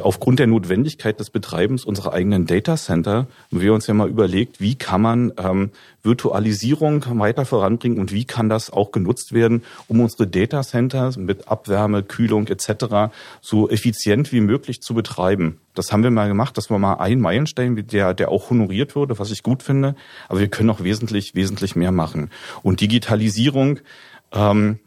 aufgrund 0.02 0.40
der 0.40 0.48
Notwendigkeit 0.48 1.20
des 1.22 1.30
Betreibens 1.30 1.86
unserer 1.86 2.12
eigenen 2.12 2.46
Data 2.46 2.76
Center 2.76 3.28
haben 3.50 3.62
wir 3.62 3.74
uns 3.74 3.88
ja 3.88 3.94
mal 3.94 4.10
überlegt, 4.10 4.60
wie 4.60 4.76
kann 4.76 5.02
man 5.02 5.32
ähm, 5.38 5.72
Virtualisierung 6.04 7.06
weiter 7.20 7.46
voranbringen 7.46 8.00
und 8.00 8.12
wie 8.12 8.26
kann 8.26 8.50
das 8.50 8.72
auch 8.72 8.92
genutzt 8.92 9.34
werden, 9.34 9.64
um 9.88 10.02
unsere 10.02 10.28
Data 10.28 10.64
Centers 10.64 11.18
mit 11.18 11.48
Abwärme, 11.48 12.04
Kühlung 12.04 12.48
etc. 12.48 13.12
so 13.42 13.70
effizient 13.70 14.32
wie 14.32 14.42
möglich 14.42 14.82
zu 14.82 14.94
betreiben. 14.94 15.60
Das 15.76 15.92
haben 15.92 16.04
wir 16.04 16.12
mal 16.12 16.28
gemacht, 16.28 16.58
das 16.58 16.70
war 16.70 16.80
mal 16.80 16.96
ein 16.96 17.20
Meilenstein, 17.20 17.88
der, 17.88 18.14
der 18.14 18.32
auch 18.32 18.50
honoriert 18.50 18.96
wurde, 18.96 19.18
was 19.18 19.32
ich 19.32 19.44
gut 19.44 19.64
finde. 19.64 19.96
Aber 20.28 20.40
wir 20.40 20.50
können 20.50 20.68
noch 20.68 20.84
wesentlich, 20.84 21.36
wesentlich 21.36 21.76
mehr 21.76 21.92
machen. 21.92 22.32
Und 22.64 22.82
Digitalisierung, 22.82 23.80
ähm, 24.34 24.80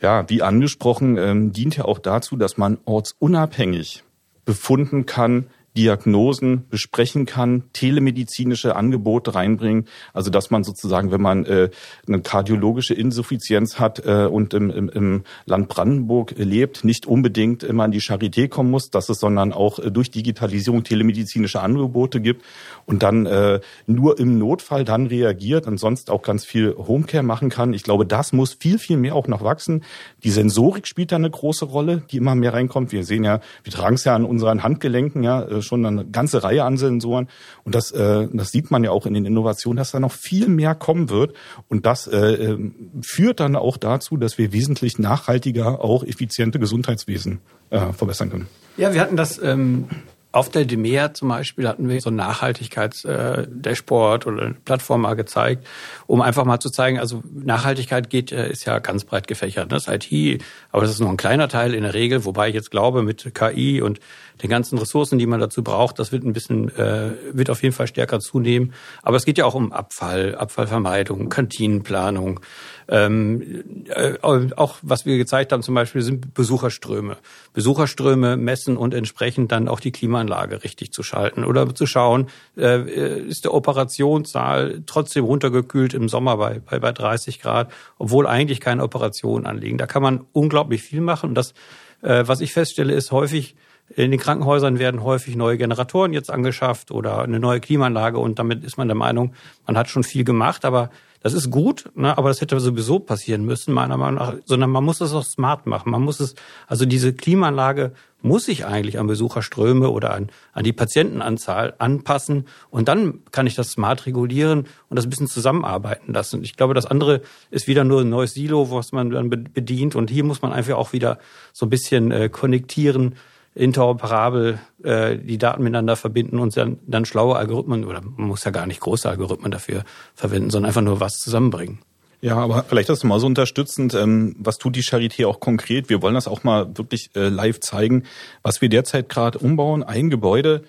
ja, 0.00 0.28
wie 0.28 0.42
angesprochen, 0.42 1.16
ähm, 1.16 1.52
dient 1.52 1.76
ja 1.76 1.84
auch 1.84 2.00
dazu, 2.00 2.36
dass 2.36 2.56
man 2.56 2.78
ortsunabhängig 2.84 4.02
befunden 4.44 5.06
kann, 5.06 5.46
Diagnosen 5.76 6.66
besprechen 6.68 7.24
kann, 7.24 7.64
telemedizinische 7.72 8.76
Angebote 8.76 9.34
reinbringen. 9.34 9.86
Also 10.12 10.30
dass 10.30 10.50
man 10.50 10.64
sozusagen, 10.64 11.10
wenn 11.10 11.22
man 11.22 11.46
äh, 11.46 11.70
eine 12.06 12.20
kardiologische 12.20 12.92
Insuffizienz 12.92 13.78
hat 13.78 14.04
äh, 14.04 14.26
und 14.26 14.52
im, 14.52 14.68
im, 14.68 14.88
im 14.90 15.22
Land 15.46 15.68
Brandenburg 15.68 16.34
lebt, 16.36 16.84
nicht 16.84 17.06
unbedingt 17.06 17.62
immer 17.62 17.86
in 17.86 17.90
die 17.90 18.00
Charité 18.00 18.48
kommen 18.48 18.70
muss, 18.70 18.90
dass 18.90 19.08
es 19.08 19.18
sondern 19.18 19.52
auch 19.52 19.78
äh, 19.78 19.90
durch 19.90 20.10
Digitalisierung 20.10 20.84
telemedizinische 20.84 21.60
Angebote 21.60 22.20
gibt 22.20 22.44
und 22.84 23.02
dann 23.02 23.24
äh, 23.24 23.60
nur 23.86 24.18
im 24.18 24.38
Notfall 24.38 24.84
dann 24.84 25.06
reagiert 25.06 25.66
und 25.66 25.78
sonst 25.78 26.10
auch 26.10 26.22
ganz 26.22 26.44
viel 26.44 26.74
Homecare 26.76 27.22
machen 27.22 27.48
kann. 27.48 27.72
Ich 27.72 27.82
glaube, 27.82 28.04
das 28.04 28.32
muss 28.32 28.54
viel, 28.54 28.78
viel 28.78 28.96
mehr 28.96 29.14
auch 29.14 29.28
noch 29.28 29.42
wachsen. 29.42 29.84
Die 30.24 30.30
Sensorik 30.30 30.86
spielt 30.86 31.12
da 31.12 31.16
eine 31.16 31.30
große 31.30 31.64
Rolle, 31.64 32.02
die 32.10 32.18
immer 32.18 32.34
mehr 32.34 32.52
reinkommt. 32.52 32.92
Wir 32.92 33.04
sehen 33.04 33.24
ja, 33.24 33.40
wir 33.62 33.72
tragen 33.72 33.94
es 33.94 34.04
ja 34.04 34.14
an 34.14 34.24
unseren 34.24 34.62
Handgelenken, 34.62 35.22
ja, 35.22 35.42
äh, 35.42 35.61
schon 35.62 35.84
eine 35.84 36.04
ganze 36.04 36.42
Reihe 36.42 36.64
an 36.64 36.76
Sensoren. 36.76 37.28
Und 37.64 37.74
das, 37.74 37.90
äh, 37.92 38.28
das 38.32 38.50
sieht 38.50 38.70
man 38.70 38.84
ja 38.84 38.90
auch 38.90 39.06
in 39.06 39.14
den 39.14 39.24
Innovationen, 39.24 39.76
dass 39.78 39.92
da 39.92 40.00
noch 40.00 40.12
viel 40.12 40.48
mehr 40.48 40.74
kommen 40.74 41.10
wird. 41.10 41.34
Und 41.68 41.86
das 41.86 42.06
äh, 42.06 42.16
äh 42.16 42.70
führt 43.02 43.40
dann 43.40 43.56
auch 43.56 43.76
dazu, 43.76 44.16
dass 44.16 44.38
wir 44.38 44.52
wesentlich 44.52 44.98
nachhaltiger 44.98 45.82
auch 45.82 46.04
effiziente 46.04 46.58
Gesundheitswesen 46.58 47.40
äh, 47.70 47.92
verbessern 47.92 48.30
können. 48.30 48.46
Ja, 48.76 48.94
wir 48.94 49.00
hatten 49.00 49.16
das 49.16 49.42
ähm, 49.42 49.86
auf 50.32 50.48
der 50.48 50.64
DEMEA 50.64 51.14
zum 51.14 51.28
Beispiel 51.28 51.68
hatten 51.68 51.88
wir 51.88 52.00
so 52.00 52.10
ein 52.10 52.16
Nachhaltigkeits-Dashboard 52.16 54.24
äh, 54.24 54.28
oder 54.28 54.42
eine 54.42 54.54
Plattform 54.54 55.02
mal 55.02 55.14
gezeigt, 55.14 55.64
um 56.06 56.22
einfach 56.22 56.46
mal 56.46 56.58
zu 56.58 56.70
zeigen, 56.70 56.98
also 56.98 57.22
Nachhaltigkeit 57.32 58.08
geht, 58.08 58.32
äh, 58.32 58.50
ist 58.50 58.64
ja 58.64 58.78
ganz 58.78 59.04
breit 59.04 59.28
gefächert. 59.28 59.70
Ne? 59.70 59.76
Das 59.76 59.88
ist 59.88 60.10
IT, 60.10 60.42
aber 60.70 60.80
das 60.82 60.92
ist 60.92 61.00
nur 61.00 61.10
ein 61.10 61.18
kleiner 61.18 61.48
Teil 61.48 61.74
in 61.74 61.82
der 61.82 61.92
Regel, 61.92 62.24
wobei 62.24 62.48
ich 62.48 62.54
jetzt 62.54 62.70
glaube, 62.70 63.02
mit 63.02 63.34
KI 63.34 63.82
und 63.82 64.00
den 64.42 64.50
ganzen 64.50 64.78
Ressourcen, 64.78 65.18
die 65.18 65.26
man 65.26 65.40
dazu 65.40 65.62
braucht, 65.62 65.98
das 65.98 66.12
wird 66.12 66.24
ein 66.24 66.32
bisschen, 66.32 66.74
äh, 66.76 67.12
wird 67.32 67.50
auf 67.50 67.62
jeden 67.62 67.74
Fall 67.74 67.86
stärker 67.86 68.18
zunehmen. 68.18 68.72
Aber 69.02 69.16
es 69.16 69.24
geht 69.24 69.38
ja 69.38 69.44
auch 69.44 69.54
um 69.54 69.72
Abfall, 69.72 70.34
Abfallvermeidung, 70.34 71.28
Kantinenplanung. 71.28 72.40
Ähm, 72.88 73.84
äh, 73.88 74.14
auch 74.22 74.78
was 74.82 75.06
wir 75.06 75.16
gezeigt 75.16 75.52
haben 75.52 75.62
zum 75.62 75.74
Beispiel 75.74 76.02
sind 76.02 76.34
Besucherströme. 76.34 77.18
Besucherströme 77.52 78.36
messen 78.36 78.76
und 78.76 78.94
entsprechend 78.94 79.52
dann 79.52 79.68
auch 79.68 79.80
die 79.80 79.92
Klimaanlage 80.22 80.64
richtig 80.64 80.92
zu 80.92 81.02
schalten 81.02 81.44
oder 81.44 81.74
zu 81.74 81.86
schauen, 81.86 82.28
äh, 82.56 82.82
ist 83.28 83.44
der 83.44 83.54
Operationssaal 83.54 84.82
trotzdem 84.86 85.24
runtergekühlt 85.24 85.94
im 85.94 86.08
Sommer 86.08 86.36
bei, 86.36 86.60
bei, 86.60 86.78
bei 86.78 86.92
30 86.92 87.40
Grad, 87.40 87.72
obwohl 87.98 88.26
eigentlich 88.26 88.60
keine 88.60 88.82
Operationen 88.82 89.46
anliegen. 89.46 89.78
Da 89.78 89.86
kann 89.86 90.02
man 90.02 90.24
unglaublich 90.32 90.82
viel 90.82 91.00
machen. 91.00 91.30
Und 91.30 91.34
das, 91.34 91.54
äh, 92.02 92.24
was 92.26 92.40
ich 92.40 92.52
feststelle, 92.52 92.94
ist 92.94 93.12
häufig 93.12 93.56
in 93.94 94.10
den 94.10 94.20
Krankenhäusern 94.20 94.78
werden 94.78 95.02
häufig 95.02 95.36
neue 95.36 95.58
Generatoren 95.58 96.14
jetzt 96.14 96.30
angeschafft 96.30 96.90
oder 96.90 97.22
eine 97.22 97.40
neue 97.40 97.60
Klimaanlage. 97.60 98.18
Und 98.18 98.38
damit 98.38 98.64
ist 98.64 98.78
man 98.78 98.88
der 98.88 98.94
Meinung, 98.94 99.34
man 99.66 99.76
hat 99.76 99.90
schon 99.90 100.04
viel 100.04 100.24
gemacht, 100.24 100.64
aber 100.64 100.88
das 101.22 101.34
ist 101.34 101.50
gut, 101.50 101.90
ne, 101.94 102.16
aber 102.18 102.28
das 102.28 102.40
hätte 102.40 102.58
sowieso 102.58 102.98
passieren 102.98 103.44
müssen, 103.44 103.72
meiner 103.72 103.96
Meinung 103.96 104.16
nach, 104.16 104.34
sondern 104.44 104.70
man 104.70 104.84
muss 104.84 105.00
es 105.00 105.12
auch 105.12 105.24
smart 105.24 105.66
machen. 105.66 105.90
Man 105.90 106.02
muss 106.02 106.20
es, 106.20 106.34
also 106.66 106.84
diese 106.84 107.12
Klimaanlage 107.12 107.92
muss 108.22 108.44
sich 108.44 108.64
eigentlich 108.66 108.98
an 108.98 109.06
Besucherströme 109.06 109.90
oder 109.90 110.14
an, 110.14 110.30
an 110.52 110.64
die 110.64 110.72
Patientenanzahl 110.72 111.74
anpassen 111.78 112.46
und 112.70 112.88
dann 112.88 113.20
kann 113.30 113.46
ich 113.46 113.54
das 113.54 113.72
smart 113.72 114.06
regulieren 114.06 114.66
und 114.88 114.96
das 114.96 115.06
ein 115.06 115.10
bisschen 115.10 115.26
zusammenarbeiten 115.26 116.12
lassen. 116.12 116.42
Ich 116.42 116.56
glaube, 116.56 116.74
das 116.74 116.86
andere 116.86 117.22
ist 117.50 117.66
wieder 117.66 117.84
nur 117.84 118.00
ein 118.02 118.08
neues 118.08 118.34
Silo, 118.34 118.70
was 118.70 118.92
man 118.92 119.10
dann 119.10 119.28
bedient 119.28 119.94
und 119.96 120.10
hier 120.10 120.24
muss 120.24 120.42
man 120.42 120.52
einfach 120.52 120.74
auch 120.74 120.92
wieder 120.92 121.18
so 121.52 121.66
ein 121.66 121.70
bisschen 121.70 122.10
äh, 122.10 122.28
konnektieren, 122.28 123.16
interoperabel 123.54 124.58
äh, 124.82 125.16
die 125.18 125.38
Daten 125.38 125.62
miteinander 125.62 125.96
verbinden 125.96 126.38
und 126.38 126.56
dann, 126.56 126.78
dann 126.86 127.04
schlaue 127.04 127.36
Algorithmen, 127.36 127.84
oder 127.84 128.00
man 128.00 128.28
muss 128.28 128.44
ja 128.44 128.50
gar 128.50 128.66
nicht 128.66 128.80
große 128.80 129.08
Algorithmen 129.08 129.50
dafür 129.50 129.84
verwenden, 130.14 130.50
sondern 130.50 130.68
einfach 130.68 130.82
nur 130.82 131.00
was 131.00 131.18
zusammenbringen. 131.18 131.78
Ja, 132.22 132.36
aber 132.36 132.64
vielleicht 132.68 132.88
das 132.88 133.02
mal 133.02 133.18
so 133.18 133.26
unterstützend. 133.26 133.94
Ähm, 133.94 134.36
was 134.38 134.58
tut 134.58 134.76
die 134.76 134.84
Charité 134.84 135.26
auch 135.26 135.40
konkret? 135.40 135.88
Wir 135.88 136.02
wollen 136.02 136.14
das 136.14 136.28
auch 136.28 136.44
mal 136.44 136.78
wirklich 136.78 137.10
äh, 137.16 137.28
live 137.28 137.58
zeigen, 137.58 138.04
was 138.42 138.62
wir 138.62 138.68
derzeit 138.68 139.08
gerade 139.08 139.40
umbauen. 139.40 139.82
Ein 139.82 140.08
Gebäude, 140.08 140.62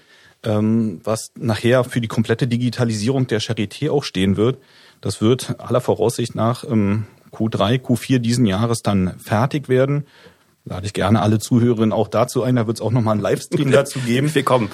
ähm, 0.44 1.00
was 1.04 1.32
nachher 1.36 1.84
für 1.84 2.02
die 2.02 2.08
komplette 2.08 2.48
Digitalisierung 2.48 3.28
der 3.28 3.40
Charité 3.40 3.92
auch 3.92 4.04
stehen 4.04 4.36
wird. 4.36 4.58
Das 5.00 5.22
wird 5.22 5.60
aller 5.60 5.80
Voraussicht 5.80 6.34
nach 6.34 6.64
ähm, 6.64 7.06
Q3, 7.32 7.80
Q4 7.80 8.18
diesen 8.18 8.48
Jahres 8.48 8.82
dann 8.82 9.20
fertig 9.20 9.70
werden 9.70 10.06
lade 10.66 10.86
ich 10.86 10.94
gerne 10.94 11.22
alle 11.22 11.40
Zuhörerinnen 11.40 11.92
auch 11.92 12.08
dazu 12.08 12.44
ein. 12.44 12.56
Da 12.56 12.68
wird 12.68 12.78
es 12.78 12.82
auch 12.82 12.92
nochmal 12.92 13.14
einen 13.14 13.22
Livestream 13.22 13.72
dazu 13.72 14.00
geben. 14.00 14.34
Wir 14.34 14.44
kommen. 14.44 14.70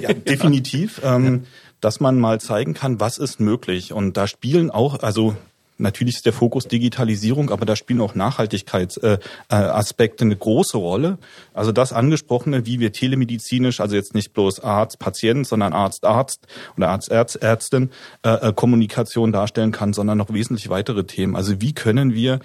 ja, 0.00 0.12
definitiv. 0.12 1.00
Ähm, 1.04 1.44
dass 1.80 2.00
man 2.00 2.18
mal 2.18 2.40
zeigen 2.40 2.74
kann, 2.74 3.00
was 3.00 3.18
ist 3.18 3.40
möglich. 3.40 3.92
Und 3.92 4.16
da 4.16 4.28
spielen 4.28 4.70
auch, 4.70 5.02
also 5.02 5.34
natürlich 5.78 6.16
ist 6.16 6.26
der 6.26 6.32
Fokus 6.32 6.68
Digitalisierung, 6.68 7.50
aber 7.50 7.66
da 7.66 7.74
spielen 7.74 8.00
auch 8.00 8.14
Nachhaltigkeitsaspekte 8.14 10.24
äh, 10.24 10.26
eine 10.26 10.36
große 10.36 10.76
Rolle. 10.76 11.18
Also 11.52 11.72
das 11.72 11.92
angesprochene, 11.92 12.66
wie 12.66 12.78
wir 12.78 12.92
telemedizinisch, 12.92 13.80
also 13.80 13.96
jetzt 13.96 14.14
nicht 14.14 14.32
bloß 14.32 14.60
Arzt, 14.60 15.00
Patient, 15.00 15.46
sondern 15.46 15.72
Arzt, 15.72 16.04
Arzt 16.04 16.46
oder 16.76 16.90
Arzt, 16.90 17.10
Ärzt, 17.10 17.42
Ärztin 17.42 17.90
äh, 18.22 18.30
äh, 18.30 18.52
Kommunikation 18.52 19.32
darstellen 19.32 19.72
kann, 19.72 19.92
sondern 19.92 20.18
noch 20.18 20.32
wesentlich 20.32 20.68
weitere 20.68 21.04
Themen. 21.04 21.34
Also 21.34 21.60
wie 21.60 21.72
können 21.72 22.14
wir 22.14 22.38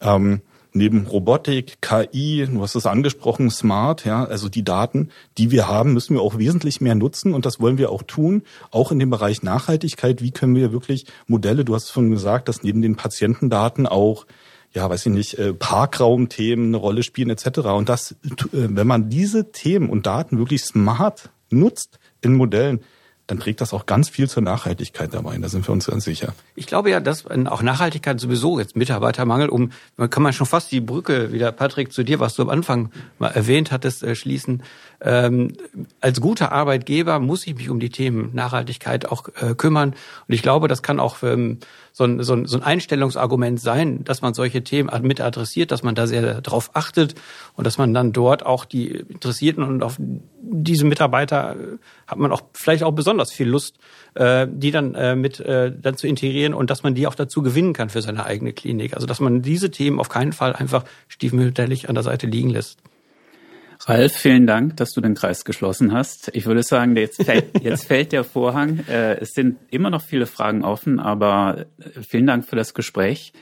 ähm, 0.00 0.42
neben 0.74 1.06
Robotik, 1.06 1.80
KI, 1.80 2.46
du 2.50 2.60
hast 2.60 2.74
es 2.74 2.84
angesprochen, 2.84 3.48
Smart, 3.50 4.04
ja, 4.04 4.24
also 4.24 4.48
die 4.48 4.64
Daten, 4.64 5.08
die 5.38 5.50
wir 5.50 5.68
haben, 5.68 5.94
müssen 5.94 6.14
wir 6.14 6.22
auch 6.22 6.36
wesentlich 6.36 6.80
mehr 6.80 6.96
nutzen 6.96 7.32
und 7.32 7.46
das 7.46 7.60
wollen 7.60 7.78
wir 7.78 7.90
auch 7.90 8.02
tun, 8.02 8.42
auch 8.70 8.92
in 8.92 8.98
dem 8.98 9.08
Bereich 9.08 9.42
Nachhaltigkeit. 9.42 10.20
Wie 10.20 10.32
können 10.32 10.56
wir 10.56 10.72
wirklich 10.72 11.06
Modelle, 11.26 11.64
du 11.64 11.74
hast 11.74 11.84
es 11.84 11.92
schon 11.92 12.10
gesagt, 12.10 12.48
dass 12.48 12.62
neben 12.62 12.82
den 12.82 12.96
Patientendaten 12.96 13.86
auch 13.86 14.26
ja, 14.74 14.90
weiß 14.90 15.06
ich 15.06 15.12
nicht, 15.12 15.38
äh, 15.38 15.54
Parkraumthemen 15.54 16.66
eine 16.66 16.76
Rolle 16.78 17.04
spielen 17.04 17.30
etc. 17.30 17.60
Und 17.76 17.88
das, 17.88 18.10
äh, 18.12 18.16
wenn 18.50 18.88
man 18.88 19.08
diese 19.08 19.52
Themen 19.52 19.88
und 19.88 20.06
Daten 20.06 20.36
wirklich 20.38 20.64
smart 20.64 21.30
nutzt 21.48 22.00
in 22.22 22.34
Modellen, 22.34 22.80
dann 23.26 23.40
trägt 23.40 23.60
das 23.60 23.72
auch 23.72 23.86
ganz 23.86 24.08
viel 24.08 24.28
zur 24.28 24.42
Nachhaltigkeit 24.42 25.14
dabei. 25.14 25.38
Da 25.38 25.48
sind 25.48 25.66
wir 25.66 25.72
uns 25.72 25.86
ganz 25.86 26.04
sicher. 26.04 26.34
Ich 26.56 26.66
glaube 26.66 26.90
ja, 26.90 27.00
dass 27.00 27.26
auch 27.26 27.62
Nachhaltigkeit 27.62 28.20
sowieso 28.20 28.58
jetzt 28.58 28.76
Mitarbeitermangel, 28.76 29.48
um 29.48 29.70
kann 30.10 30.22
man 30.22 30.32
schon 30.32 30.46
fast 30.46 30.70
die 30.72 30.80
Brücke 30.80 31.32
wieder, 31.32 31.50
Patrick, 31.52 31.92
zu 31.92 32.02
dir, 32.02 32.20
was 32.20 32.34
du 32.34 32.42
am 32.42 32.50
Anfang 32.50 32.90
mal 33.18 33.28
erwähnt 33.28 33.72
hattest, 33.72 34.02
äh, 34.02 34.14
schließen. 34.14 34.62
Ähm, 35.04 35.52
als 36.00 36.20
guter 36.20 36.50
Arbeitgeber 36.50 37.18
muss 37.18 37.46
ich 37.46 37.54
mich 37.54 37.68
um 37.68 37.78
die 37.78 37.90
Themen 37.90 38.30
Nachhaltigkeit 38.32 39.06
auch 39.06 39.28
äh, 39.40 39.54
kümmern. 39.54 39.90
Und 39.90 40.34
ich 40.34 40.40
glaube, 40.40 40.66
das 40.66 40.82
kann 40.82 40.98
auch 40.98 41.22
ähm, 41.22 41.58
so, 41.92 42.04
ein, 42.04 42.22
so, 42.22 42.32
ein, 42.32 42.46
so 42.46 42.56
ein 42.56 42.62
Einstellungsargument 42.62 43.60
sein, 43.60 44.02
dass 44.04 44.22
man 44.22 44.32
solche 44.32 44.64
Themen 44.64 44.90
mit 45.02 45.20
adressiert, 45.20 45.72
dass 45.72 45.82
man 45.82 45.94
da 45.94 46.06
sehr 46.06 46.40
darauf 46.40 46.70
achtet 46.74 47.14
und 47.54 47.66
dass 47.66 47.76
man 47.76 47.92
dann 47.92 48.12
dort 48.12 48.46
auch 48.46 48.64
die 48.64 48.88
Interessierten 48.90 49.62
und 49.62 49.82
auf 49.82 49.96
diese 49.98 50.86
Mitarbeiter 50.86 51.54
äh, 51.54 51.78
hat 52.06 52.18
man 52.18 52.32
auch 52.32 52.42
vielleicht 52.54 52.82
auch 52.82 52.92
besonders 52.92 53.30
viel 53.30 53.48
Lust, 53.48 53.78
äh, 54.14 54.46
die 54.50 54.70
dann 54.70 54.94
äh, 54.94 55.16
mit 55.16 55.38
äh, 55.40 55.70
dann 55.70 55.98
zu 55.98 56.06
integrieren 56.06 56.54
und 56.54 56.70
dass 56.70 56.82
man 56.82 56.94
die 56.94 57.06
auch 57.06 57.14
dazu 57.14 57.42
gewinnen 57.42 57.74
kann 57.74 57.90
für 57.90 58.00
seine 58.00 58.24
eigene 58.24 58.54
Klinik. 58.54 58.94
Also 58.94 59.06
dass 59.06 59.20
man 59.20 59.42
diese 59.42 59.70
Themen 59.70 60.00
auf 60.00 60.08
keinen 60.08 60.32
Fall 60.32 60.54
einfach 60.54 60.84
stiefmütterlich 61.08 61.90
an 61.90 61.94
der 61.94 62.04
Seite 62.04 62.26
liegen 62.26 62.48
lässt. 62.48 62.78
Ralf, 63.86 64.12
vielen 64.12 64.46
Dank, 64.46 64.78
dass 64.78 64.92
du 64.92 65.00
den 65.02 65.14
Kreis 65.14 65.44
geschlossen 65.44 65.92
hast. 65.92 66.30
Ich 66.34 66.46
würde 66.46 66.62
sagen, 66.62 66.96
jetzt 66.96 67.22
fällt, 67.22 67.58
jetzt 67.62 67.84
fällt 67.84 68.12
der 68.12 68.24
Vorhang. 68.24 68.80
Äh, 68.88 69.18
es 69.20 69.32
sind 69.32 69.58
immer 69.70 69.90
noch 69.90 70.02
viele 70.02 70.26
Fragen 70.26 70.64
offen, 70.64 71.00
aber 71.00 71.66
äh, 71.78 72.00
vielen 72.00 72.26
Dank 72.26 72.46
für 72.46 72.56
das 72.56 72.72
Gespräch. 72.72 73.32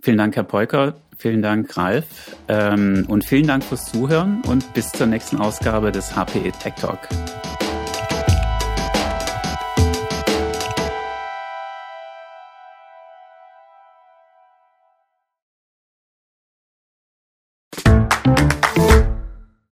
Vielen 0.00 0.18
Dank, 0.18 0.36
Herr 0.36 0.44
Peuker. 0.44 0.94
Vielen 1.16 1.42
Dank, 1.42 1.76
Ralf. 1.76 2.04
Ähm, 2.48 3.06
und 3.08 3.24
vielen 3.24 3.46
Dank 3.46 3.64
fürs 3.64 3.84
Zuhören 3.84 4.42
und 4.46 4.72
bis 4.74 4.90
zur 4.90 5.06
nächsten 5.06 5.38
Ausgabe 5.38 5.92
des 5.92 6.16
HPE 6.16 6.52
Tech 6.60 6.74
Talk. 6.80 7.08